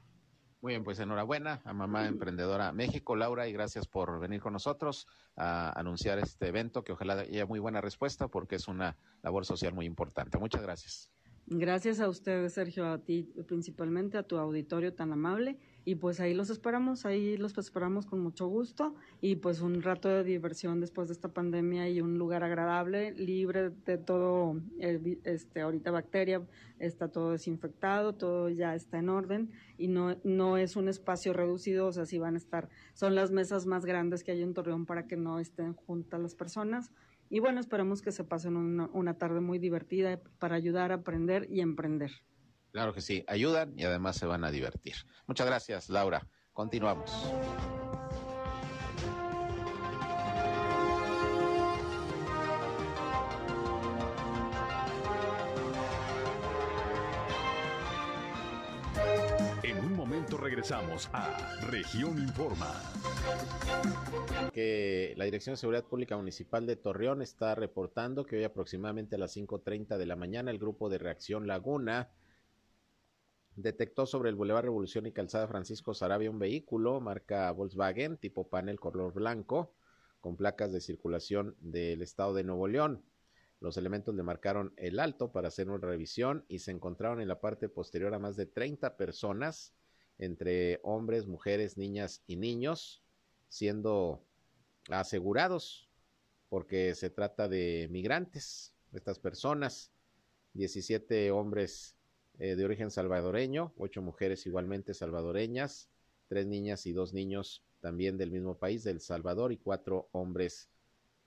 Muy 0.62 0.72
bien, 0.72 0.84
pues 0.84 0.98
enhorabuena 0.98 1.60
a 1.64 1.74
Mamá 1.74 2.08
Emprendedora 2.08 2.72
México, 2.72 3.14
Laura, 3.14 3.46
y 3.46 3.52
gracias 3.52 3.86
por 3.86 4.18
venir 4.18 4.40
con 4.40 4.54
nosotros 4.54 5.06
a 5.36 5.78
anunciar 5.78 6.18
este 6.18 6.48
evento, 6.48 6.82
que 6.82 6.92
ojalá 6.92 7.20
haya 7.20 7.44
muy 7.44 7.60
buena 7.60 7.82
respuesta 7.82 8.26
porque 8.28 8.56
es 8.56 8.68
una 8.68 8.96
labor 9.22 9.44
social 9.44 9.74
muy 9.74 9.84
importante. 9.84 10.38
Muchas 10.38 10.62
gracias. 10.62 11.10
Gracias 11.44 12.00
a 12.00 12.08
ustedes, 12.08 12.54
Sergio, 12.54 12.86
a 12.90 12.98
ti 12.98 13.34
principalmente, 13.46 14.16
a 14.16 14.22
tu 14.22 14.38
auditorio 14.38 14.94
tan 14.94 15.12
amable 15.12 15.58
y 15.86 15.94
pues 15.94 16.18
ahí 16.18 16.34
los 16.34 16.50
esperamos, 16.50 17.06
ahí 17.06 17.36
los 17.36 17.56
esperamos 17.56 18.06
con 18.06 18.18
mucho 18.18 18.48
gusto 18.48 18.96
y 19.20 19.36
pues 19.36 19.60
un 19.60 19.80
rato 19.82 20.08
de 20.08 20.24
diversión 20.24 20.80
después 20.80 21.06
de 21.06 21.14
esta 21.14 21.28
pandemia 21.28 21.88
y 21.88 22.00
un 22.00 22.18
lugar 22.18 22.42
agradable, 22.42 23.12
libre 23.12 23.70
de 23.70 23.96
todo, 23.96 24.60
eh, 24.80 25.18
este, 25.22 25.60
ahorita 25.60 25.92
bacteria, 25.92 26.42
está 26.80 27.06
todo 27.06 27.30
desinfectado, 27.30 28.14
todo 28.14 28.48
ya 28.48 28.74
está 28.74 28.98
en 28.98 29.08
orden 29.08 29.52
y 29.78 29.86
no, 29.86 30.16
no 30.24 30.56
es 30.56 30.74
un 30.74 30.88
espacio 30.88 31.32
reducido, 31.32 31.86
o 31.86 31.92
sea, 31.92 32.04
si 32.04 32.18
van 32.18 32.34
a 32.34 32.38
estar, 32.38 32.68
son 32.92 33.14
las 33.14 33.30
mesas 33.30 33.64
más 33.64 33.86
grandes 33.86 34.24
que 34.24 34.32
hay 34.32 34.42
en 34.42 34.54
Torreón 34.54 34.86
para 34.86 35.06
que 35.06 35.16
no 35.16 35.38
estén 35.38 35.72
juntas 35.72 36.20
las 36.20 36.34
personas. 36.34 36.90
Y 37.30 37.38
bueno, 37.38 37.60
esperamos 37.60 38.02
que 38.02 38.10
se 38.10 38.24
pasen 38.24 38.56
una 38.56 39.18
tarde 39.18 39.40
muy 39.40 39.60
divertida 39.60 40.20
para 40.40 40.56
ayudar 40.56 40.90
a 40.90 40.96
aprender 40.96 41.46
y 41.48 41.60
emprender. 41.60 42.10
Claro 42.72 42.92
que 42.92 43.00
sí, 43.00 43.24
ayudan 43.26 43.72
y 43.78 43.84
además 43.84 44.16
se 44.16 44.26
van 44.26 44.44
a 44.44 44.50
divertir. 44.50 44.96
Muchas 45.26 45.46
gracias, 45.46 45.88
Laura. 45.88 46.26
Continuamos. 46.52 47.12
momento 60.06 60.36
regresamos 60.36 61.10
a 61.12 61.36
Región 61.66 62.16
Informa. 62.18 62.72
Que 64.52 65.14
la 65.16 65.24
Dirección 65.24 65.54
de 65.54 65.56
Seguridad 65.56 65.82
Pública 65.82 66.16
Municipal 66.16 66.64
de 66.64 66.76
Torreón 66.76 67.22
está 67.22 67.56
reportando 67.56 68.24
que 68.24 68.36
hoy 68.36 68.44
aproximadamente 68.44 69.16
a 69.16 69.18
las 69.18 69.36
5.30 69.36 69.96
de 69.96 70.06
la 70.06 70.14
mañana 70.14 70.52
el 70.52 70.60
grupo 70.60 70.88
de 70.88 70.98
reacción 70.98 71.48
Laguna 71.48 72.08
detectó 73.56 74.04
sobre 74.04 74.28
el 74.28 74.36
Boulevard 74.36 74.64
Revolución 74.64 75.06
y 75.06 75.12
Calzada 75.12 75.48
Francisco 75.48 75.94
Sarabia 75.94 76.30
un 76.30 76.38
vehículo 76.38 77.00
marca 77.00 77.50
Volkswagen 77.50 78.18
tipo 78.18 78.48
panel 78.48 78.78
color 78.78 79.14
blanco 79.14 79.74
con 80.20 80.36
placas 80.36 80.72
de 80.72 80.80
circulación 80.80 81.56
del 81.60 82.02
estado 82.02 82.34
de 82.34 82.44
Nuevo 82.44 82.68
León. 82.68 83.02
Los 83.60 83.78
elementos 83.78 84.14
le 84.14 84.22
marcaron 84.22 84.74
el 84.76 85.00
alto 85.00 85.32
para 85.32 85.48
hacer 85.48 85.70
una 85.70 85.86
revisión 85.86 86.44
y 86.48 86.58
se 86.58 86.70
encontraron 86.70 87.20
en 87.20 87.28
la 87.28 87.40
parte 87.40 87.70
posterior 87.70 88.12
a 88.12 88.18
más 88.18 88.36
de 88.36 88.44
30 88.44 88.96
personas, 88.96 89.74
entre 90.18 90.80
hombres, 90.82 91.26
mujeres, 91.26 91.78
niñas 91.78 92.22
y 92.26 92.36
niños, 92.36 93.02
siendo 93.48 94.22
asegurados 94.90 95.88
porque 96.48 96.94
se 96.94 97.10
trata 97.10 97.48
de 97.48 97.88
migrantes, 97.90 98.74
estas 98.92 99.18
personas, 99.18 99.90
17 100.54 101.30
hombres 101.30 101.95
eh, 102.38 102.56
de 102.56 102.64
origen 102.64 102.90
salvadoreño, 102.90 103.72
8 103.78 104.02
mujeres 104.02 104.46
igualmente 104.46 104.94
salvadoreñas, 104.94 105.88
3 106.28 106.46
niñas 106.46 106.86
y 106.86 106.92
2 106.92 107.14
niños 107.14 107.62
también 107.80 108.18
del 108.18 108.30
mismo 108.30 108.58
país, 108.58 108.84
del 108.84 109.00
Salvador, 109.00 109.52
y 109.52 109.56
4 109.58 110.08
hombres 110.12 110.68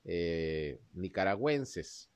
eh, 0.06 0.80
nicaragüenses 0.94 2.10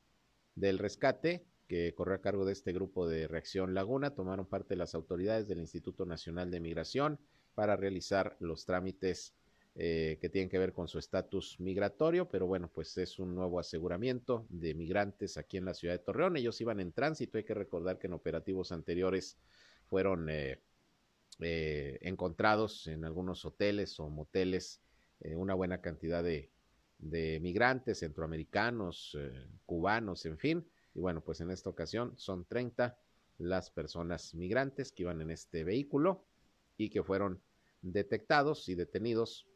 del 0.56 0.80
rescate 0.80 1.46
que 1.68 1.94
corrió 1.96 2.16
a 2.16 2.22
cargo 2.22 2.46
de 2.46 2.54
este 2.54 2.74
grupo 2.74 3.08
de 3.08 3.28
Reacción 3.28 3.74
Laguna. 3.74 4.14
Tomaron 4.14 4.46
parte 4.46 4.76
las 4.76 4.96
autoridades 4.96 5.48
del 5.48 5.60
Instituto 5.60 6.06
Nacional 6.06 6.52
de 6.52 6.60
Migración 6.60 7.20
para 7.56 7.76
realizar 7.76 8.36
los 8.39 8.66
trámites 8.66 9.34
eh, 9.76 10.17
que 10.21 10.30
tienen 10.30 10.49
que 10.49 10.59
ver 10.59 10.74
con 10.74 10.88
su 10.88 10.99
estatus 10.99 11.59
migratorio, 11.59 12.30
pero 12.30 12.45
bueno, 12.45 12.69
pues 12.74 12.97
es 12.97 13.19
un 13.19 13.34
nuevo 13.34 13.59
aseguramiento 13.59 14.45
de 14.49 14.74
migrantes 14.74 15.38
aquí 15.38 15.57
en 15.57 15.65
la 15.65 15.74
ciudad 15.74 15.95
de 15.95 16.03
Torreón. 16.03 16.38
Ellos 16.38 16.59
iban 16.61 16.80
en 16.80 16.91
tránsito, 16.91 17.38
hay 17.38 17.43
que 17.43 17.53
recordar 17.53 17.97
que 17.97 18.07
en 18.07 18.13
operativos 18.13 18.71
anteriores 18.71 19.38
fueron 19.89 20.30
eh, 20.30 20.59
eh, 21.39 21.97
encontrados 22.01 22.88
en 22.88 23.05
algunos 23.05 23.45
hoteles 23.45 23.99
o 23.99 24.09
moteles 24.09 24.80
una 25.26 25.53
buena 25.53 25.80
cantidad 25.80 26.21
de, 26.21 26.51
de 27.03 27.39
migrantes 27.41 27.99
centroamericanos, 27.99 29.17
eh, 29.19 29.47
cubanos, 29.65 30.26
en 30.26 30.38
fin. 30.38 30.67
Y 30.93 30.99
bueno, 30.99 31.21
pues 31.21 31.41
en 31.41 31.51
esta 31.51 31.69
ocasión 31.69 32.13
son 32.17 32.45
30 32.45 32.97
las 33.39 33.69
personas 33.69 34.34
migrantes 34.36 34.91
que 34.91 35.03
iban 35.03 35.21
en 35.21 35.32
este 35.32 35.63
vehículo 35.63 36.26
y 36.78 36.89
que 36.89 37.03
fueron 37.03 37.41
detectados 37.82 38.69
y 38.69 38.76
detenidos 38.76 39.47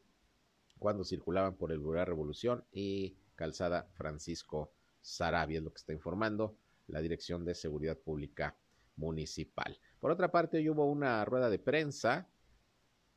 cuando 0.78 1.04
circulaban 1.04 1.54
por 1.54 1.72
el 1.72 1.78
Boulevard 1.78 2.08
Revolución 2.08 2.64
y 2.72 3.16
Calzada 3.34 3.88
Francisco 3.94 4.72
Sarabia, 5.00 5.58
es 5.58 5.64
lo 5.64 5.72
que 5.72 5.78
está 5.78 5.92
informando 5.92 6.56
la 6.86 7.00
Dirección 7.00 7.44
de 7.44 7.54
Seguridad 7.54 7.96
Pública 7.96 8.56
Municipal. 8.96 9.78
Por 10.00 10.10
otra 10.10 10.30
parte, 10.30 10.58
hoy 10.58 10.68
hubo 10.68 10.86
una 10.86 11.24
rueda 11.24 11.50
de 11.50 11.58
prensa 11.58 12.28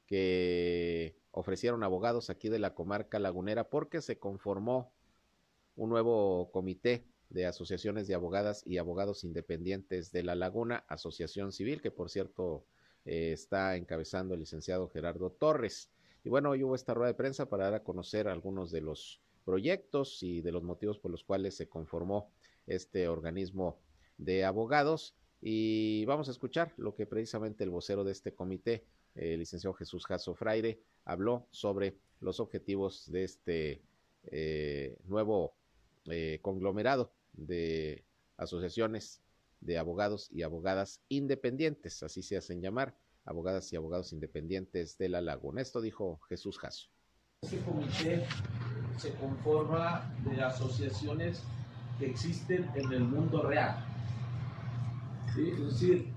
que 0.05 1.15
ofrecieron 1.31 1.83
abogados 1.83 2.29
aquí 2.29 2.49
de 2.49 2.59
la 2.59 2.73
comarca 2.73 3.19
lagunera 3.19 3.69
porque 3.69 4.01
se 4.01 4.19
conformó 4.19 4.91
un 5.75 5.89
nuevo 5.89 6.51
comité 6.51 7.05
de 7.29 7.45
asociaciones 7.45 8.07
de 8.07 8.13
abogadas 8.13 8.61
y 8.65 8.77
abogados 8.77 9.23
independientes 9.23 10.11
de 10.11 10.23
la 10.23 10.35
Laguna, 10.35 10.83
Asociación 10.89 11.53
Civil, 11.53 11.81
que 11.81 11.91
por 11.91 12.09
cierto 12.09 12.65
eh, 13.05 13.31
está 13.31 13.77
encabezando 13.77 14.33
el 14.33 14.41
licenciado 14.41 14.89
Gerardo 14.89 15.31
Torres. 15.31 15.89
Y 16.23 16.29
bueno, 16.29 16.51
hoy 16.51 16.63
hubo 16.63 16.75
esta 16.75 16.93
rueda 16.93 17.11
de 17.11 17.17
prensa 17.17 17.49
para 17.49 17.65
dar 17.65 17.73
a 17.75 17.83
conocer 17.83 18.27
algunos 18.27 18.71
de 18.71 18.81
los 18.81 19.21
proyectos 19.43 20.21
y 20.21 20.41
de 20.41 20.51
los 20.51 20.63
motivos 20.63 20.99
por 20.99 21.11
los 21.11 21.23
cuales 21.23 21.55
se 21.55 21.67
conformó 21.67 22.31
este 22.67 23.07
organismo 23.07 23.79
de 24.17 24.45
abogados. 24.45 25.15
Y 25.41 26.05
vamos 26.05 26.27
a 26.27 26.31
escuchar 26.31 26.73
lo 26.77 26.93
que 26.93 27.07
precisamente 27.07 27.63
el 27.63 27.71
vocero 27.71 28.03
de 28.03 28.11
este 28.11 28.35
comité, 28.35 28.85
el 29.15 29.39
licenciado 29.39 29.73
Jesús 29.73 30.05
Jasso 30.05 30.35
Fraire, 30.35 30.79
habló 31.05 31.47
sobre 31.49 31.97
los 32.19 32.39
objetivos 32.39 33.11
de 33.11 33.23
este 33.23 33.81
eh, 34.25 34.95
nuevo 35.05 35.55
eh, 36.05 36.37
conglomerado 36.43 37.11
de 37.33 38.05
asociaciones 38.37 39.21
de 39.59 39.77
abogados 39.77 40.29
y 40.31 40.43
abogadas 40.43 41.01
independientes, 41.09 42.03
así 42.03 42.21
se 42.21 42.37
hacen 42.37 42.61
llamar, 42.61 42.95
abogadas 43.25 43.71
y 43.71 43.75
abogados 43.75 44.13
independientes 44.13 44.97
de 44.97 45.09
la 45.09 45.21
laguna. 45.21 45.61
Esto 45.61 45.81
dijo 45.81 46.19
Jesús 46.29 46.57
Jasso. 46.57 46.89
Este 47.41 47.59
comité 47.59 48.25
se 48.97 49.13
conforma 49.15 50.13
de 50.25 50.41
asociaciones 50.41 51.43
que 51.97 52.07
existen 52.07 52.69
en 52.75 52.93
el 52.93 53.03
mundo 53.03 53.43
real. 53.43 53.85
Es 55.37 55.59
decir, 55.59 56.07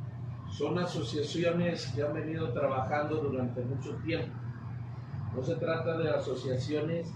son 0.57 0.79
asociaciones 0.79 1.87
que 1.95 2.03
han 2.03 2.15
venido 2.15 2.53
trabajando 2.53 3.17
durante 3.23 3.63
mucho 3.63 3.95
tiempo 4.05 4.45
no 5.35 5.43
se 5.43 5.57
trata 5.57 5.99
de 5.99 6.11
asociaciones 6.11 7.09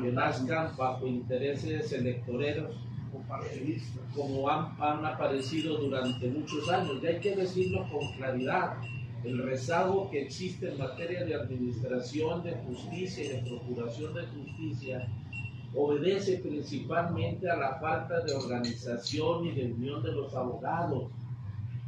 que 0.00 0.12
nazcan 0.12 0.76
bajo 0.76 1.06
intereses 1.06 1.92
electoreros 1.92 2.76
como 4.14 4.50
han, 4.50 4.74
han, 4.80 5.04
aparecido 5.04 5.78
durante 5.78 6.28
muchos 6.28 6.68
años. 6.68 6.98
Y 7.00 7.06
hay 7.06 7.20
que 7.20 7.36
decirlo 7.36 7.86
con 7.90 8.12
claridad. 8.16 8.76
El 9.24 9.42
rezago 9.42 10.10
que 10.10 10.22
existe 10.22 10.70
en 10.70 10.78
materia 10.78 11.24
de 11.24 11.34
administración 11.34 12.42
de 12.42 12.52
justicia 12.56 13.24
y 13.24 13.28
de 13.28 13.38
procuración 13.48 14.12
de 14.14 14.26
justicia 14.26 15.08
obedece 15.74 16.38
principalmente 16.38 17.50
a 17.50 17.56
la 17.56 17.74
falta 17.76 18.20
de 18.20 18.34
organización 18.34 19.46
y 19.46 19.52
de 19.52 19.72
unión 19.72 20.02
de 20.02 20.12
los 20.12 20.34
abogados. 20.34 21.10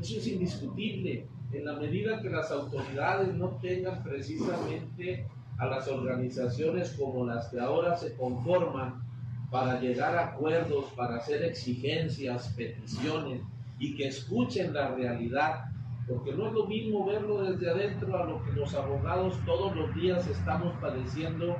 Eso 0.01 0.18
es 0.18 0.26
indiscutible. 0.26 1.26
En 1.53 1.66
la 1.66 1.74
medida 1.74 2.20
que 2.20 2.30
las 2.30 2.51
autoridades 2.51 3.34
no 3.34 3.51
tengan 3.62 4.03
precisamente 4.03 5.26
a 5.59 5.66
las 5.66 5.87
organizaciones 5.89 6.91
como 6.99 7.26
las 7.26 7.49
que 7.49 7.61
ahora 7.61 7.97
se 7.97 8.14
conforman 8.14 9.03
para 9.51 9.80
llegar 9.80 10.16
a 10.16 10.28
acuerdos, 10.28 10.87
para 10.97 11.16
hacer 11.16 11.43
exigencias, 11.45 12.49
peticiones 12.57 13.43
y 13.78 13.95
que 13.95 14.09
escuchen 14.09 14.72
la 14.72 14.95
realidad, 14.95 15.66
porque 16.09 16.32
no 16.32 16.46
es 16.46 16.52
lo 16.52 16.66
mismo 16.66 17.04
verlo 17.04 17.42
desde 17.42 17.70
adentro 17.70 18.16
a 18.16 18.26
lo 18.26 18.44
que 18.44 18.52
los 18.52 18.74
abogados 18.74 19.34
todos 19.44 19.74
los 19.74 19.94
días 19.94 20.26
estamos 20.28 20.72
padeciendo 20.80 21.57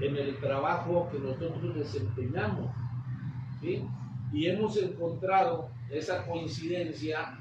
en 0.00 0.16
el 0.16 0.36
trabajo 0.38 1.08
que 1.10 1.18
nosotros 1.18 1.74
desempeñamos. 1.74 2.70
Y 3.62 4.46
hemos 4.46 4.76
encontrado 4.76 5.70
esa 5.90 6.24
coincidencia 6.24 7.36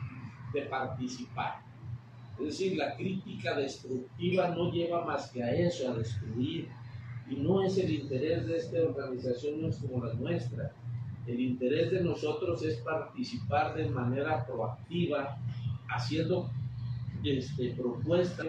de 0.54 0.64
participar. 0.64 1.62
Es 2.40 2.46
decir, 2.46 2.78
la 2.78 2.96
crítica 2.96 3.56
destructiva 3.56 4.50
no 4.50 4.72
lleva 4.72 5.06
más 5.06 5.30
que 5.32 5.44
a 5.44 5.54
eso, 5.54 5.92
a 5.92 5.96
destruir. 5.96 6.68
Y 7.30 7.36
no 7.36 7.62
es 7.62 7.78
el 7.78 7.92
interés 7.92 8.48
de 8.48 8.58
esta 8.58 8.82
organización, 8.82 9.62
no 9.62 9.68
es 9.68 9.78
como 9.78 10.04
la 10.04 10.14
nuestra. 10.16 10.72
El 11.28 11.40
interés 11.40 11.92
de 11.92 12.02
nosotros 12.02 12.64
es 12.64 12.78
participar 12.78 13.76
de 13.76 13.88
manera 13.90 14.46
proactiva, 14.48 15.38
haciendo 15.90 16.50
este, 17.24 17.72
propuestas. 17.72 18.46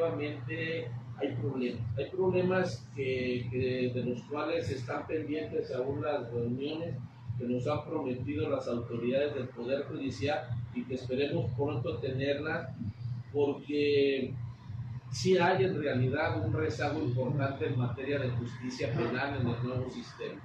hay 1.19 1.35
problemas. 1.41 1.81
Hay 1.99 2.11
problemas 2.11 2.87
que, 2.95 3.91
de 3.95 4.05
los 4.05 4.23
cuales 4.23 4.71
están 4.71 5.07
pendientes 5.07 5.73
aún 5.75 6.03
las 6.03 6.31
reuniones 6.33 6.97
que 7.39 7.45
nos 7.47 7.67
han 7.67 7.85
prometido 7.85 8.49
las 8.51 8.69
autoridades 8.69 9.35
del 9.35 9.49
Poder 9.49 9.85
Judicial 9.85 10.49
y 10.75 10.85
que 10.85 10.95
esperemos 10.95 11.51
pronto 11.57 11.97
tenerlas 11.99 12.69
porque 13.33 14.35
sí 15.11 15.39
hay 15.39 15.65
en 15.65 15.81
realidad 15.81 16.45
un 16.45 16.53
rezago 16.53 17.01
importante 17.03 17.67
en 17.67 17.79
materia 17.79 18.19
de 18.19 18.31
justicia 18.31 18.93
penal 18.93 19.41
en 19.41 19.49
el 19.49 19.63
nuevo 19.63 19.89
sistema. 19.91 20.41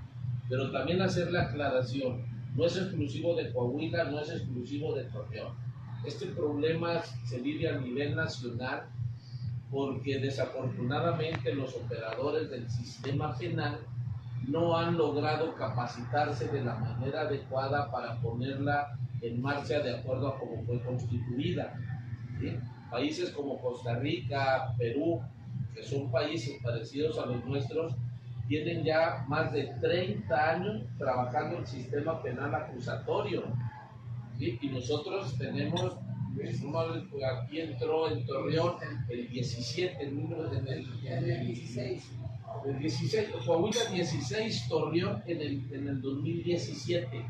Pero 0.49 0.71
también 0.71 1.01
hacer 1.01 1.31
la 1.31 1.43
aclaración, 1.43 2.23
no 2.55 2.65
es 2.65 2.77
exclusivo 2.77 3.35
de 3.35 3.51
Coahuila, 3.51 4.05
no 4.05 4.21
es 4.21 4.29
exclusivo 4.29 4.95
de 4.95 5.03
Torreón. 5.05 5.64
Este 6.05 6.27
problema 6.27 7.01
se 7.25 7.39
vive 7.39 7.67
a 7.67 7.79
nivel 7.79 8.15
nacional 8.15 8.83
porque 9.71 10.19
desafortunadamente 10.19 11.53
los 11.53 11.75
operadores 11.75 12.49
del 12.51 12.69
sistema 12.69 13.35
penal 13.35 13.79
no 14.47 14.77
han 14.77 14.97
logrado 14.97 15.55
capacitarse 15.55 16.47
de 16.49 16.63
la 16.63 16.75
manera 16.75 17.21
adecuada 17.21 17.91
para 17.91 18.21
ponerla 18.21 18.97
en 19.21 19.41
marcha 19.41 19.79
de 19.79 19.97
acuerdo 19.97 20.27
a 20.27 20.39
cómo 20.39 20.63
fue 20.63 20.79
constituida. 20.83 21.73
Países 22.91 23.31
como 23.31 23.59
Costa 23.59 23.95
Rica, 23.95 24.75
Perú, 24.77 25.21
que 25.73 25.83
son 25.83 26.11
países 26.11 26.61
parecidos 26.61 27.17
a 27.17 27.25
los 27.25 27.43
nuestros, 27.45 27.95
tienen 28.47 28.83
ya 28.83 29.25
más 29.27 29.51
de 29.51 29.73
30 29.81 30.51
años 30.51 30.83
trabajando 30.99 31.57
el 31.57 31.65
sistema 31.65 32.21
penal 32.21 32.53
acusatorio. 32.53 33.43
Y 34.39 34.69
nosotros 34.69 35.37
tenemos 35.37 35.97
aquí 37.23 37.61
entró 37.61 38.09
en 38.09 38.25
Torreón 38.25 38.75
el 39.09 39.29
17, 39.29 40.03
el 40.03 40.15
número 40.15 40.53
en 40.53 40.67
el, 40.67 41.05
en 41.05 41.29
el 41.29 41.47
16. 41.47 42.11
El 42.65 42.79
16, 42.79 43.29
Coahuila 43.45 43.85
16, 43.91 44.67
Torreón 44.69 45.23
en 45.27 45.41
el, 45.41 45.73
en 45.73 45.87
el 45.87 46.01
2017. 46.01 47.25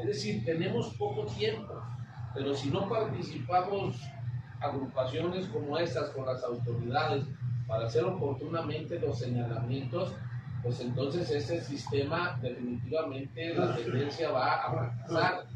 Es 0.00 0.06
decir, 0.06 0.44
tenemos 0.44 0.94
poco 0.94 1.26
tiempo, 1.26 1.82
pero 2.34 2.54
si 2.54 2.70
no 2.70 2.88
participamos 2.88 3.96
agrupaciones 4.60 5.46
como 5.46 5.78
estas 5.78 6.10
con 6.10 6.26
las 6.26 6.42
autoridades 6.42 7.24
para 7.66 7.86
hacer 7.86 8.04
oportunamente 8.04 8.98
los 8.98 9.18
señalamientos, 9.18 10.12
pues 10.62 10.80
entonces 10.80 11.30
ese 11.30 11.60
sistema 11.60 12.38
definitivamente 12.42 13.54
la 13.54 13.76
tendencia 13.76 14.30
va 14.30 14.54
a 14.54 14.72
fracasar. 14.72 15.53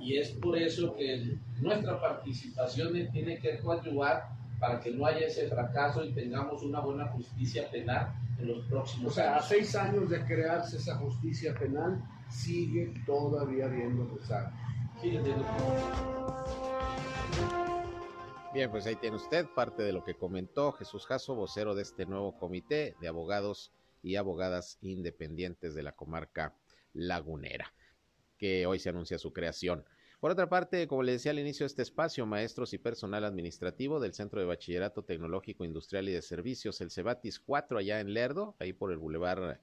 Y 0.00 0.18
es 0.18 0.30
por 0.32 0.56
eso 0.58 0.94
que 0.94 1.36
nuestra 1.60 2.00
participación 2.00 2.92
tiene 3.12 3.38
que 3.38 3.58
coadyuvar 3.58 4.28
para 4.60 4.80
que 4.80 4.90
no 4.90 5.06
haya 5.06 5.26
ese 5.26 5.48
fracaso 5.48 6.04
y 6.04 6.12
tengamos 6.12 6.62
una 6.62 6.80
buena 6.80 7.06
justicia 7.08 7.68
penal 7.70 8.14
en 8.38 8.48
los 8.48 8.64
próximos 8.66 9.12
o 9.12 9.14
sea, 9.14 9.34
años. 9.34 9.44
a 9.44 9.48
seis 9.48 9.74
años 9.76 10.08
de 10.08 10.24
crearse 10.24 10.76
esa 10.76 10.96
justicia 10.96 11.54
penal, 11.54 12.02
sigue 12.28 12.94
todavía 13.06 13.66
habiendo 13.66 14.06
rezagos. 14.16 14.52
Sigue 15.00 15.18
teniendo 15.18 15.44
Bien, 18.54 18.70
pues 18.70 18.86
ahí 18.86 18.94
tiene 18.94 19.16
usted 19.16 19.46
parte 19.54 19.82
de 19.82 19.92
lo 19.92 20.04
que 20.04 20.14
comentó 20.14 20.70
Jesús 20.72 21.06
Jasso, 21.06 21.34
vocero 21.34 21.74
de 21.74 21.82
este 21.82 22.06
nuevo 22.06 22.38
comité 22.38 22.94
de 23.00 23.08
abogados 23.08 23.72
y 24.00 24.14
abogadas 24.14 24.78
independientes 24.80 25.74
de 25.74 25.82
la 25.82 25.92
comarca 25.92 26.54
lagunera, 26.92 27.72
que 28.44 28.66
hoy 28.66 28.78
se 28.78 28.90
anuncia 28.90 29.16
su 29.16 29.32
creación. 29.32 29.86
Por 30.20 30.30
otra 30.30 30.50
parte, 30.50 30.86
como 30.86 31.02
le 31.02 31.12
decía 31.12 31.30
al 31.30 31.38
inicio 31.38 31.64
de 31.64 31.68
este 31.68 31.80
espacio, 31.80 32.26
maestros 32.26 32.74
y 32.74 32.78
personal 32.78 33.24
administrativo 33.24 34.00
del 34.00 34.12
Centro 34.12 34.38
de 34.38 34.44
Bachillerato 34.44 35.02
Tecnológico 35.02 35.64
Industrial 35.64 36.06
y 36.10 36.12
de 36.12 36.20
Servicios, 36.20 36.82
el 36.82 36.90
Cebatis 36.90 37.40
4, 37.40 37.78
allá 37.78 38.00
en 38.00 38.12
Lerdo, 38.12 38.54
ahí 38.58 38.74
por 38.74 38.92
el 38.92 38.98
Boulevard 38.98 39.60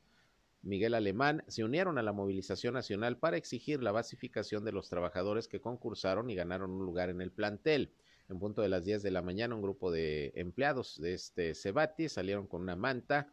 Miguel 0.63 0.95
Alemán, 0.95 1.43
se 1.47 1.63
unieron 1.63 1.99
a 1.99 2.01
la 2.01 2.11
movilización 2.11 2.73
nacional 2.73 3.19
para 3.19 3.37
exigir 3.37 3.83
la 3.83 3.91
basificación 3.91 4.65
de 4.65 4.71
los 4.71 4.89
trabajadores 4.89 5.47
que 5.47 5.61
concursaron 5.61 6.31
y 6.31 6.35
ganaron 6.35 6.71
un 6.71 6.83
lugar 6.83 7.11
en 7.11 7.21
el 7.21 7.31
plantel. 7.31 7.93
En 8.29 8.39
punto 8.39 8.63
de 8.63 8.69
las 8.69 8.83
10 8.83 9.03
de 9.03 9.11
la 9.11 9.21
mañana, 9.21 9.53
un 9.53 9.61
grupo 9.61 9.91
de 9.91 10.31
empleados 10.33 10.99
de 10.99 11.13
este 11.13 11.53
Cebatis 11.53 12.13
salieron 12.13 12.47
con 12.47 12.63
una 12.63 12.75
manta 12.75 13.31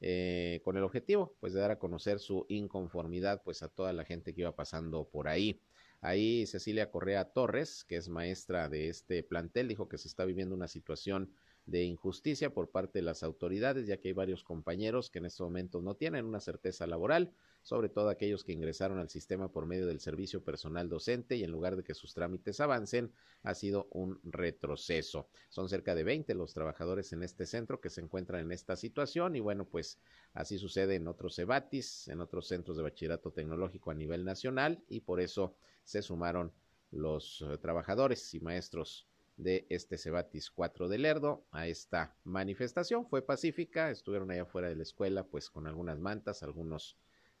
eh, 0.00 0.60
con 0.64 0.76
el 0.76 0.82
objetivo 0.82 1.36
pues 1.40 1.52
de 1.52 1.60
dar 1.60 1.70
a 1.70 1.78
conocer 1.78 2.18
su 2.18 2.46
inconformidad 2.48 3.42
pues 3.44 3.62
a 3.62 3.68
toda 3.68 3.92
la 3.92 4.04
gente 4.04 4.34
que 4.34 4.42
iba 4.42 4.54
pasando 4.54 5.08
por 5.08 5.28
ahí. 5.28 5.60
Ahí 6.00 6.46
Cecilia 6.46 6.90
Correa 6.90 7.32
Torres, 7.32 7.84
que 7.84 7.96
es 7.96 8.08
maestra 8.10 8.68
de 8.68 8.88
este 8.88 9.22
plantel, 9.22 9.68
dijo 9.68 9.88
que 9.88 9.96
se 9.96 10.08
está 10.08 10.26
viviendo 10.26 10.54
una 10.54 10.68
situación 10.68 11.30
de 11.66 11.84
injusticia 11.84 12.52
por 12.52 12.70
parte 12.70 12.98
de 12.98 13.04
las 13.04 13.22
autoridades, 13.22 13.86
ya 13.86 13.96
que 13.96 14.08
hay 14.08 14.14
varios 14.14 14.44
compañeros 14.44 15.08
que 15.08 15.18
en 15.18 15.26
estos 15.26 15.46
momentos 15.46 15.82
no 15.82 15.94
tienen 15.94 16.26
una 16.26 16.40
certeza 16.40 16.86
laboral, 16.86 17.32
sobre 17.62 17.88
todo 17.88 18.10
aquellos 18.10 18.44
que 18.44 18.52
ingresaron 18.52 18.98
al 18.98 19.08
sistema 19.08 19.50
por 19.50 19.64
medio 19.64 19.86
del 19.86 20.00
servicio 20.00 20.44
personal 20.44 20.90
docente 20.90 21.36
y 21.36 21.44
en 21.44 21.50
lugar 21.50 21.76
de 21.76 21.82
que 21.82 21.94
sus 21.94 22.12
trámites 22.12 22.60
avancen, 22.60 23.12
ha 23.42 23.54
sido 23.54 23.88
un 23.90 24.20
retroceso. 24.24 25.28
Son 25.48 25.68
cerca 25.70 25.94
de 25.94 26.04
20 26.04 26.34
los 26.34 26.52
trabajadores 26.52 27.12
en 27.14 27.22
este 27.22 27.46
centro 27.46 27.80
que 27.80 27.88
se 27.88 28.02
encuentran 28.02 28.42
en 28.42 28.52
esta 28.52 28.76
situación 28.76 29.34
y 29.34 29.40
bueno, 29.40 29.66
pues 29.66 29.98
así 30.34 30.58
sucede 30.58 30.96
en 30.96 31.08
otros 31.08 31.38
EBATIS, 31.38 32.08
en 32.08 32.20
otros 32.20 32.46
centros 32.46 32.76
de 32.76 32.82
bachillerato 32.82 33.32
tecnológico 33.32 33.90
a 33.90 33.94
nivel 33.94 34.24
nacional 34.24 34.84
y 34.88 35.00
por 35.00 35.20
eso 35.20 35.56
se 35.82 36.02
sumaron 36.02 36.52
los 36.90 37.42
eh, 37.42 37.58
trabajadores 37.58 38.34
y 38.34 38.40
maestros 38.40 39.08
de 39.36 39.66
este 39.68 39.98
Cebatis 39.98 40.50
4 40.50 40.88
de 40.88 40.98
Lerdo 40.98 41.44
a 41.50 41.66
esta 41.66 42.14
manifestación. 42.24 43.06
Fue 43.06 43.22
pacífica, 43.22 43.90
estuvieron 43.90 44.30
allá 44.30 44.42
afuera 44.42 44.68
de 44.68 44.76
la 44.76 44.82
escuela 44.82 45.24
pues 45.24 45.50
con 45.50 45.66
algunas 45.66 45.98
mantas, 45.98 46.42
algunos 46.42 46.96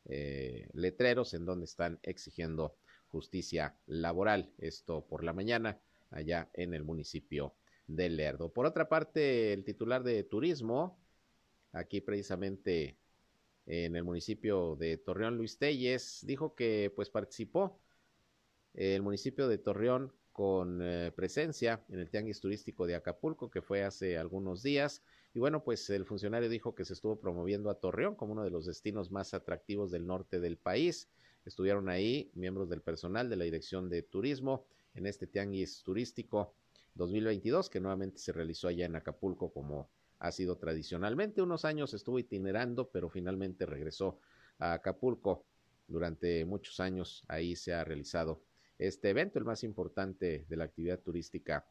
eh, 0.06 0.68
letreros 0.72 1.34
en 1.34 1.44
donde 1.44 1.64
están 1.64 1.98
exigiendo 2.02 2.76
justicia 3.08 3.76
laboral. 3.86 4.50
Esto 4.58 5.06
por 5.06 5.22
la 5.22 5.32
mañana 5.32 5.78
allá 6.10 6.48
en 6.54 6.74
el 6.74 6.84
municipio 6.84 7.54
de 7.86 8.08
Lerdo. 8.08 8.48
Por 8.52 8.66
otra 8.66 8.88
parte, 8.88 9.52
el 9.52 9.64
titular 9.64 10.02
de 10.02 10.24
turismo, 10.24 10.98
aquí 11.72 12.00
precisamente 12.00 12.96
en 13.66 13.96
el 13.96 14.04
municipio 14.04 14.76
de 14.76 14.96
Torreón, 14.98 15.36
Luis 15.36 15.58
Telles, 15.58 16.24
dijo 16.26 16.54
que 16.54 16.92
pues 16.94 17.08
participó 17.08 17.78
el 18.74 19.02
municipio 19.02 19.48
de 19.48 19.58
Torreón 19.58 20.12
con 20.34 20.80
eh, 20.82 21.12
presencia 21.14 21.84
en 21.88 22.00
el 22.00 22.10
Tianguis 22.10 22.40
Turístico 22.40 22.88
de 22.88 22.96
Acapulco, 22.96 23.48
que 23.48 23.62
fue 23.62 23.84
hace 23.84 24.18
algunos 24.18 24.64
días. 24.64 25.00
Y 25.32 25.38
bueno, 25.38 25.62
pues 25.62 25.88
el 25.90 26.04
funcionario 26.04 26.48
dijo 26.48 26.74
que 26.74 26.84
se 26.84 26.92
estuvo 26.92 27.20
promoviendo 27.20 27.70
a 27.70 27.76
Torreón 27.76 28.16
como 28.16 28.32
uno 28.32 28.42
de 28.42 28.50
los 28.50 28.66
destinos 28.66 29.12
más 29.12 29.32
atractivos 29.32 29.92
del 29.92 30.08
norte 30.08 30.40
del 30.40 30.58
país. 30.58 31.08
Estuvieron 31.44 31.88
ahí 31.88 32.32
miembros 32.34 32.68
del 32.68 32.82
personal 32.82 33.30
de 33.30 33.36
la 33.36 33.44
Dirección 33.44 33.88
de 33.88 34.02
Turismo 34.02 34.66
en 34.94 35.06
este 35.06 35.28
Tianguis 35.28 35.84
Turístico 35.84 36.56
2022, 36.96 37.70
que 37.70 37.78
nuevamente 37.78 38.18
se 38.18 38.32
realizó 38.32 38.66
allá 38.66 38.86
en 38.86 38.96
Acapulco 38.96 39.52
como 39.52 39.88
ha 40.18 40.32
sido 40.32 40.56
tradicionalmente. 40.56 41.42
Unos 41.42 41.64
años 41.64 41.94
estuvo 41.94 42.18
itinerando, 42.18 42.88
pero 42.90 43.08
finalmente 43.08 43.66
regresó 43.66 44.18
a 44.58 44.72
Acapulco. 44.72 45.44
Durante 45.86 46.44
muchos 46.44 46.80
años 46.80 47.22
ahí 47.28 47.54
se 47.54 47.72
ha 47.72 47.84
realizado 47.84 48.42
este 48.78 49.10
evento, 49.10 49.38
el 49.38 49.44
más 49.44 49.64
importante 49.64 50.44
de 50.48 50.56
la 50.56 50.64
actividad 50.64 51.00
turística 51.00 51.66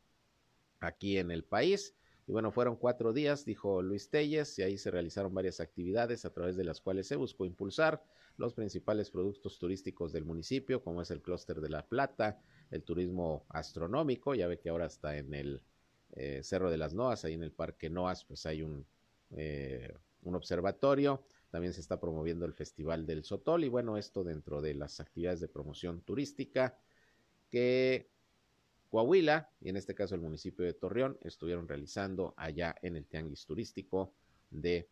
aquí 0.79 1.17
en 1.17 1.31
el 1.31 1.43
país. 1.43 1.95
Y 2.25 2.31
bueno, 2.31 2.51
fueron 2.51 2.77
cuatro 2.77 3.11
días, 3.11 3.43
dijo 3.43 3.81
Luis 3.81 4.09
Telles, 4.09 4.57
y 4.57 4.63
ahí 4.63 4.77
se 4.77 4.91
realizaron 4.91 5.33
varias 5.33 5.59
actividades 5.59 6.23
a 6.23 6.33
través 6.33 6.55
de 6.55 6.63
las 6.63 6.79
cuales 6.79 7.07
se 7.07 7.17
buscó 7.17 7.45
impulsar 7.45 8.01
los 8.37 8.53
principales 8.53 9.09
productos 9.11 9.59
turísticos 9.59 10.13
del 10.13 10.23
municipio, 10.23 10.81
como 10.81 11.01
es 11.01 11.11
el 11.11 11.21
clúster 11.21 11.59
de 11.59 11.69
la 11.69 11.85
Plata, 11.85 12.39
el 12.71 12.83
turismo 12.83 13.45
astronómico, 13.49 14.33
ya 14.35 14.47
ve 14.47 14.57
que 14.59 14.69
ahora 14.69 14.85
está 14.85 15.17
en 15.17 15.33
el 15.33 15.61
eh, 16.15 16.41
Cerro 16.43 16.71
de 16.71 16.77
las 16.77 16.93
Noas, 16.93 17.25
ahí 17.25 17.33
en 17.33 17.43
el 17.43 17.51
Parque 17.51 17.89
Noas, 17.89 18.23
pues 18.23 18.45
hay 18.45 18.61
un, 18.61 18.85
eh, 19.31 19.93
un 20.23 20.35
observatorio, 20.35 21.25
también 21.51 21.73
se 21.73 21.81
está 21.81 21.99
promoviendo 21.99 22.45
el 22.45 22.53
Festival 22.53 23.05
del 23.05 23.25
Sotol, 23.25 23.65
y 23.65 23.69
bueno, 23.69 23.97
esto 23.97 24.23
dentro 24.23 24.61
de 24.61 24.75
las 24.75 25.01
actividades 25.01 25.41
de 25.41 25.49
promoción 25.49 26.01
turística 26.01 26.77
que 27.53 28.09
Coahuila, 28.89 29.51
y 29.61 29.69
en 29.69 29.77
este 29.77 29.93
caso 29.93 30.15
el 30.15 30.21
municipio 30.21 30.65
de 30.65 30.73
Torreón, 30.73 31.19
estuvieron 31.21 31.67
realizando 31.67 32.33
allá 32.35 32.73
en 32.81 32.95
el 32.95 33.05
Tianguis 33.05 33.45
Turístico 33.45 34.15
de 34.49 34.89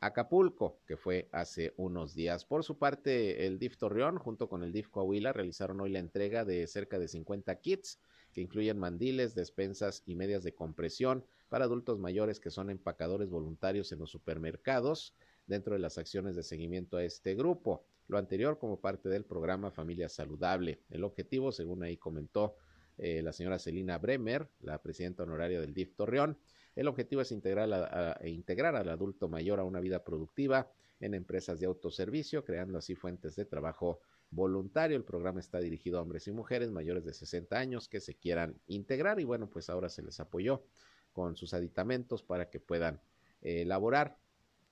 Acapulco, 0.00 0.80
que 0.86 0.96
fue 0.96 1.28
hace 1.30 1.74
unos 1.76 2.14
días. 2.14 2.46
Por 2.46 2.64
su 2.64 2.78
parte, 2.78 3.46
el 3.46 3.58
DIF 3.58 3.76
Torreón, 3.76 4.16
junto 4.16 4.48
con 4.48 4.62
el 4.62 4.72
DIF 4.72 4.88
Coahuila, 4.88 5.34
realizaron 5.34 5.78
hoy 5.82 5.90
la 5.90 5.98
entrega 5.98 6.46
de 6.46 6.66
cerca 6.66 6.98
de 6.98 7.06
50 7.06 7.54
kits 7.60 8.00
que 8.32 8.40
incluyen 8.40 8.78
mandiles, 8.78 9.34
despensas 9.34 10.02
y 10.06 10.14
medias 10.14 10.42
de 10.42 10.54
compresión 10.54 11.26
para 11.50 11.66
adultos 11.66 11.98
mayores 11.98 12.40
que 12.40 12.50
son 12.50 12.70
empacadores 12.70 13.28
voluntarios 13.28 13.92
en 13.92 13.98
los 13.98 14.10
supermercados 14.10 15.14
dentro 15.46 15.74
de 15.74 15.80
las 15.80 15.98
acciones 15.98 16.34
de 16.34 16.42
seguimiento 16.42 16.96
a 16.96 17.04
este 17.04 17.34
grupo 17.34 17.84
lo 18.08 18.18
anterior 18.18 18.58
como 18.58 18.80
parte 18.80 19.08
del 19.08 19.24
programa 19.24 19.70
Familia 19.70 20.08
Saludable. 20.08 20.80
El 20.90 21.04
objetivo, 21.04 21.52
según 21.52 21.82
ahí 21.82 21.96
comentó 21.96 22.56
eh, 22.98 23.22
la 23.22 23.32
señora 23.32 23.58
Celina 23.58 23.98
Bremer, 23.98 24.48
la 24.60 24.80
presidenta 24.80 25.22
honoraria 25.22 25.60
del 25.60 25.74
DIF 25.74 25.94
Torreón, 25.94 26.38
el 26.76 26.88
objetivo 26.88 27.22
es 27.22 27.30
integrar, 27.30 28.18
e 28.20 28.30
integrar 28.30 28.74
al 28.76 28.88
adulto 28.88 29.28
mayor 29.28 29.60
a 29.60 29.64
una 29.64 29.80
vida 29.80 30.02
productiva 30.02 30.70
en 31.00 31.14
empresas 31.14 31.60
de 31.60 31.66
autoservicio, 31.66 32.44
creando 32.44 32.78
así 32.78 32.94
fuentes 32.94 33.36
de 33.36 33.44
trabajo 33.44 34.00
voluntario. 34.30 34.96
El 34.96 35.04
programa 35.04 35.40
está 35.40 35.60
dirigido 35.60 35.98
a 35.98 36.02
hombres 36.02 36.26
y 36.26 36.32
mujeres 36.32 36.70
mayores 36.70 37.04
de 37.04 37.14
60 37.14 37.56
años 37.56 37.88
que 37.88 38.00
se 38.00 38.14
quieran 38.14 38.60
integrar 38.66 39.20
y 39.20 39.24
bueno, 39.24 39.48
pues 39.48 39.70
ahora 39.70 39.88
se 39.88 40.02
les 40.02 40.18
apoyó 40.18 40.64
con 41.12 41.36
sus 41.36 41.54
aditamentos 41.54 42.22
para 42.22 42.50
que 42.50 42.58
puedan 42.58 43.00
eh, 43.40 43.62
elaborar 43.62 44.18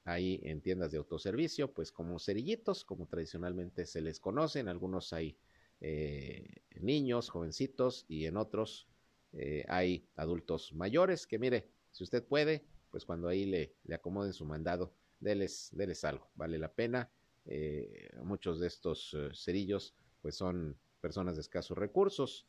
ahí 0.05 0.40
en 0.42 0.61
tiendas 0.61 0.90
de 0.90 0.98
autoservicio, 0.98 1.72
pues 1.72 1.92
como 1.92 2.18
cerillitos, 2.18 2.84
como 2.84 3.07
tradicionalmente 3.07 3.86
se 3.86 4.00
les 4.00 4.20
conocen, 4.20 4.68
algunos 4.68 5.12
hay 5.12 5.36
eh, 5.80 6.62
niños, 6.80 7.28
jovencitos 7.28 8.05
y 8.09 8.26
en 8.26 8.36
otros 8.36 8.88
eh, 9.32 9.64
hay 9.68 10.07
adultos 10.16 10.72
mayores 10.74 11.26
que 11.26 11.38
mire, 11.38 11.68
si 11.90 12.05
usted 12.05 12.24
puede, 12.24 12.64
pues 12.90 13.05
cuando 13.05 13.28
ahí 13.28 13.46
le, 13.46 13.74
acomoden 13.92 14.32
su 14.32 14.44
mandado, 14.44 14.92
déles, 15.20 15.70
déles 15.72 16.05
algo, 16.05 16.28
vale 16.34 16.59
la 16.59 16.72
pena. 16.72 17.11
Eh, 17.44 18.11
muchos 18.22 18.61
de 18.61 18.68
estos 18.68 19.16
cerillos 19.34 19.94
pues 20.20 20.36
son 20.36 20.76
personas 21.00 21.34
de 21.36 21.40
escasos 21.40 21.76
recursos, 21.76 22.46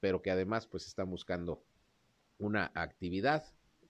pero 0.00 0.20
que 0.20 0.30
además 0.30 0.66
pues 0.66 0.86
están 0.86 1.10
buscando 1.10 1.64
una 2.38 2.70
actividad 2.74 3.44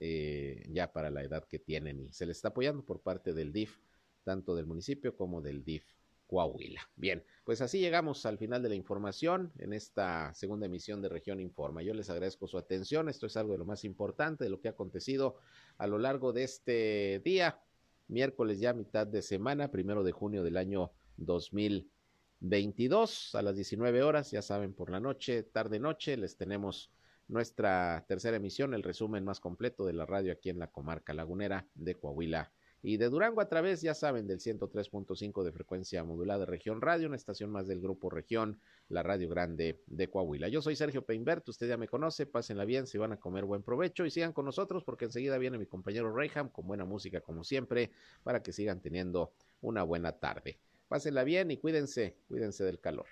eh, 0.05 0.61
ya 0.69 0.91
para 0.91 1.09
la 1.09 1.23
edad 1.23 1.47
que 1.47 1.59
tienen 1.59 2.01
y 2.01 2.11
se 2.11 2.25
les 2.25 2.35
está 2.35 2.49
apoyando 2.49 2.83
por 2.83 2.99
parte 2.99 3.33
del 3.33 3.53
DIF, 3.53 3.77
tanto 4.25 4.53
del 4.53 4.65
municipio 4.65 5.15
como 5.15 5.41
del 5.41 5.63
DIF 5.63 5.85
Coahuila. 6.27 6.81
Bien, 6.97 7.23
pues 7.45 7.61
así 7.61 7.79
llegamos 7.79 8.25
al 8.25 8.37
final 8.37 8.61
de 8.61 8.67
la 8.67 8.75
información 8.75 9.53
en 9.59 9.71
esta 9.71 10.33
segunda 10.33 10.65
emisión 10.65 11.01
de 11.01 11.07
Región 11.07 11.39
Informa. 11.39 11.83
Yo 11.83 11.93
les 11.93 12.09
agradezco 12.09 12.47
su 12.47 12.57
atención. 12.57 13.07
Esto 13.07 13.27
es 13.27 13.37
algo 13.37 13.53
de 13.53 13.59
lo 13.59 13.65
más 13.65 13.85
importante 13.85 14.43
de 14.43 14.49
lo 14.49 14.59
que 14.59 14.67
ha 14.67 14.71
acontecido 14.71 15.37
a 15.77 15.87
lo 15.87 15.97
largo 15.97 16.33
de 16.33 16.43
este 16.43 17.21
día, 17.23 17.61
miércoles 18.09 18.59
ya 18.59 18.73
mitad 18.73 19.07
de 19.07 19.21
semana, 19.21 19.71
primero 19.71 20.03
de 20.03 20.11
junio 20.11 20.43
del 20.43 20.57
año 20.57 20.91
2022 21.15 23.35
a 23.35 23.41
las 23.41 23.55
19 23.55 24.03
horas, 24.03 24.31
ya 24.31 24.41
saben, 24.41 24.73
por 24.73 24.89
la 24.89 24.99
noche, 24.99 25.43
tarde 25.43 25.79
noche, 25.79 26.17
les 26.17 26.35
tenemos 26.35 26.91
nuestra 27.27 28.05
tercera 28.07 28.37
emisión, 28.37 28.73
el 28.73 28.83
resumen 28.83 29.23
más 29.23 29.39
completo 29.39 29.85
de 29.85 29.93
la 29.93 30.05
radio 30.05 30.31
aquí 30.33 30.49
en 30.49 30.59
la 30.59 30.71
comarca 30.71 31.13
lagunera 31.13 31.67
de 31.73 31.95
Coahuila 31.95 32.51
y 32.85 32.97
de 32.97 33.07
Durango 33.07 33.39
a 33.39 33.47
través, 33.47 33.81
ya 33.81 33.93
saben, 33.93 34.27
del 34.27 34.39
103.5 34.39 35.43
de 35.43 35.53
frecuencia 35.53 36.03
modulada 36.03 36.41
de 36.41 36.45
Región 36.47 36.81
Radio, 36.81 37.07
una 37.07 37.15
estación 37.15 37.49
más 37.49 37.65
del 37.65 37.79
Grupo 37.79 38.09
Región, 38.09 38.59
la 38.89 39.01
Radio 39.01 39.29
Grande 39.29 39.81
de 39.87 40.09
Coahuila. 40.09 40.49
Yo 40.49 40.61
soy 40.61 40.75
Sergio 40.75 41.05
Peinbert, 41.05 41.47
usted 41.47 41.69
ya 41.69 41.77
me 41.77 41.87
conoce, 41.87 42.25
pásenla 42.25 42.65
bien, 42.65 42.85
si 42.85 42.97
van 42.97 43.13
a 43.13 43.17
comer 43.17 43.45
buen 43.45 43.63
provecho 43.63 44.05
y 44.05 44.11
sigan 44.11 44.33
con 44.33 44.43
nosotros 44.43 44.83
porque 44.83 45.05
enseguida 45.05 45.37
viene 45.37 45.57
mi 45.57 45.65
compañero 45.65 46.13
Reyham 46.13 46.49
con 46.49 46.67
buena 46.67 46.83
música 46.83 47.21
como 47.21 47.45
siempre 47.45 47.91
para 48.21 48.43
que 48.43 48.51
sigan 48.51 48.81
teniendo 48.81 49.31
una 49.61 49.83
buena 49.83 50.11
tarde. 50.11 50.59
Pásenla 50.89 51.23
bien 51.23 51.51
y 51.51 51.57
cuídense, 51.57 52.17
cuídense 52.27 52.65
del 52.65 52.81
calor. 52.81 53.05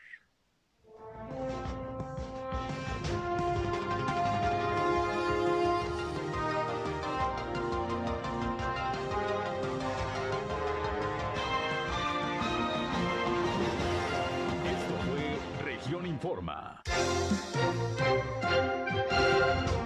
Informa. 16.21 16.83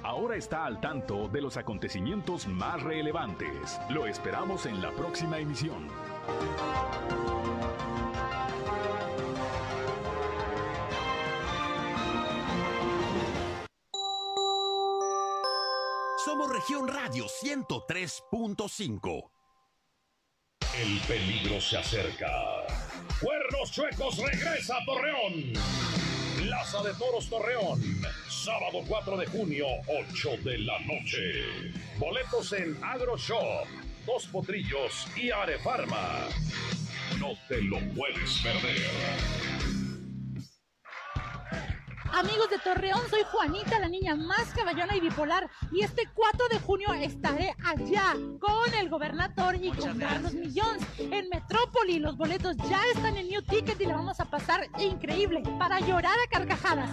Ahora 0.02 0.36
está 0.36 0.66
al 0.66 0.82
tanto 0.82 1.28
de 1.28 1.40
los 1.40 1.56
acontecimientos 1.56 2.46
más 2.46 2.82
relevantes. 2.82 3.80
Lo 3.88 4.06
esperamos 4.06 4.66
en 4.66 4.82
la 4.82 4.92
próxima 4.92 5.38
emisión. 5.38 5.88
Somos 16.22 16.52
región 16.52 16.86
radio 16.86 17.24
103.5. 17.24 19.30
El 20.78 21.00
peligro 21.08 21.58
se 21.62 21.78
acerca. 21.78 22.28
Cuernos 23.22 23.72
Chuecos 23.72 24.18
regresa 24.18 24.76
a 24.76 24.84
Torreón. 24.84 25.54
Plaza 26.46 26.80
de 26.80 26.94
Toros 26.94 27.28
Torreón. 27.28 27.80
Sábado 28.28 28.84
4 28.86 29.16
de 29.16 29.26
junio, 29.26 29.66
8 29.88 30.30
de 30.44 30.58
la 30.58 30.78
noche. 30.80 31.42
Boletos 31.98 32.52
en 32.52 32.78
AgroShop, 32.84 33.66
Dos 34.06 34.26
Potrillos 34.26 35.08
y 35.16 35.32
Arefarma. 35.32 36.28
No 37.18 37.32
te 37.48 37.60
lo 37.62 37.80
puedes 37.96 38.38
perder. 38.44 39.55
Amigos 42.12 42.50
de 42.50 42.58
Torreón, 42.58 43.00
soy 43.10 43.22
Juanita, 43.30 43.78
la 43.78 43.88
niña 43.88 44.14
más 44.16 44.52
caballona 44.54 44.96
y 44.96 45.00
bipolar. 45.00 45.48
Y 45.72 45.82
este 45.82 46.08
4 46.14 46.48
de 46.48 46.58
junio 46.60 46.92
estaré 46.94 47.54
allá 47.64 48.14
con 48.40 48.74
el 48.74 48.88
gobernador 48.88 49.56
y 49.56 49.70
con 49.70 49.98
Carlos 49.98 50.34
Millones 50.34 50.82
en 50.98 51.28
Metrópoli. 51.28 51.98
Los 51.98 52.16
boletos 52.16 52.56
ya 52.68 52.80
están 52.94 53.16
en 53.16 53.28
New 53.28 53.42
Ticket 53.42 53.80
y 53.80 53.86
le 53.86 53.92
vamos 53.92 54.20
a 54.20 54.24
pasar 54.24 54.66
increíble 54.78 55.42
para 55.58 55.80
llorar 55.80 56.16
a 56.24 56.30
carcajadas. 56.30 56.90